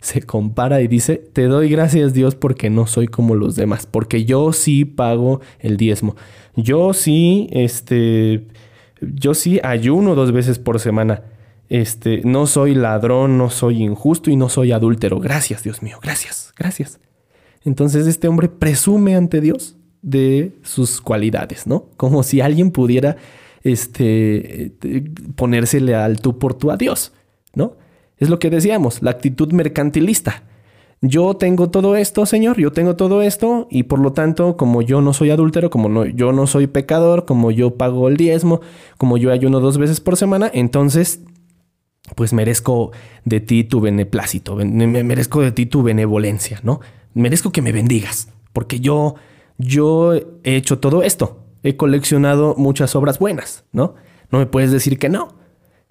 se 0.00 0.22
compara 0.22 0.80
y 0.80 0.88
dice, 0.88 1.16
te 1.16 1.44
doy 1.44 1.68
gracias 1.68 2.14
Dios 2.14 2.34
porque 2.34 2.70
no 2.70 2.86
soy 2.86 3.08
como 3.08 3.34
los 3.34 3.56
demás, 3.56 3.86
porque 3.86 4.24
yo 4.24 4.52
sí 4.52 4.84
pago 4.84 5.40
el 5.58 5.76
diezmo. 5.76 6.16
Yo 6.56 6.92
sí, 6.92 7.48
este, 7.50 8.46
yo 9.00 9.34
sí 9.34 9.60
ayuno 9.62 10.14
dos 10.14 10.32
veces 10.32 10.58
por 10.58 10.80
semana. 10.80 11.22
Este, 11.68 12.22
no 12.24 12.46
soy 12.46 12.74
ladrón, 12.74 13.36
no 13.36 13.50
soy 13.50 13.82
injusto 13.82 14.30
y 14.30 14.36
no 14.36 14.48
soy 14.48 14.72
adúltero. 14.72 15.20
Gracias, 15.20 15.62
Dios 15.62 15.82
mío, 15.82 15.98
gracias, 16.02 16.52
gracias. 16.56 17.00
Entonces 17.64 18.06
este 18.06 18.28
hombre 18.28 18.48
presume 18.48 19.16
ante 19.16 19.40
Dios 19.40 19.76
de 20.00 20.52
sus 20.62 21.00
cualidades, 21.00 21.66
¿no? 21.66 21.86
Como 21.96 22.22
si 22.22 22.40
alguien 22.40 22.70
pudiera 22.70 23.16
este, 23.62 24.72
ponérsele 25.36 25.94
al 25.94 26.20
tú 26.20 26.38
por 26.38 26.54
tú 26.54 26.70
a 26.70 26.76
Dios, 26.76 27.12
¿no? 27.54 27.76
Es 28.18 28.28
lo 28.28 28.38
que 28.38 28.50
decíamos, 28.50 29.02
la 29.02 29.10
actitud 29.10 29.52
mercantilista. 29.52 30.42
Yo 31.00 31.34
tengo 31.34 31.70
todo 31.70 31.94
esto, 31.94 32.26
Señor, 32.26 32.58
yo 32.58 32.72
tengo 32.72 32.96
todo 32.96 33.22
esto 33.22 33.68
y 33.70 33.84
por 33.84 34.00
lo 34.00 34.12
tanto, 34.12 34.56
como 34.56 34.82
yo 34.82 35.00
no 35.00 35.12
soy 35.12 35.30
adúltero, 35.30 35.70
como 35.70 36.04
yo 36.06 36.32
no 36.32 36.48
soy 36.48 36.66
pecador, 36.66 37.24
como 37.24 37.52
yo 37.52 37.76
pago 37.76 38.08
el 38.08 38.16
diezmo, 38.16 38.60
como 38.96 39.16
yo 39.16 39.30
ayuno 39.30 39.60
dos 39.60 39.78
veces 39.78 40.00
por 40.00 40.16
semana, 40.16 40.50
entonces 40.52 41.20
pues 42.16 42.32
merezco 42.32 42.90
de 43.24 43.40
ti 43.40 43.64
tu 43.64 43.80
beneplácito, 43.80 44.56
merezco 44.56 45.42
de 45.42 45.52
ti 45.52 45.66
tu 45.66 45.82
benevolencia, 45.82 46.58
¿no? 46.64 46.80
merezco 47.14 47.52
que 47.52 47.62
me 47.62 47.72
bendigas, 47.72 48.28
porque 48.52 48.80
yo, 48.80 49.16
yo 49.58 50.14
he 50.14 50.56
hecho 50.56 50.78
todo 50.78 51.02
esto, 51.02 51.44
he 51.62 51.76
coleccionado 51.76 52.54
muchas 52.56 52.94
obras 52.94 53.18
buenas, 53.18 53.64
¿no? 53.72 53.94
No 54.30 54.38
me 54.38 54.46
puedes 54.46 54.70
decir 54.70 54.98
que 54.98 55.08
no. 55.08 55.36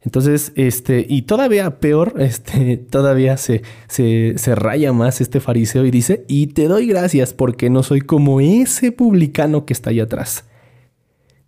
Entonces, 0.01 0.51
este, 0.55 1.05
y 1.07 1.23
todavía 1.23 1.79
peor, 1.79 2.15
este, 2.19 2.77
todavía 2.77 3.37
se, 3.37 3.61
se, 3.87 4.37
se 4.37 4.55
raya 4.55 4.93
más 4.93 5.21
este 5.21 5.39
fariseo 5.39 5.85
y 5.85 5.91
dice, 5.91 6.25
y 6.27 6.47
te 6.47 6.67
doy 6.67 6.87
gracias 6.87 7.33
porque 7.33 7.69
no 7.69 7.83
soy 7.83 8.01
como 8.01 8.39
ese 8.39 8.91
publicano 8.91 9.65
que 9.65 9.73
está 9.73 9.89
ahí 9.89 9.99
atrás. 9.99 10.45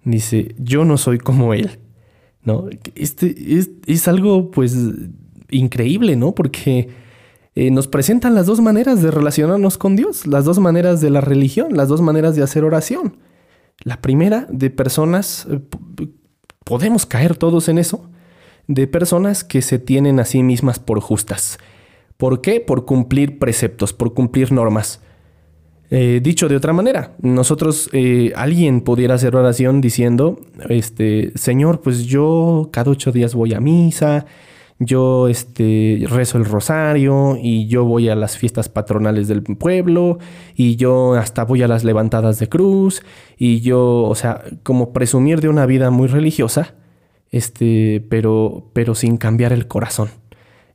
Dice, 0.04 0.56
yo 0.58 0.86
no 0.86 0.97
soy 0.97 1.20
como 1.20 1.54
él. 1.54 1.80
¿No? 2.41 2.70
Este 2.95 3.36
es, 3.58 3.70
es 3.86 4.08
algo, 4.08 4.50
pues, 4.50 4.76
increíble, 5.52 6.16
¿no? 6.16 6.34
Porque 6.34 6.89
eh, 7.56 7.72
nos 7.72 7.88
presentan 7.88 8.36
las 8.36 8.45
dos 8.45 8.62
maneras 8.62 9.02
de 9.02 9.12
relacionarnos 9.12 9.78
con 9.78 9.95
Dios, 9.95 10.26
las 10.26 10.45
dos 10.45 10.60
maneras 10.60 11.02
de 11.02 11.10
la 11.10 11.22
religión, 11.22 11.76
las 11.76 11.89
dos 11.89 12.02
maneras 12.02 12.36
de 12.36 12.43
hacer 12.43 12.64
oración. 12.64 13.18
La 13.84 14.02
primera, 14.02 14.47
de 14.50 14.70
personas, 14.70 15.47
eh, 15.50 15.60
podemos 16.64 17.06
caer 17.06 17.36
todos 17.36 17.68
en 17.68 17.78
eso, 17.78 18.10
de 18.70 18.86
personas 18.86 19.44
que 19.44 19.64
se 19.64 19.80
tienen 19.80 20.20
a 20.20 20.26
sí 20.26 20.44
mismas 20.44 20.80
por 20.80 21.02
justas. 21.02 21.58
¿Por 22.18 22.40
qué? 22.40 22.62
Por 22.62 22.86
cumplir 22.86 23.40
preceptos, 23.40 23.94
por 23.94 24.14
cumplir 24.14 24.52
normas. 24.52 25.02
Eh, 25.90 26.20
dicho 26.22 26.48
de 26.48 26.56
otra 26.56 26.72
manera, 26.72 27.16
nosotros, 27.20 27.90
eh, 27.94 28.32
alguien 28.36 28.82
pudiera 28.82 29.16
hacer 29.16 29.36
oración 29.36 29.82
diciendo, 29.82 30.40
este, 30.70 31.32
Señor, 31.34 31.82
pues 31.82 32.06
yo 32.06 32.70
cada 32.72 32.92
ocho 32.92 33.12
días 33.12 33.34
voy 33.34 33.56
a 33.56 33.60
misa, 33.60 34.28
yo 34.78 35.28
este, 35.30 36.06
rezo 36.08 36.38
el 36.38 36.46
rosario 36.46 37.40
y 37.42 37.66
yo 37.68 37.86
voy 37.86 38.08
a 38.08 38.16
las 38.16 38.38
fiestas 38.38 38.70
patronales 38.70 39.28
del 39.28 39.42
pueblo 39.42 40.20
y 40.56 40.76
yo 40.76 41.16
hasta 41.16 41.44
voy 41.44 41.64
a 41.64 41.68
las 41.68 41.84
levantadas 41.84 42.38
de 42.38 42.50
cruz 42.50 43.02
y 43.36 43.62
yo, 43.62 44.04
o 44.04 44.14
sea, 44.14 44.44
como 44.62 44.94
presumir 44.94 45.42
de 45.42 45.50
una 45.50 45.66
vida 45.66 45.90
muy 45.90 46.08
religiosa, 46.08 46.76
este, 47.32 48.06
pero, 48.10 48.70
pero 48.74 48.96
sin 48.96 49.18
cambiar 49.18 49.54
el 49.54 49.68
corazón. 49.68 50.10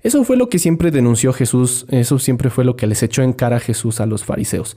Eso 0.03 0.23
fue 0.25 0.37
lo 0.37 0.51
que 0.51 0.59
siempre 0.59 0.91
denunció 0.91 1.33
Jesús, 1.33 1.87
eso 1.89 2.19
siempre 2.19 2.51
fue 2.51 2.65
lo 2.65 2.77
que 2.77 2.87
les 2.87 3.03
echó 3.03 3.23
en 3.23 3.33
cara 3.33 3.57
a 3.57 3.61
Jesús 3.61 4.01
a 4.01 4.07
los 4.07 4.25
fariseos. 4.25 4.77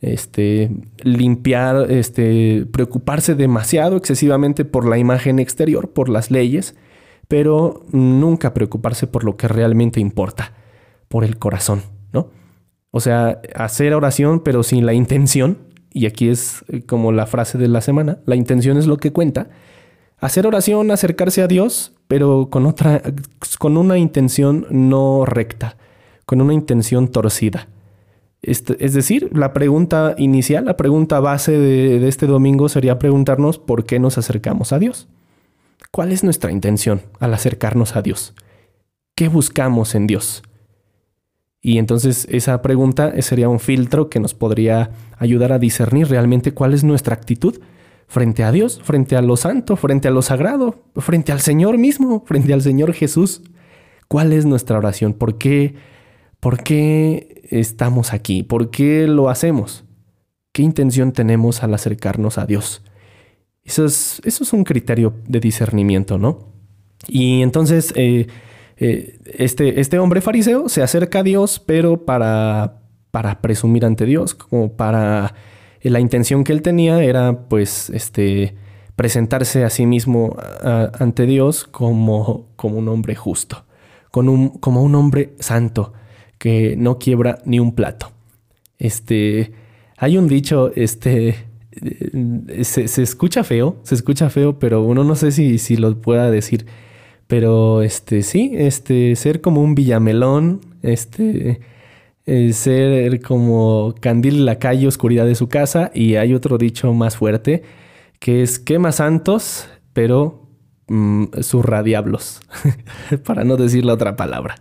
Este, 0.00 0.70
limpiar, 1.04 1.90
este, 1.90 2.66
preocuparse 2.72 3.34
demasiado 3.34 3.96
excesivamente 3.96 4.64
por 4.64 4.88
la 4.88 4.98
imagen 4.98 5.38
exterior, 5.38 5.90
por 5.90 6.08
las 6.08 6.30
leyes, 6.30 6.74
pero 7.28 7.84
nunca 7.92 8.52
preocuparse 8.54 9.06
por 9.06 9.24
lo 9.24 9.36
que 9.36 9.46
realmente 9.46 10.00
importa, 10.00 10.54
por 11.08 11.22
el 11.22 11.38
corazón, 11.38 11.82
¿no? 12.12 12.30
O 12.90 13.00
sea, 13.00 13.40
hacer 13.54 13.94
oración 13.94 14.40
pero 14.40 14.62
sin 14.62 14.86
la 14.86 14.92
intención, 14.92 15.58
y 15.92 16.06
aquí 16.06 16.28
es 16.28 16.64
eh, 16.68 16.82
como 16.82 17.12
la 17.12 17.26
frase 17.26 17.58
de 17.58 17.68
la 17.68 17.80
semana, 17.80 18.20
la 18.26 18.36
intención 18.36 18.78
es 18.78 18.86
lo 18.86 18.96
que 18.96 19.12
cuenta. 19.12 19.50
Hacer 20.22 20.46
oración, 20.46 20.92
acercarse 20.92 21.42
a 21.42 21.48
Dios, 21.48 21.92
pero 22.06 22.48
con 22.48 22.64
otra, 22.64 23.02
con 23.58 23.76
una 23.76 23.98
intención 23.98 24.68
no 24.70 25.24
recta, 25.26 25.76
con 26.26 26.40
una 26.40 26.54
intención 26.54 27.08
torcida. 27.08 27.66
Es 28.40 28.92
decir, 28.94 29.36
la 29.36 29.52
pregunta 29.52 30.14
inicial, 30.16 30.64
la 30.64 30.76
pregunta 30.76 31.18
base 31.18 31.58
de, 31.58 31.98
de 31.98 32.08
este 32.08 32.28
domingo 32.28 32.68
sería 32.68 33.00
preguntarnos 33.00 33.58
por 33.58 33.84
qué 33.84 33.98
nos 33.98 34.16
acercamos 34.16 34.72
a 34.72 34.78
Dios. 34.78 35.08
¿Cuál 35.90 36.12
es 36.12 36.22
nuestra 36.22 36.52
intención 36.52 37.02
al 37.18 37.34
acercarnos 37.34 37.96
a 37.96 38.02
Dios? 38.02 38.32
¿Qué 39.16 39.26
buscamos 39.26 39.96
en 39.96 40.06
Dios? 40.06 40.44
Y 41.60 41.78
entonces 41.78 42.28
esa 42.30 42.62
pregunta 42.62 43.12
sería 43.22 43.48
un 43.48 43.58
filtro 43.58 44.08
que 44.08 44.20
nos 44.20 44.34
podría 44.34 44.90
ayudar 45.18 45.50
a 45.50 45.58
discernir 45.58 46.06
realmente 46.06 46.54
cuál 46.54 46.74
es 46.74 46.84
nuestra 46.84 47.14
actitud 47.16 47.58
frente 48.12 48.44
a 48.44 48.52
Dios, 48.52 48.78
frente 48.84 49.16
a 49.16 49.22
lo 49.22 49.38
santo, 49.38 49.74
frente 49.74 50.06
a 50.06 50.10
lo 50.10 50.20
sagrado, 50.20 50.84
frente 50.96 51.32
al 51.32 51.40
Señor 51.40 51.78
mismo, 51.78 52.22
frente 52.26 52.52
al 52.52 52.60
Señor 52.60 52.92
Jesús. 52.92 53.40
¿Cuál 54.06 54.34
es 54.34 54.44
nuestra 54.44 54.76
oración? 54.76 55.14
¿Por 55.14 55.38
qué, 55.38 55.76
por 56.38 56.62
qué 56.62 57.40
estamos 57.50 58.12
aquí? 58.12 58.42
¿Por 58.42 58.70
qué 58.70 59.08
lo 59.08 59.30
hacemos? 59.30 59.84
¿Qué 60.52 60.60
intención 60.60 61.12
tenemos 61.12 61.62
al 61.62 61.72
acercarnos 61.72 62.36
a 62.36 62.44
Dios? 62.44 62.82
Eso 63.64 63.86
es, 63.86 64.20
eso 64.24 64.44
es 64.44 64.52
un 64.52 64.64
criterio 64.64 65.14
de 65.26 65.40
discernimiento, 65.40 66.18
¿no? 66.18 66.52
Y 67.08 67.40
entonces 67.40 67.94
eh, 67.96 68.26
eh, 68.76 69.20
este, 69.24 69.80
este 69.80 69.98
hombre 69.98 70.20
fariseo 70.20 70.68
se 70.68 70.82
acerca 70.82 71.20
a 71.20 71.22
Dios, 71.22 71.62
pero 71.64 72.04
para, 72.04 72.82
para 73.10 73.40
presumir 73.40 73.86
ante 73.86 74.04
Dios, 74.04 74.34
como 74.34 74.76
para 74.76 75.34
la 75.82 76.00
intención 76.00 76.44
que 76.44 76.52
él 76.52 76.62
tenía 76.62 77.02
era 77.02 77.48
pues 77.48 77.90
este 77.90 78.54
presentarse 78.96 79.64
a 79.64 79.70
sí 79.70 79.86
mismo 79.86 80.36
ante 80.98 81.26
Dios 81.26 81.64
como, 81.64 82.46
como 82.56 82.78
un 82.78 82.88
hombre 82.88 83.14
justo, 83.14 83.64
con 84.10 84.28
un, 84.28 84.50
como 84.50 84.82
un 84.82 84.94
hombre 84.94 85.34
santo 85.40 85.92
que 86.38 86.76
no 86.76 86.98
quiebra 86.98 87.38
ni 87.44 87.58
un 87.58 87.74
plato. 87.74 88.12
Este, 88.78 89.52
hay 89.96 90.18
un 90.18 90.28
dicho, 90.28 90.72
este, 90.74 91.36
eh, 91.70 92.64
se, 92.64 92.88
se 92.88 93.02
escucha 93.02 93.44
feo, 93.44 93.76
se 93.82 93.94
escucha 93.94 94.28
feo, 94.28 94.58
pero 94.58 94.82
uno 94.82 95.04
no 95.04 95.14
sé 95.14 95.30
si, 95.32 95.58
si 95.58 95.76
lo 95.76 96.00
pueda 96.00 96.30
decir. 96.30 96.66
Pero 97.26 97.82
este, 97.82 98.22
sí, 98.22 98.52
este, 98.54 99.16
ser 99.16 99.40
como 99.40 99.62
un 99.62 99.74
villamelón, 99.74 100.60
este, 100.82 101.60
eh, 102.26 102.52
ser 102.52 103.20
como 103.20 103.94
candil 104.00 104.44
la 104.46 104.58
calle, 104.58 104.86
oscuridad 104.86 105.26
de 105.26 105.34
su 105.34 105.48
casa. 105.48 105.90
Y 105.94 106.16
hay 106.16 106.34
otro 106.34 106.58
dicho 106.58 106.92
más 106.92 107.16
fuerte, 107.16 107.62
que 108.18 108.42
es 108.42 108.58
quema 108.58 108.92
santos, 108.92 109.68
pero 109.92 110.46
mm, 110.88 111.24
zurra 111.42 111.82
diablos, 111.82 112.40
para 113.24 113.44
no 113.44 113.56
decir 113.56 113.84
la 113.84 113.94
otra 113.94 114.16
palabra. 114.16 114.56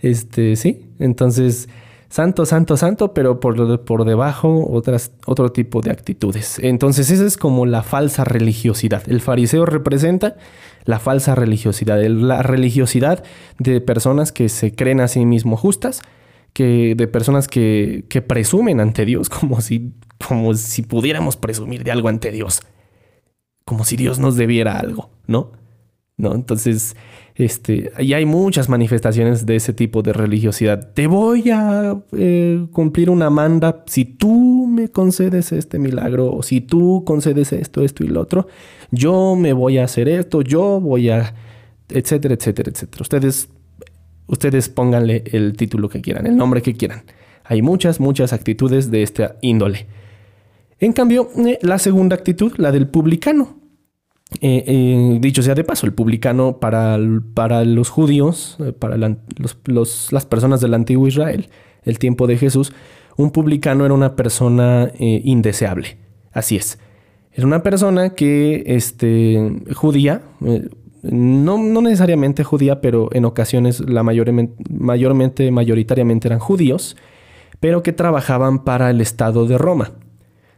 Este, 0.00 0.56
sí, 0.56 0.90
entonces, 0.98 1.68
santo, 2.08 2.44
santo, 2.46 2.76
santo, 2.76 3.14
pero 3.14 3.40
por, 3.40 3.84
por 3.84 4.04
debajo 4.04 4.66
otras, 4.70 5.12
otro 5.26 5.50
tipo 5.50 5.80
de 5.80 5.90
actitudes. 5.90 6.58
Entonces, 6.60 7.10
esa 7.10 7.24
es 7.24 7.36
como 7.36 7.64
la 7.66 7.82
falsa 7.82 8.24
religiosidad. 8.24 9.02
El 9.08 9.20
fariseo 9.20 9.64
representa 9.66 10.36
la 10.84 10.98
falsa 10.98 11.34
religiosidad, 11.34 12.02
el- 12.02 12.28
la 12.28 12.42
religiosidad 12.42 13.24
de 13.58 13.80
personas 13.80 14.30
que 14.32 14.48
se 14.50 14.74
creen 14.74 15.00
a 15.00 15.08
sí 15.08 15.24
mismos 15.24 15.58
justas, 15.60 16.02
que 16.54 16.94
de 16.96 17.06
personas 17.06 17.46
que, 17.46 18.06
que 18.08 18.22
presumen 18.22 18.80
ante 18.80 19.04
Dios 19.04 19.28
como 19.28 19.60
si, 19.60 19.92
como 20.26 20.54
si 20.54 20.80
pudiéramos 20.80 21.36
presumir 21.36 21.84
de 21.84 21.90
algo 21.90 22.08
ante 22.08 22.30
Dios, 22.32 22.62
como 23.66 23.84
si 23.84 23.96
Dios 23.96 24.18
nos 24.18 24.36
debiera 24.36 24.78
algo, 24.78 25.10
¿no? 25.26 25.52
¿no? 26.16 26.34
Entonces, 26.34 26.96
este, 27.34 27.90
y 27.98 28.12
hay 28.12 28.24
muchas 28.24 28.68
manifestaciones 28.68 29.46
de 29.46 29.56
ese 29.56 29.72
tipo 29.72 30.02
de 30.02 30.12
religiosidad. 30.12 30.92
Te 30.92 31.06
voy 31.08 31.50
a 31.50 32.00
eh, 32.12 32.66
cumplir 32.72 33.10
una 33.10 33.30
manda 33.30 33.82
si 33.86 34.04
tú 34.04 34.68
me 34.68 34.88
concedes 34.88 35.50
este 35.52 35.78
milagro, 35.78 36.32
o 36.32 36.42
si 36.42 36.60
tú 36.60 37.02
concedes 37.04 37.52
esto, 37.52 37.82
esto 37.82 38.04
y 38.04 38.08
lo 38.08 38.20
otro, 38.20 38.46
yo 38.90 39.34
me 39.34 39.52
voy 39.52 39.78
a 39.78 39.84
hacer 39.84 40.08
esto, 40.08 40.42
yo 40.42 40.80
voy 40.80 41.10
a, 41.10 41.34
etcétera, 41.88 42.34
etcétera, 42.34 42.70
etcétera. 42.70 43.02
Ustedes, 43.02 43.48
ustedes 44.26 44.68
pónganle 44.68 45.24
el 45.32 45.56
título 45.56 45.88
que 45.88 46.00
quieran, 46.00 46.26
el 46.26 46.36
nombre 46.36 46.62
que 46.62 46.74
quieran. 46.74 47.02
Hay 47.44 47.62
muchas, 47.62 48.00
muchas 48.00 48.32
actitudes 48.32 48.90
de 48.90 49.02
esta 49.02 49.36
índole. 49.42 49.86
En 50.80 50.92
cambio, 50.92 51.30
eh, 51.36 51.58
la 51.62 51.78
segunda 51.78 52.16
actitud, 52.16 52.52
la 52.56 52.72
del 52.72 52.88
publicano, 52.88 53.58
eh, 54.40 54.64
eh, 54.66 55.18
dicho 55.20 55.42
sea 55.42 55.54
de 55.54 55.62
paso, 55.62 55.86
el 55.86 55.92
publicano 55.92 56.58
para, 56.58 56.98
para 57.34 57.64
los 57.64 57.90
judíos, 57.90 58.58
para 58.78 58.96
las 58.96 60.26
personas 60.26 60.60
del 60.60 60.74
antiguo 60.74 61.06
Israel, 61.06 61.48
el 61.84 61.98
tiempo 61.98 62.26
de 62.26 62.38
Jesús, 62.38 62.72
un 63.16 63.30
publicano 63.30 63.84
era 63.84 63.94
una 63.94 64.16
persona 64.16 64.90
indeseable. 64.98 65.98
Así 66.32 66.56
es. 66.56 66.80
Era 67.32 67.46
una 67.46 67.62
persona 67.62 68.10
que, 68.10 68.64
este, 68.66 69.62
judía, 69.74 70.22
no, 71.10 71.58
no 71.58 71.82
necesariamente 71.82 72.44
judía, 72.44 72.80
pero 72.80 73.08
en 73.12 73.24
ocasiones 73.24 73.80
la 73.80 74.02
mayormente, 74.02 74.54
mayormente, 74.70 75.50
mayoritariamente 75.50 76.28
eran 76.28 76.38
judíos, 76.38 76.96
pero 77.60 77.82
que 77.82 77.92
trabajaban 77.92 78.64
para 78.64 78.90
el 78.90 79.00
Estado 79.00 79.46
de 79.46 79.58
Roma. 79.58 79.92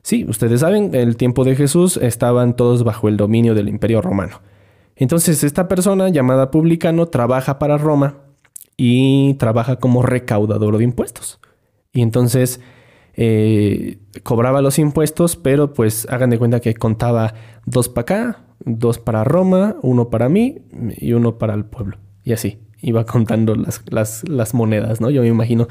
Sí, 0.02 0.24
ustedes 0.28 0.60
saben, 0.60 0.94
en 0.94 1.08
el 1.08 1.16
tiempo 1.16 1.44
de 1.44 1.56
Jesús 1.56 1.96
estaban 1.96 2.54
todos 2.54 2.84
bajo 2.84 3.08
el 3.08 3.16
dominio 3.16 3.54
del 3.54 3.68
imperio 3.68 4.00
romano. 4.00 4.40
Entonces 4.94 5.44
esta 5.44 5.68
persona 5.68 6.08
llamada 6.08 6.50
publicano 6.50 7.06
trabaja 7.06 7.58
para 7.58 7.76
Roma 7.76 8.18
y 8.76 9.34
trabaja 9.34 9.76
como 9.76 10.02
recaudador 10.02 10.78
de 10.78 10.84
impuestos. 10.84 11.40
Y 11.92 12.02
entonces 12.02 12.60
eh, 13.14 13.98
cobraba 14.22 14.62
los 14.62 14.78
impuestos, 14.78 15.36
pero 15.36 15.72
pues 15.72 16.06
hagan 16.10 16.30
de 16.30 16.38
cuenta 16.38 16.60
que 16.60 16.74
contaba 16.74 17.34
dos 17.64 17.88
para 17.88 18.02
acá, 18.02 18.45
dos 18.64 18.98
para 18.98 19.24
Roma, 19.24 19.76
uno 19.82 20.10
para 20.10 20.28
mí 20.28 20.58
y 20.96 21.12
uno 21.12 21.38
para 21.38 21.54
el 21.54 21.64
pueblo. 21.64 21.98
Y 22.24 22.32
así, 22.32 22.58
iba 22.80 23.04
contando 23.04 23.54
las, 23.54 23.82
las, 24.28 24.54
monedas, 24.54 25.00
¿no? 25.00 25.10
Yo 25.10 25.22
me 25.22 25.28
imagino 25.28 25.68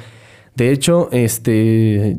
De 0.55 0.71
hecho, 0.71 1.09
este 1.11 2.17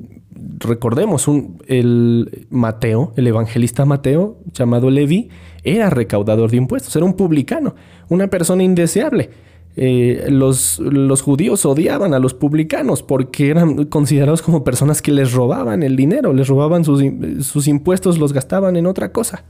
recordemos, 0.58 1.28
el 1.66 2.46
Mateo, 2.50 3.12
el 3.16 3.26
evangelista 3.26 3.84
Mateo, 3.84 4.38
llamado 4.52 4.90
Levi, 4.90 5.30
era 5.64 5.90
recaudador 5.90 6.50
de 6.50 6.58
impuestos, 6.58 6.94
era 6.94 7.04
un 7.04 7.14
publicano, 7.14 7.74
una 8.08 8.28
persona 8.28 8.62
indeseable. 8.62 9.30
Eh, 9.78 10.28
los, 10.30 10.78
los, 10.78 11.20
judíos 11.20 11.66
odiaban 11.66 12.14
a 12.14 12.18
los 12.18 12.32
publicanos 12.32 13.02
porque 13.02 13.50
eran 13.50 13.84
considerados 13.86 14.40
como 14.40 14.64
personas 14.64 15.02
que 15.02 15.12
les 15.12 15.32
robaban 15.32 15.82
el 15.82 15.96
dinero, 15.96 16.32
les 16.32 16.48
robaban 16.48 16.82
sus, 16.82 17.02
sus 17.40 17.68
impuestos, 17.68 18.18
los 18.18 18.32
gastaban 18.32 18.76
en 18.76 18.86
otra 18.86 19.12
cosa, 19.12 19.44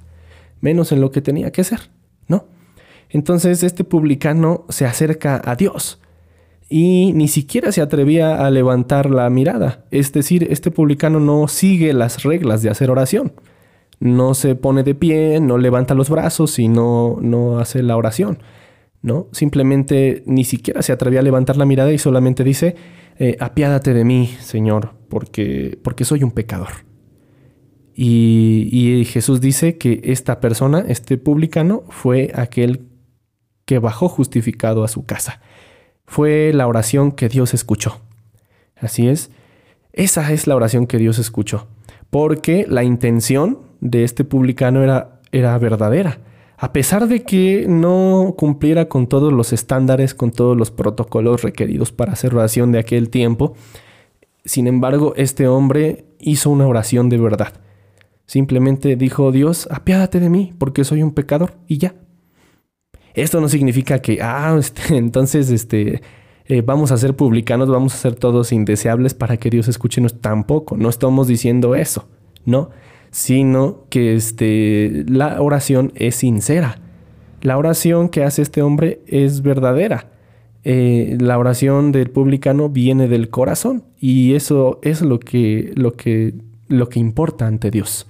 menos 0.61 0.93
en 0.93 1.01
lo 1.01 1.11
que 1.11 1.23
tenía 1.23 1.53
que 1.53 1.65
ser, 1.65 1.91
¿no? 2.29 2.47
Entonces 3.09 3.63
este 3.63 3.85
publicano 3.85 4.65
se 4.69 4.85
acerca 4.85 5.41
a 5.45 5.57
Dios 5.57 6.01
y 6.69 7.13
ni 7.15 7.29
siquiera 7.29 7.71
se 7.73 7.81
atrevía 7.81 8.45
a 8.45 8.51
levantar 8.51 9.11
la 9.11 9.31
mirada. 9.31 9.85
Es 9.91 10.13
decir, 10.13 10.47
este 10.51 10.71
publicano 10.71 11.21
no 11.21 11.47
sigue 11.49 11.93
las 11.93 12.25
reglas 12.25 12.63
de 12.63 12.71
hacer 12.71 12.91
oración. 12.91 13.33
No 14.01 14.35
se 14.35 14.57
pone 14.57 14.83
de 14.83 14.95
pie, 14.95 15.41
no 15.41 15.59
levanta 15.59 15.95
los 15.95 16.11
brazos 16.11 16.59
y 16.59 16.69
no, 16.69 17.19
no 17.21 17.59
hace 17.59 17.83
la 17.83 17.97
oración. 17.97 18.39
¿no? 19.03 19.29
Simplemente 19.31 20.25
ni 20.27 20.45
siquiera 20.45 20.83
se 20.83 20.93
atrevía 20.93 21.21
a 21.21 21.23
levantar 21.23 21.57
la 21.57 21.65
mirada 21.65 21.93
y 21.93 21.99
solamente 21.99 22.43
dice, 22.43 22.75
eh, 23.19 23.37
apiádate 23.39 23.95
de 23.95 24.05
mí, 24.05 24.35
Señor, 24.41 24.95
porque, 25.09 25.79
porque 25.83 26.05
soy 26.05 26.25
un 26.25 26.33
pecador. 26.33 26.86
Y, 27.99 29.07
Jesús 29.07 29.41
dice 29.41 29.79
que 29.79 30.01
esta 30.05 30.41
persona, 30.41 30.85
este 30.87 31.17
publicano, 31.17 31.85
fue 31.89 32.31
aquel 32.35 32.89
que 33.65 33.79
bajó 33.79 34.09
justificado 34.09 34.85
a 34.85 34.89
su 34.89 35.07
casa 35.07 35.41
fue 36.07 36.53
la 36.55 36.67
oración 36.67 37.13
que 37.13 37.29
Dios 37.29 37.53
escuchó. 37.55 38.01
Así 38.77 39.09
es, 39.09 39.31
esa 39.93 40.33
es 40.33 40.47
la 40.47 40.57
oración 40.57 40.87
que 40.87 40.99
Dios 40.99 41.19
escuchó, 41.19 41.67
porque 42.11 42.67
la 42.69 42.85
intención 42.85 43.59
de 43.81 44.05
este 44.05 44.25
publicano 44.25 44.83
era, 44.83 45.21
era 45.33 45.57
verdadera. 45.59 46.19
A 46.59 46.73
pesar 46.73 47.07
de 47.07 47.23
que 47.23 47.67
no 47.69 48.35
cumpliera 48.37 48.87
con 48.87 49.09
todos 49.09 49.33
los 49.33 49.53
estándares, 49.53 50.15
con 50.15 50.31
todos 50.31 50.57
los 50.57 50.71
protocolos 50.71 51.43
requeridos 51.43 51.93
para 51.93 52.13
hacer 52.13 52.35
oración 52.35 52.73
de 52.73 52.79
aquel 52.79 53.11
tiempo, 53.11 53.55
sin 54.45 54.67
embargo, 54.67 55.13
este 55.17 55.49
hombre 55.49 56.07
hizo 56.19 56.51
una 56.51 56.67
oración 56.67 57.09
de 57.09 57.19
verdad. 57.19 57.53
Simplemente 58.27 58.97
dijo, 58.97 59.31
Dios, 59.33 59.69
apiádate 59.71 60.21
de 60.21 60.29
mí, 60.29 60.53
porque 60.59 60.85
soy 60.85 61.03
un 61.03 61.13
pecador, 61.13 61.55
y 61.69 61.79
ya. 61.79 61.95
Esto 63.15 63.41
no 63.41 63.49
significa 63.49 64.01
que, 64.01 64.21
ah, 64.21 64.55
este, 64.59 64.97
entonces, 64.97 65.51
este, 65.51 66.03
eh, 66.47 66.63
vamos 66.63 66.93
a 66.93 66.97
ser 66.97 67.17
publicanos, 67.17 67.69
vamos 67.69 67.95
a 67.95 67.99
ser 67.99 68.15
todos 68.15 68.53
indeseables 68.53 69.15
para 69.15 69.37
que 69.37 69.51
Dios 69.51 69.69
escuche. 69.69 70.03
tampoco, 70.21 70.77
no 70.77 70.89
estamos 70.89 71.27
diciendo 71.27 71.75
eso, 71.75 72.09
¿no? 72.45 72.71
Sino 73.11 73.85
que 73.89 74.15
este, 74.15 75.05
la 75.09 75.41
oración 75.41 75.93
es 75.95 76.17
sincera. 76.17 76.81
La 77.43 77.59
oración 77.59 78.09
que 78.09 78.25
hace 78.25 78.43
este 78.43 78.63
hombre 78.63 79.01
es 79.07 79.43
verdadera. 79.43 80.11
Eh, 80.65 81.17
la 81.21 81.39
oración 81.39 81.93
del 81.93 82.11
publicano 82.11 82.69
viene 82.69 83.07
del 83.07 83.31
corazón 83.31 83.85
y 84.01 84.35
eso 84.35 84.81
es 84.83 85.01
lo 85.01 85.21
que, 85.21 85.73
lo 85.77 85.93
que, 85.93 86.35
lo 86.69 86.89
que 86.89 86.99
importa 86.99 87.47
ante 87.47 87.71
Dios. 87.71 88.07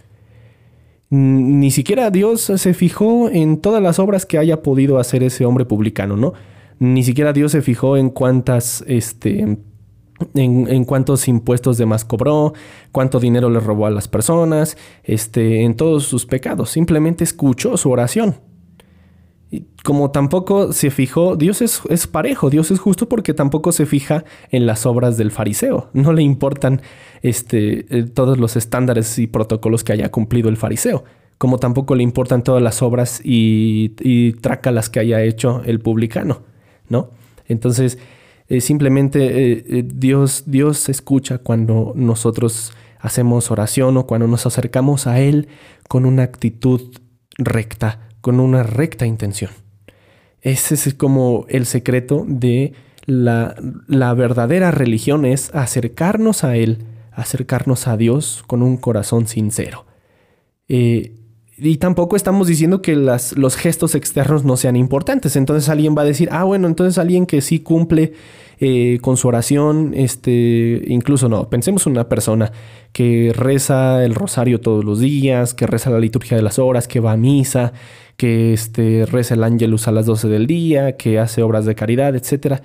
Ni 1.09 1.71
siquiera 1.71 2.11
Dios 2.11 2.41
se 2.41 2.75
fijó 2.75 3.29
en 3.31 3.61
todas 3.61 3.83
las 3.83 3.99
obras 3.99 4.27
que 4.27 4.39
haya 4.39 4.63
podido 4.63 4.99
hacer 4.99 5.23
ese 5.23 5.45
hombre 5.45 5.65
publicano, 5.65 6.17
¿no? 6.17 6.33
Ni 6.79 7.05
siquiera 7.05 7.33
Dios 7.33 7.53
se 7.53 7.63
fijó 7.63 7.97
en 7.97 8.11
cuántas, 8.11 8.85
este, 8.87 9.59
en, 10.35 10.85
cuántos 10.85 11.29
impuestos 11.29 11.79
de 11.79 11.87
más 11.87 12.05
cobró, 12.05 12.55
cuánto 12.93 13.21
dinero 13.21 13.51
le 13.51 13.61
robó 13.61 13.87
a 13.87 13.91
las 13.91 14.09
personas, 14.09 14.77
este, 15.05 15.63
en 15.63 15.77
todos 15.77 16.05
sus 16.05 16.27
pecados. 16.27 16.71
Simplemente 16.71 17.25
escuchó 17.25 17.77
su 17.77 17.91
oración 17.91 18.37
como 19.85 20.11
tampoco 20.11 20.73
se 20.73 20.91
fijó, 20.91 21.37
Dios 21.37 21.63
es, 21.63 21.81
es, 21.89 22.07
parejo, 22.07 22.51
Dios 22.51 22.71
es 22.71 22.81
justo 22.81 23.09
porque 23.09 23.35
tampoco 23.35 23.71
se 23.71 23.87
fija 23.87 24.25
en 24.51 24.67
las 24.67 24.87
obras 24.87 25.17
del 25.17 25.31
fariseo. 25.31 25.89
No 25.93 26.13
le 26.13 26.23
importan 26.23 26.83
este, 27.23 27.87
eh, 27.97 28.05
todos 28.05 28.39
los 28.39 28.57
estándares 28.57 29.19
y 29.19 29.29
protocolos 29.29 29.85
que 29.85 29.93
haya 29.93 30.11
cumplido 30.11 30.49
el 30.49 30.57
fariseo, 30.57 31.05
como 31.39 31.59
tampoco 31.59 31.95
le 31.95 32.03
importan 32.03 32.43
todas 32.43 32.63
las 32.63 32.83
obras 32.83 33.21
y, 33.23 33.95
y 34.01 34.33
trácalas 34.33 34.91
que 34.91 35.01
haya 35.01 35.23
hecho 35.23 35.63
el 35.65 35.81
publicano, 35.81 36.43
¿no? 36.89 37.11
Entonces, 37.47 37.99
eh, 38.49 38.61
simplemente 38.61 39.53
eh, 39.79 39.85
Dios, 39.85 40.45
Dios 40.47 40.89
escucha 40.89 41.39
cuando 41.39 41.93
nosotros 41.95 42.73
hacemos 42.99 43.53
oración 43.53 43.97
o 43.97 44.07
cuando 44.07 44.27
nos 44.27 44.47
acercamos 44.47 45.07
a 45.07 45.21
Él 45.21 45.49
con 45.89 46.07
una 46.07 46.25
actitud 46.25 46.93
recta 47.39 48.06
con 48.27 48.41
una 48.41 48.65
recta 48.65 49.07
intención. 49.07 49.53
Ese 50.41 50.75
es 50.75 50.95
como 50.95 51.47
el 51.49 51.65
secreto 51.65 52.25
de 52.27 52.73
la, 53.05 53.55
verdadera 54.15 54.73
religión, 54.73 55.25
es 55.25 55.55
acercarnos 55.55 56.43
a 56.43 56.57
Él, 56.57 56.79
acercarnos 57.13 57.87
a 57.87 57.97
Dios 57.97 58.43
con 58.49 58.65
un 58.65 58.79
corazón 58.79 59.29
sincero. 59.29 59.87
Eh, 60.67 61.15
y 61.59 61.79
tampoco 61.79 62.17
estamos 62.17 62.49
diciendo 62.49 62.83
que 62.83 62.97
las, 62.97 63.37
los 63.37 63.57
gestos 63.57 63.95
externos 63.95 64.45
no 64.45 64.57
sean 64.57 64.77
importantes. 64.77 65.37
Entonces 65.37 65.69
alguien 65.71 65.97
va 65.97 66.03
a 66.03 66.05
decir, 66.05 66.29
ah, 66.31 66.45
bueno, 66.45 66.69
entonces 66.69 66.99
alguien 66.99 67.25
que 67.25 67.41
sí 67.41 67.61
cumple 67.61 68.13
eh, 68.59 68.99
con 69.01 69.17
su 69.17 69.29
oración, 69.29 69.93
este, 69.95 70.83
incluso 70.87 71.29
no, 71.29 71.49
pensemos 71.49 71.87
en 71.87 71.93
una 71.93 72.09
persona 72.09 72.53
que 72.93 73.33
reza 73.35 74.05
el 74.05 74.15
rosario 74.15 74.61
todos 74.61 74.85
los 74.85 75.01
días, 75.01 75.55
que 75.55 75.67
reza 75.67 75.91
la 75.91 75.99
liturgia 75.99 76.37
de 76.37 76.43
las 76.43 76.59
horas, 76.59 76.89
que 76.89 77.01
va 77.01 77.13
a 77.13 77.17
misa, 77.17 77.73
que 78.17 78.53
este, 78.53 79.07
reza 79.07 79.35
el 79.35 79.45
ángelus 79.45 79.89
a 79.89 79.93
las 79.93 80.07
12 80.07 80.29
del 80.29 80.47
día, 80.47 80.97
que 80.97 81.19
hace 81.19 81.43
obras 81.43 81.65
de 81.65 81.75
caridad, 81.75 82.15
etc. 82.17 82.61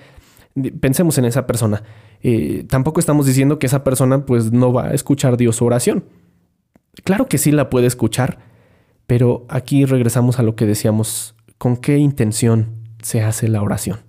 Pensemos 0.80 1.16
en 1.16 1.24
esa 1.24 1.46
persona. 1.46 1.82
Eh, 2.22 2.64
tampoco 2.68 3.00
estamos 3.00 3.26
diciendo 3.26 3.58
que 3.58 3.66
esa 3.66 3.84
persona 3.84 4.26
pues 4.26 4.52
no 4.52 4.72
va 4.72 4.88
a 4.88 4.94
escuchar 4.94 5.36
Dios 5.36 5.56
su 5.56 5.64
oración. 5.64 6.04
Claro 7.04 7.26
que 7.26 7.38
sí 7.38 7.52
la 7.52 7.70
puede 7.70 7.86
escuchar, 7.86 8.51
pero 9.06 9.46
aquí 9.48 9.84
regresamos 9.84 10.38
a 10.38 10.42
lo 10.42 10.56
que 10.56 10.66
decíamos, 10.66 11.34
¿con 11.58 11.76
qué 11.76 11.98
intención 11.98 12.76
se 13.02 13.22
hace 13.22 13.48
la 13.48 13.62
oración? 13.62 14.00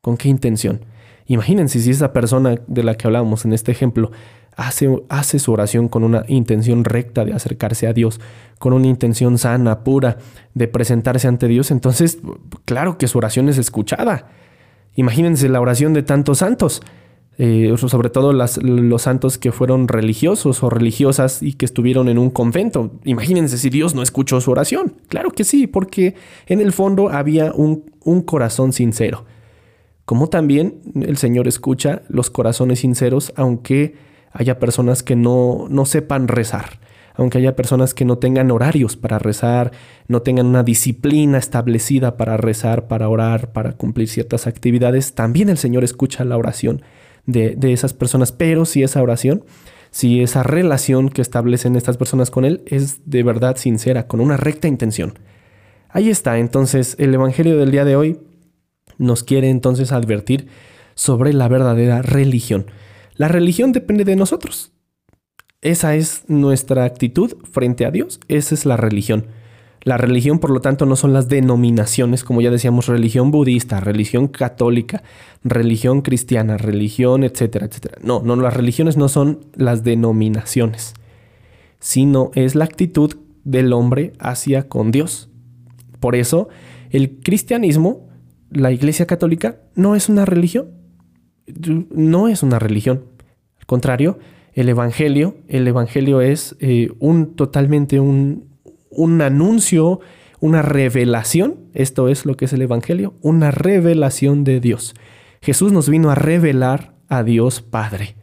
¿Con 0.00 0.16
qué 0.16 0.28
intención? 0.28 0.84
Imagínense 1.26 1.80
si 1.80 1.90
esa 1.90 2.12
persona 2.12 2.56
de 2.66 2.82
la 2.82 2.94
que 2.94 3.06
hablábamos 3.06 3.44
en 3.44 3.52
este 3.52 3.72
ejemplo 3.72 4.12
hace, 4.56 5.38
su 5.38 5.52
oración 5.52 5.88
con 5.88 6.02
una 6.02 6.24
intención 6.28 6.84
recta 6.84 7.24
de 7.24 7.34
acercarse 7.34 7.86
a 7.86 7.92
Dios, 7.92 8.20
con 8.58 8.72
una 8.72 8.86
intención 8.86 9.36
sana, 9.36 9.84
pura, 9.84 10.18
de 10.54 10.66
presentarse 10.66 11.28
ante 11.28 11.46
Dios, 11.46 11.70
entonces 11.70 12.18
claro 12.64 12.96
que 12.96 13.06
su 13.06 13.18
oración 13.18 13.48
es 13.48 13.58
escuchada. 13.58 14.28
Imagínense 14.94 15.48
la 15.50 15.60
oración 15.60 15.92
de 15.92 16.02
tantos 16.02 16.38
santos, 16.38 16.82
eh, 17.38 17.74
sobre 17.76 18.10
todo 18.10 18.32
los 18.32 19.02
santos 19.02 19.38
que 19.38 19.52
fueron 19.52 19.88
religiosos 19.88 20.62
o 20.62 20.70
religiosas 20.70 21.42
y 21.42 21.54
que 21.54 21.64
estuvieron 21.64 22.08
en 22.08 22.18
un 22.18 22.30
convento. 22.30 22.92
Imagínense 23.04 23.58
si 23.58 23.70
Dios 23.70 23.94
no 23.94 24.02
escuchó 24.02 24.40
su 24.40 24.50
oración. 24.50 24.94
Claro 25.08 25.30
que 25.30 25.44
sí, 25.44 25.66
porque 25.66 26.14
en 26.46 26.60
el 26.60 26.72
fondo 26.72 27.10
había 27.10 27.52
un, 27.52 27.90
un 28.04 28.22
corazón 28.22 28.72
sincero 28.72 29.24
como 30.06 30.28
también 30.28 30.80
el 30.94 31.18
Señor 31.18 31.48
escucha 31.48 32.02
los 32.08 32.30
corazones 32.30 32.78
sinceros, 32.78 33.32
aunque 33.36 33.96
haya 34.32 34.60
personas 34.60 35.02
que 35.02 35.16
no, 35.16 35.66
no 35.68 35.84
sepan 35.84 36.28
rezar, 36.28 36.78
aunque 37.14 37.38
haya 37.38 37.56
personas 37.56 37.92
que 37.92 38.04
no 38.04 38.16
tengan 38.18 38.52
horarios 38.52 38.96
para 38.96 39.18
rezar, 39.18 39.72
no 40.06 40.22
tengan 40.22 40.46
una 40.46 40.62
disciplina 40.62 41.38
establecida 41.38 42.16
para 42.16 42.36
rezar, 42.36 42.86
para 42.86 43.08
orar, 43.08 43.50
para 43.50 43.72
cumplir 43.72 44.06
ciertas 44.08 44.46
actividades, 44.46 45.14
también 45.14 45.48
el 45.48 45.58
Señor 45.58 45.82
escucha 45.82 46.24
la 46.24 46.36
oración 46.36 46.82
de, 47.26 47.56
de 47.56 47.72
esas 47.72 47.92
personas, 47.92 48.32
pero 48.32 48.64
si 48.64 48.82
esa 48.82 49.02
oración, 49.02 49.44
si 49.90 50.22
esa 50.22 50.42
relación 50.42 51.08
que 51.08 51.22
establecen 51.22 51.76
estas 51.76 51.96
personas 51.96 52.30
con 52.30 52.44
Él 52.44 52.62
es 52.66 53.00
de 53.08 53.22
verdad 53.22 53.56
sincera, 53.56 54.06
con 54.06 54.20
una 54.20 54.36
recta 54.36 54.68
intención. 54.68 55.18
Ahí 55.88 56.10
está, 56.10 56.38
entonces 56.38 56.96
el 56.98 57.14
Evangelio 57.14 57.56
del 57.56 57.70
día 57.70 57.84
de 57.84 57.96
hoy 57.96 58.18
nos 58.98 59.22
quiere 59.22 59.50
entonces 59.50 59.92
advertir 59.92 60.48
sobre 60.94 61.32
la 61.32 61.48
verdadera 61.48 62.02
religión. 62.02 62.66
La 63.14 63.28
religión 63.28 63.72
depende 63.72 64.04
de 64.04 64.16
nosotros. 64.16 64.72
Esa 65.62 65.94
es 65.94 66.24
nuestra 66.28 66.84
actitud 66.84 67.34
frente 67.50 67.86
a 67.86 67.90
Dios. 67.90 68.20
Esa 68.28 68.54
es 68.54 68.66
la 68.66 68.76
religión. 68.76 69.26
La 69.86 69.96
religión, 69.96 70.40
por 70.40 70.50
lo 70.50 70.60
tanto, 70.60 70.84
no 70.84 70.96
son 70.96 71.12
las 71.12 71.28
denominaciones, 71.28 72.24
como 72.24 72.40
ya 72.40 72.50
decíamos, 72.50 72.88
religión 72.88 73.30
budista, 73.30 73.78
religión 73.78 74.26
católica, 74.26 75.04
religión 75.44 76.02
cristiana, 76.02 76.56
religión, 76.56 77.22
etcétera, 77.22 77.66
etcétera. 77.66 77.98
No, 78.02 78.20
no, 78.20 78.34
las 78.34 78.52
religiones 78.52 78.96
no 78.96 79.08
son 79.08 79.46
las 79.54 79.84
denominaciones, 79.84 80.94
sino 81.78 82.32
es 82.34 82.56
la 82.56 82.64
actitud 82.64 83.14
del 83.44 83.72
hombre 83.72 84.12
hacia 84.18 84.68
con 84.68 84.90
Dios. 84.90 85.28
Por 86.00 86.16
eso, 86.16 86.48
el 86.90 87.20
cristianismo 87.20 88.08
la 88.50 88.72
Iglesia 88.72 89.06
Católica 89.06 89.60
no 89.76 89.94
es 89.94 90.08
una 90.08 90.24
religión. 90.24 90.66
No 91.92 92.26
es 92.26 92.42
una 92.42 92.58
religión. 92.58 93.04
contrario, 93.66 94.18
el 94.52 94.68
Evangelio, 94.68 95.36
el 95.46 95.68
Evangelio 95.68 96.22
es 96.22 96.56
eh, 96.58 96.90
un 96.98 97.36
totalmente 97.36 98.00
un, 98.00 98.45
un 98.96 99.20
anuncio, 99.22 100.00
una 100.40 100.62
revelación, 100.62 101.56
esto 101.74 102.08
es 102.08 102.26
lo 102.26 102.36
que 102.36 102.46
es 102.46 102.52
el 102.52 102.62
Evangelio, 102.62 103.14
una 103.22 103.50
revelación 103.50 104.44
de 104.44 104.60
Dios. 104.60 104.94
Jesús 105.40 105.72
nos 105.72 105.88
vino 105.88 106.10
a 106.10 106.14
revelar 106.14 106.94
a 107.08 107.22
Dios 107.22 107.62
Padre, 107.62 108.16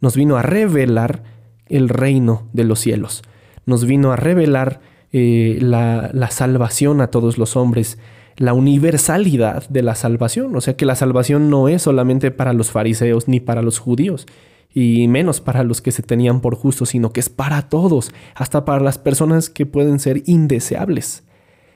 nos 0.00 0.16
vino 0.16 0.36
a 0.36 0.42
revelar 0.42 1.22
el 1.66 1.88
reino 1.88 2.48
de 2.52 2.64
los 2.64 2.80
cielos, 2.80 3.22
nos 3.64 3.84
vino 3.84 4.12
a 4.12 4.16
revelar 4.16 4.80
eh, 5.12 5.58
la, 5.60 6.10
la 6.12 6.30
salvación 6.30 7.00
a 7.00 7.08
todos 7.08 7.38
los 7.38 7.56
hombres, 7.56 7.98
la 8.36 8.52
universalidad 8.52 9.68
de 9.68 9.82
la 9.82 9.94
salvación, 9.94 10.54
o 10.56 10.60
sea 10.60 10.76
que 10.76 10.86
la 10.86 10.94
salvación 10.94 11.48
no 11.48 11.68
es 11.68 11.82
solamente 11.82 12.30
para 12.30 12.52
los 12.52 12.70
fariseos 12.70 13.28
ni 13.28 13.40
para 13.40 13.62
los 13.62 13.78
judíos, 13.78 14.26
y 14.72 15.08
menos 15.08 15.40
para 15.40 15.64
los 15.64 15.80
que 15.80 15.92
se 15.92 16.02
tenían 16.02 16.40
por 16.40 16.54
justos, 16.54 16.90
sino 16.90 17.12
que 17.12 17.20
es 17.20 17.28
para 17.28 17.68
todos, 17.68 18.12
hasta 18.34 18.64
para 18.64 18.82
las 18.82 18.98
personas 18.98 19.48
que 19.50 19.66
pueden 19.66 19.98
ser 19.98 20.22
indeseables. 20.26 21.24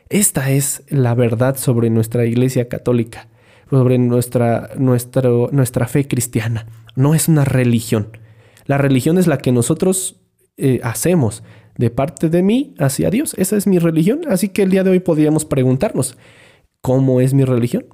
Esta 0.08 0.50
es 0.50 0.82
la 0.88 1.14
verdad 1.14 1.56
sobre 1.56 1.88
nuestra 1.88 2.26
Iglesia 2.26 2.68
Católica, 2.68 3.28
sobre 3.70 3.96
nuestra, 3.98 4.70
nuestra, 4.76 5.30
nuestra 5.52 5.86
fe 5.86 6.08
cristiana. 6.08 6.66
No 6.96 7.14
es 7.14 7.28
una 7.28 7.44
religión. 7.44 8.08
La 8.66 8.76
religión 8.76 9.18
es 9.18 9.26
la 9.26 9.38
que 9.38 9.52
nosotros 9.52 10.20
eh, 10.56 10.80
hacemos 10.82 11.42
de 11.78 11.90
parte 11.90 12.28
de 12.28 12.42
mí 12.42 12.74
hacia 12.78 13.08
Dios. 13.10 13.34
Esa 13.38 13.56
es 13.56 13.66
mi 13.66 13.78
religión. 13.78 14.22
Así 14.28 14.48
que 14.48 14.62
el 14.62 14.70
día 14.70 14.84
de 14.84 14.90
hoy 14.90 15.00
podríamos 15.00 15.44
preguntarnos, 15.44 16.18
¿cómo 16.82 17.20
es 17.20 17.32
mi 17.32 17.44
religión? 17.44 17.86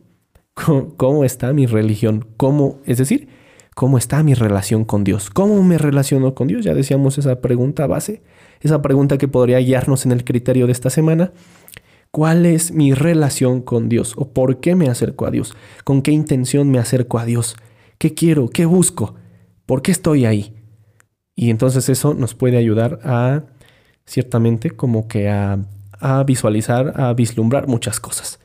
¿Cómo, 0.54 0.96
cómo 0.96 1.24
está 1.24 1.52
mi 1.52 1.66
religión? 1.66 2.26
¿Cómo? 2.36 2.80
Es 2.86 2.98
decir, 2.98 3.28
¿Cómo 3.76 3.98
está 3.98 4.22
mi 4.22 4.32
relación 4.32 4.86
con 4.86 5.04
Dios? 5.04 5.28
¿Cómo 5.28 5.62
me 5.62 5.76
relaciono 5.76 6.34
con 6.34 6.48
Dios? 6.48 6.64
Ya 6.64 6.72
decíamos 6.72 7.18
esa 7.18 7.42
pregunta 7.42 7.86
base, 7.86 8.22
esa 8.62 8.80
pregunta 8.80 9.18
que 9.18 9.28
podría 9.28 9.58
guiarnos 9.58 10.06
en 10.06 10.12
el 10.12 10.24
criterio 10.24 10.64
de 10.64 10.72
esta 10.72 10.88
semana. 10.88 11.34
¿Cuál 12.10 12.46
es 12.46 12.72
mi 12.72 12.94
relación 12.94 13.60
con 13.60 13.90
Dios? 13.90 14.14
¿O 14.16 14.32
por 14.32 14.60
qué 14.60 14.74
me 14.74 14.88
acerco 14.88 15.26
a 15.26 15.30
Dios? 15.30 15.54
¿Con 15.84 16.00
qué 16.00 16.10
intención 16.10 16.70
me 16.70 16.78
acerco 16.78 17.18
a 17.18 17.26
Dios? 17.26 17.54
¿Qué 17.98 18.14
quiero? 18.14 18.48
¿Qué 18.48 18.64
busco? 18.64 19.16
¿Por 19.66 19.82
qué 19.82 19.92
estoy 19.92 20.24
ahí? 20.24 20.54
Y 21.34 21.50
entonces 21.50 21.90
eso 21.90 22.14
nos 22.14 22.34
puede 22.34 22.56
ayudar 22.56 23.00
a, 23.04 23.42
ciertamente, 24.06 24.70
como 24.70 25.06
que 25.06 25.28
a, 25.28 25.58
a 26.00 26.24
visualizar, 26.24 26.98
a 26.98 27.12
vislumbrar 27.12 27.68
muchas 27.68 28.00
cosas. 28.00 28.40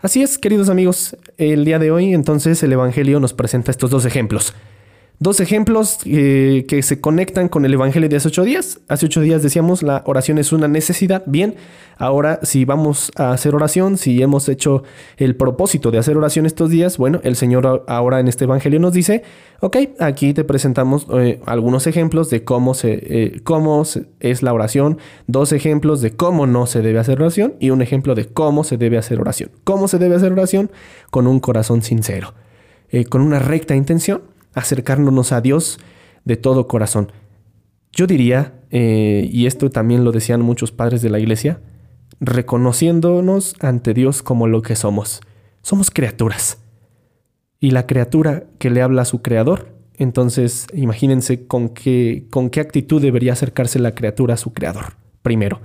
Así 0.00 0.22
es, 0.22 0.38
queridos 0.38 0.68
amigos, 0.68 1.16
el 1.38 1.64
día 1.64 1.80
de 1.80 1.90
hoy 1.90 2.14
entonces 2.14 2.62
el 2.62 2.72
Evangelio 2.72 3.18
nos 3.18 3.34
presenta 3.34 3.72
estos 3.72 3.90
dos 3.90 4.04
ejemplos. 4.04 4.54
Dos 5.20 5.40
ejemplos 5.40 5.98
eh, 6.04 6.64
que 6.68 6.80
se 6.80 7.00
conectan 7.00 7.48
con 7.48 7.64
el 7.64 7.74
Evangelio 7.74 8.08
de 8.08 8.14
hace 8.14 8.28
ocho 8.28 8.44
días. 8.44 8.78
Hace 8.86 9.06
ocho 9.06 9.20
días 9.20 9.42
decíamos 9.42 9.82
la 9.82 10.04
oración 10.06 10.38
es 10.38 10.52
una 10.52 10.68
necesidad. 10.68 11.24
Bien, 11.26 11.56
ahora 11.96 12.38
si 12.44 12.64
vamos 12.64 13.10
a 13.16 13.32
hacer 13.32 13.52
oración, 13.56 13.98
si 13.98 14.22
hemos 14.22 14.48
hecho 14.48 14.84
el 15.16 15.34
propósito 15.34 15.90
de 15.90 15.98
hacer 15.98 16.16
oración 16.16 16.46
estos 16.46 16.70
días, 16.70 16.98
bueno, 16.98 17.18
el 17.24 17.34
Señor 17.34 17.84
ahora 17.88 18.20
en 18.20 18.28
este 18.28 18.44
Evangelio 18.44 18.78
nos 18.78 18.92
dice, 18.92 19.24
ok, 19.58 19.78
aquí 19.98 20.34
te 20.34 20.44
presentamos 20.44 21.08
eh, 21.12 21.40
algunos 21.46 21.88
ejemplos 21.88 22.30
de 22.30 22.44
cómo, 22.44 22.74
eh, 22.84 23.40
cómo 23.42 23.82
es 24.20 24.42
la 24.44 24.52
oración, 24.52 24.98
dos 25.26 25.50
ejemplos 25.50 26.00
de 26.00 26.12
cómo 26.12 26.46
no 26.46 26.66
se 26.66 26.80
debe 26.80 27.00
hacer 27.00 27.20
oración 27.20 27.54
y 27.58 27.70
un 27.70 27.82
ejemplo 27.82 28.14
de 28.14 28.26
cómo 28.26 28.62
se 28.62 28.76
debe 28.76 28.98
hacer 28.98 29.20
oración. 29.20 29.50
¿Cómo 29.64 29.88
se 29.88 29.98
debe 29.98 30.14
hacer 30.14 30.30
oración? 30.30 30.70
Con 31.10 31.26
un 31.26 31.40
corazón 31.40 31.82
sincero, 31.82 32.34
con 33.08 33.20
una 33.20 33.40
recta 33.40 33.74
intención 33.74 34.37
acercándonos 34.54 35.32
a 35.32 35.40
Dios 35.40 35.78
de 36.24 36.36
todo 36.36 36.68
corazón. 36.68 37.12
Yo 37.92 38.06
diría, 38.06 38.54
eh, 38.70 39.28
y 39.32 39.46
esto 39.46 39.70
también 39.70 40.04
lo 40.04 40.12
decían 40.12 40.40
muchos 40.40 40.72
padres 40.72 41.02
de 41.02 41.10
la 41.10 41.18
iglesia, 41.18 41.60
reconociéndonos 42.20 43.54
ante 43.60 43.94
Dios 43.94 44.22
como 44.22 44.46
lo 44.46 44.62
que 44.62 44.76
somos. 44.76 45.20
Somos 45.62 45.90
criaturas. 45.90 46.58
Y 47.60 47.70
la 47.72 47.86
criatura 47.86 48.44
que 48.58 48.70
le 48.70 48.82
habla 48.82 49.02
a 49.02 49.06
su 49.06 49.22
creador, 49.22 49.74
entonces 49.96 50.66
imagínense 50.74 51.46
con 51.46 51.70
qué, 51.70 52.26
con 52.30 52.50
qué 52.50 52.60
actitud 52.60 53.02
debería 53.02 53.32
acercarse 53.32 53.78
la 53.78 53.94
criatura 53.94 54.34
a 54.34 54.36
su 54.38 54.52
creador, 54.52 54.94
primero. 55.22 55.60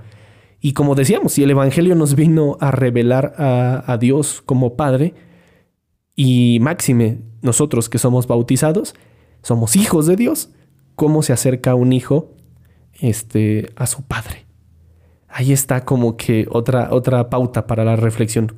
Y 0.60 0.72
como 0.72 0.94
decíamos, 0.94 1.34
si 1.34 1.42
el 1.42 1.50
Evangelio 1.50 1.94
nos 1.94 2.14
vino 2.14 2.56
a 2.60 2.70
revelar 2.70 3.34
a, 3.38 3.84
a 3.86 3.98
Dios 3.98 4.42
como 4.44 4.76
Padre, 4.76 5.14
y 6.16 6.58
máxime, 6.60 7.18
nosotros 7.42 7.88
que 7.88 7.98
somos 7.98 8.26
bautizados, 8.26 8.94
somos 9.42 9.76
hijos 9.76 10.06
de 10.06 10.16
Dios. 10.16 10.50
¿Cómo 10.94 11.22
se 11.22 11.32
acerca 11.32 11.74
un 11.74 11.92
hijo 11.92 12.32
este, 13.00 13.70
a 13.76 13.86
su 13.86 14.02
padre? 14.02 14.46
Ahí 15.28 15.52
está 15.52 15.84
como 15.84 16.16
que 16.16 16.46
otra, 16.50 16.88
otra 16.92 17.28
pauta 17.28 17.66
para 17.66 17.84
la 17.84 17.96
reflexión. 17.96 18.54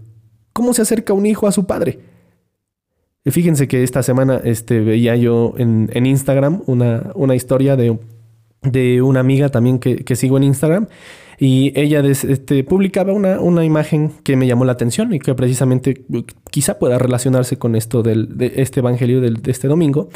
¿Cómo 0.52 0.74
se 0.74 0.82
acerca 0.82 1.14
un 1.14 1.26
hijo 1.26 1.46
a 1.46 1.52
su 1.52 1.66
padre? 1.66 2.00
fíjense 3.28 3.66
que 3.66 3.82
esta 3.82 4.04
semana 4.04 4.40
este, 4.44 4.78
veía 4.80 5.16
yo 5.16 5.54
en, 5.56 5.90
en 5.92 6.06
Instagram 6.06 6.62
una, 6.66 7.10
una 7.16 7.34
historia 7.34 7.74
de, 7.74 7.98
de, 8.62 9.02
una 9.02 9.18
amiga 9.18 9.48
también 9.48 9.80
que, 9.80 10.04
que 10.04 10.14
sigo 10.14 10.36
en 10.36 10.44
Instagram 10.44 10.86
y 11.38 11.78
ella 11.78 12.00
este, 12.00 12.64
publicaba 12.64 13.12
una, 13.12 13.40
una, 13.40 13.64
imagen 13.64 14.12
que 14.22 14.36
me 14.36 14.46
llamó 14.46 14.64
la 14.64 14.72
atención 14.72 15.12
y 15.12 15.18
que 15.18 15.34
precisamente 15.34 16.04
uh, 16.08 16.22
quizá 16.50 16.78
pueda 16.78 16.98
relacionarse 16.98 17.58
con 17.58 17.76
esto 17.76 18.02
del, 18.02 18.38
de 18.38 18.54
este 18.56 18.80
evangelio 18.80 19.20
del, 19.20 19.42
de 19.42 19.50
este 19.50 19.68
domingo. 19.68 20.08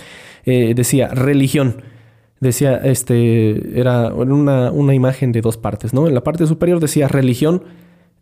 Eh, 0.44 0.72
decía 0.74 1.08
religión. 1.08 1.82
Decía, 2.40 2.76
este, 2.78 3.78
era 3.78 4.14
una, 4.14 4.72
una 4.72 4.94
imagen 4.94 5.30
de 5.30 5.42
dos 5.42 5.58
partes, 5.58 5.92
¿no? 5.92 6.08
En 6.08 6.14
la 6.14 6.24
parte 6.24 6.46
superior 6.46 6.80
decía 6.80 7.06
religión, 7.06 7.64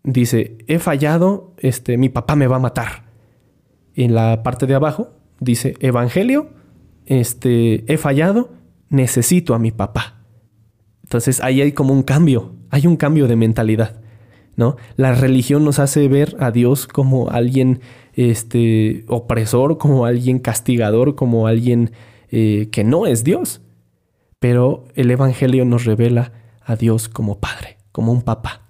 dice, 0.03 0.59
he 0.67 0.81
fallado, 0.81 1.55
este, 1.59 1.97
mi 1.99 2.09
papá 2.09 2.35
me 2.35 2.49
va 2.49 2.57
a 2.57 2.59
matar. 2.59 3.05
En 3.95 4.17
la 4.17 4.43
parte 4.43 4.67
de 4.67 4.75
abajo 4.75 5.13
dice, 5.39 5.77
evangelio, 5.79 6.49
este, 7.07 7.85
he 7.93 7.97
fallado, 7.97 8.51
necesito 8.89 9.55
a 9.55 9.61
mi 9.61 9.71
papá. 9.71 10.25
Entonces 11.05 11.41
ahí 11.41 11.61
hay 11.61 11.71
como 11.71 11.93
un 11.95 12.03
cambio, 12.03 12.58
hay 12.71 12.87
un 12.87 12.97
cambio 12.97 13.29
de 13.29 13.37
mentalidad, 13.37 14.01
¿no? 14.57 14.77
La 14.97 15.14
religión 15.14 15.64
nos 15.64 15.79
hace 15.79 16.09
ver 16.09 16.37
a 16.41 16.51
Dios 16.51 16.87
como 16.87 17.31
alguien 17.31 17.81
este, 18.14 19.05
opresor, 19.09 19.79
como 19.79 20.05
alguien 20.05 20.39
castigador, 20.39 21.14
como 21.14 21.47
alguien 21.47 21.93
eh, 22.31 22.69
que 22.73 22.85
no 22.85 23.07
es 23.07 23.25
Dios. 23.25 23.61
Pero 24.39 24.85
el 24.95 25.11
Evangelio 25.11 25.64
nos 25.64 25.85
revela 25.85 26.33
a 26.62 26.77
Dios 26.77 27.09
como 27.09 27.39
Padre, 27.39 27.79
como 27.93 28.12
un 28.12 28.23
papá. 28.23 28.69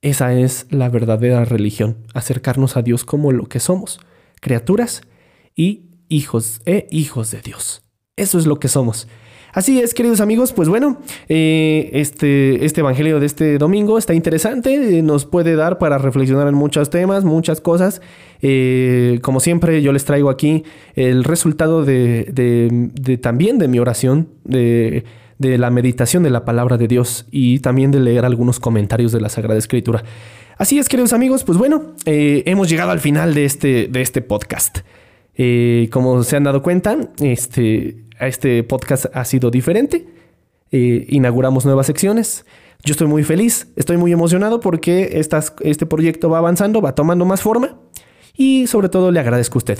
Esa 0.00 0.32
es 0.32 0.66
la 0.70 0.88
verdadera 0.88 1.44
religión, 1.44 1.96
acercarnos 2.14 2.76
a 2.76 2.82
Dios 2.82 3.04
como 3.04 3.32
lo 3.32 3.46
que 3.46 3.58
somos, 3.58 4.00
criaturas 4.40 5.02
y 5.56 5.86
hijos 6.08 6.60
e 6.64 6.86
hijos 6.90 7.30
de 7.30 7.40
Dios. 7.42 7.82
Eso 8.16 8.38
es 8.38 8.46
lo 8.46 8.60
que 8.60 8.68
somos. 8.68 9.08
Así 9.52 9.80
es, 9.80 9.94
queridos 9.94 10.20
amigos, 10.20 10.52
pues 10.52 10.68
bueno, 10.68 11.00
eh, 11.28 11.88
este, 11.94 12.66
este 12.66 12.80
Evangelio 12.80 13.18
de 13.18 13.24
este 13.24 13.56
domingo 13.56 13.96
está 13.96 14.12
interesante, 14.12 14.98
eh, 14.98 15.02
nos 15.02 15.24
puede 15.24 15.56
dar 15.56 15.78
para 15.78 15.96
reflexionar 15.96 16.48
en 16.48 16.54
muchos 16.54 16.90
temas, 16.90 17.24
muchas 17.24 17.62
cosas. 17.62 18.02
Eh, 18.42 19.20
como 19.22 19.40
siempre, 19.40 19.80
yo 19.80 19.92
les 19.92 20.04
traigo 20.04 20.28
aquí 20.28 20.64
el 20.94 21.24
resultado 21.24 21.84
de, 21.84 23.18
también 23.22 23.58
de 23.58 23.68
mi 23.68 23.78
oración, 23.78 24.28
de, 24.44 25.04
la 25.38 25.70
meditación 25.70 26.22
de 26.22 26.30
la 26.30 26.44
palabra 26.44 26.76
de 26.76 26.86
Dios 26.86 27.26
y 27.30 27.60
también 27.60 27.90
de 27.90 28.00
leer 28.00 28.26
algunos 28.26 28.60
comentarios 28.60 29.12
de 29.12 29.20
la 29.22 29.30
Sagrada 29.30 29.58
Escritura. 29.58 30.04
Así 30.58 30.78
es, 30.78 30.90
queridos 30.90 31.14
amigos, 31.14 31.44
pues 31.44 31.56
bueno, 31.56 31.94
hemos 32.04 32.68
llegado 32.68 32.90
al 32.90 33.00
final 33.00 33.32
de 33.32 33.46
este, 33.46 33.88
de 33.88 34.02
este 34.02 34.20
podcast. 34.20 34.80
como 35.90 36.22
se 36.22 36.36
han 36.36 36.44
dado 36.44 36.62
cuenta, 36.62 36.98
este, 37.20 38.07
este 38.26 38.62
podcast 38.64 39.06
ha 39.14 39.24
sido 39.24 39.50
diferente. 39.50 40.06
Eh, 40.70 41.06
inauguramos 41.08 41.64
nuevas 41.64 41.86
secciones. 41.86 42.44
Yo 42.84 42.92
estoy 42.92 43.06
muy 43.06 43.24
feliz, 43.24 43.68
estoy 43.76 43.96
muy 43.96 44.12
emocionado 44.12 44.60
porque 44.60 45.20
este 45.60 45.86
proyecto 45.86 46.30
va 46.30 46.38
avanzando, 46.38 46.80
va 46.80 46.94
tomando 46.94 47.24
más 47.24 47.40
forma 47.40 47.76
y 48.36 48.68
sobre 48.68 48.88
todo 48.88 49.10
le 49.10 49.18
agradezco 49.18 49.58
a 49.58 49.60
usted 49.60 49.78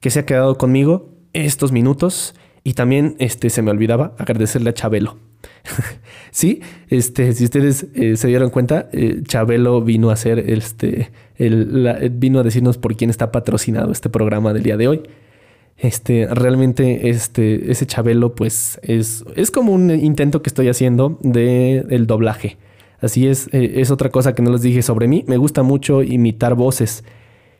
que 0.00 0.10
se 0.10 0.20
ha 0.20 0.26
quedado 0.26 0.56
conmigo 0.56 1.10
estos 1.32 1.72
minutos 1.72 2.34
y 2.62 2.74
también 2.74 3.16
este, 3.18 3.50
se 3.50 3.62
me 3.62 3.70
olvidaba 3.70 4.14
agradecerle 4.18 4.70
a 4.70 4.74
Chabelo. 4.74 5.18
sí, 6.30 6.60
este, 6.88 7.32
si 7.32 7.44
ustedes 7.44 7.86
eh, 7.94 8.16
se 8.16 8.28
dieron 8.28 8.50
cuenta, 8.50 8.88
eh, 8.92 9.22
Chabelo 9.24 9.82
vino 9.82 10.10
a 10.10 10.12
hacer 10.14 10.38
este, 10.50 11.10
vino 11.38 12.38
a 12.38 12.42
decirnos 12.42 12.78
por 12.78 12.96
quién 12.96 13.10
está 13.10 13.32
patrocinado 13.32 13.92
este 13.92 14.08
programa 14.08 14.52
del 14.52 14.62
día 14.62 14.76
de 14.76 14.88
hoy. 14.88 15.02
Este, 15.78 16.26
realmente, 16.30 17.10
este, 17.10 17.70
ese 17.70 17.86
Chabelo, 17.86 18.34
pues, 18.34 18.80
es, 18.82 19.24
es 19.34 19.50
como 19.50 19.72
un 19.72 19.90
intento 19.90 20.42
que 20.42 20.48
estoy 20.48 20.68
haciendo 20.68 21.18
de 21.22 21.84
el 21.90 22.06
doblaje. 22.06 22.56
Así 23.00 23.26
es, 23.26 23.48
eh, 23.52 23.74
es 23.76 23.90
otra 23.90 24.08
cosa 24.08 24.34
que 24.34 24.42
no 24.42 24.50
les 24.50 24.62
dije 24.62 24.82
sobre 24.82 25.06
mí. 25.06 25.24
Me 25.26 25.36
gusta 25.36 25.62
mucho 25.62 26.02
imitar 26.02 26.54
voces. 26.54 27.04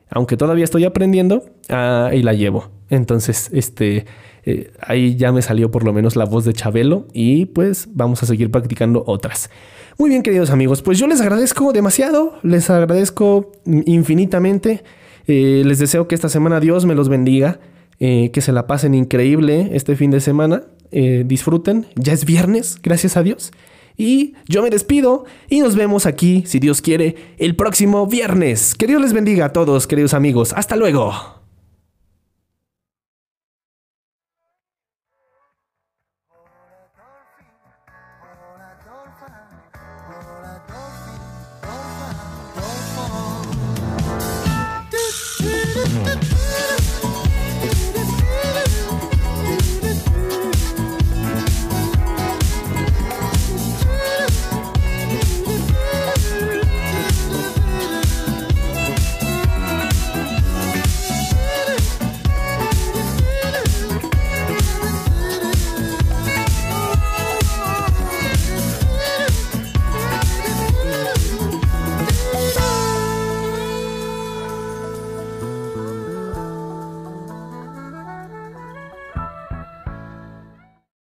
Aunque 0.09 0.37
todavía 0.37 0.64
estoy 0.64 0.85
aprendiendo, 0.85 1.45
ahí 1.69 2.23
la 2.23 2.33
llevo. 2.33 2.71
Entonces, 2.89 3.51
este, 3.53 4.07
eh, 4.45 4.71
ahí 4.81 5.17
ya 5.17 5.33
me 5.33 5.43
salió 5.43 5.71
por 5.71 5.85
lo 5.85 5.93
menos 5.93 6.14
la 6.14 6.25
voz 6.25 6.45
de 6.45 6.53
Chabelo 6.53 7.07
y 7.12 7.47
pues 7.47 7.89
vamos 7.93 8.23
a 8.23 8.27
seguir 8.27 8.51
practicando 8.51 9.03
otras. 9.07 9.51
Muy 9.99 10.11
bien, 10.11 10.23
queridos 10.23 10.51
amigos, 10.51 10.83
pues 10.83 10.99
yo 10.99 11.09
les 11.09 11.21
agradezco 11.21 11.73
demasiado, 11.73 12.35
les 12.43 12.71
agradezco 12.71 13.51
infinitamente. 13.64 14.85
Eh, 15.27 15.62
les 15.67 15.81
deseo 15.81 16.07
que 16.07 16.14
esta 16.14 16.29
semana 16.29 16.61
Dios 16.61 16.87
me 16.87 16.95
los 16.95 17.09
bendiga, 17.09 17.59
eh, 18.01 18.30
que 18.32 18.40
se 18.40 18.53
la 18.53 18.66
pasen 18.66 18.94
increíble 18.94 19.70
este 19.72 19.97
fin 19.97 20.11
de 20.11 20.20
semana. 20.20 20.62
Eh, 20.92 21.24
disfruten, 21.26 21.86
ya 21.97 22.12
es 22.12 22.24
viernes, 22.24 22.78
gracias 22.82 23.16
a 23.16 23.22
Dios. 23.22 23.53
Y 23.97 24.34
yo 24.47 24.62
me 24.62 24.70
despido 24.70 25.24
y 25.49 25.61
nos 25.61 25.74
vemos 25.74 26.07
aquí, 26.07 26.44
si 26.47 26.59
Dios 26.59 26.82
quiere, 26.82 27.16
el 27.38 27.57
próximo 27.57 28.07
viernes. 28.07 28.74
Que 28.74 28.86
Dios 28.86 29.01
les 29.01 29.12
bendiga 29.12 29.47
a 29.47 29.53
todos, 29.53 29.86
queridos 29.86 30.14
amigos. 30.14 30.53
Hasta 30.55 30.76
luego. 30.76 31.45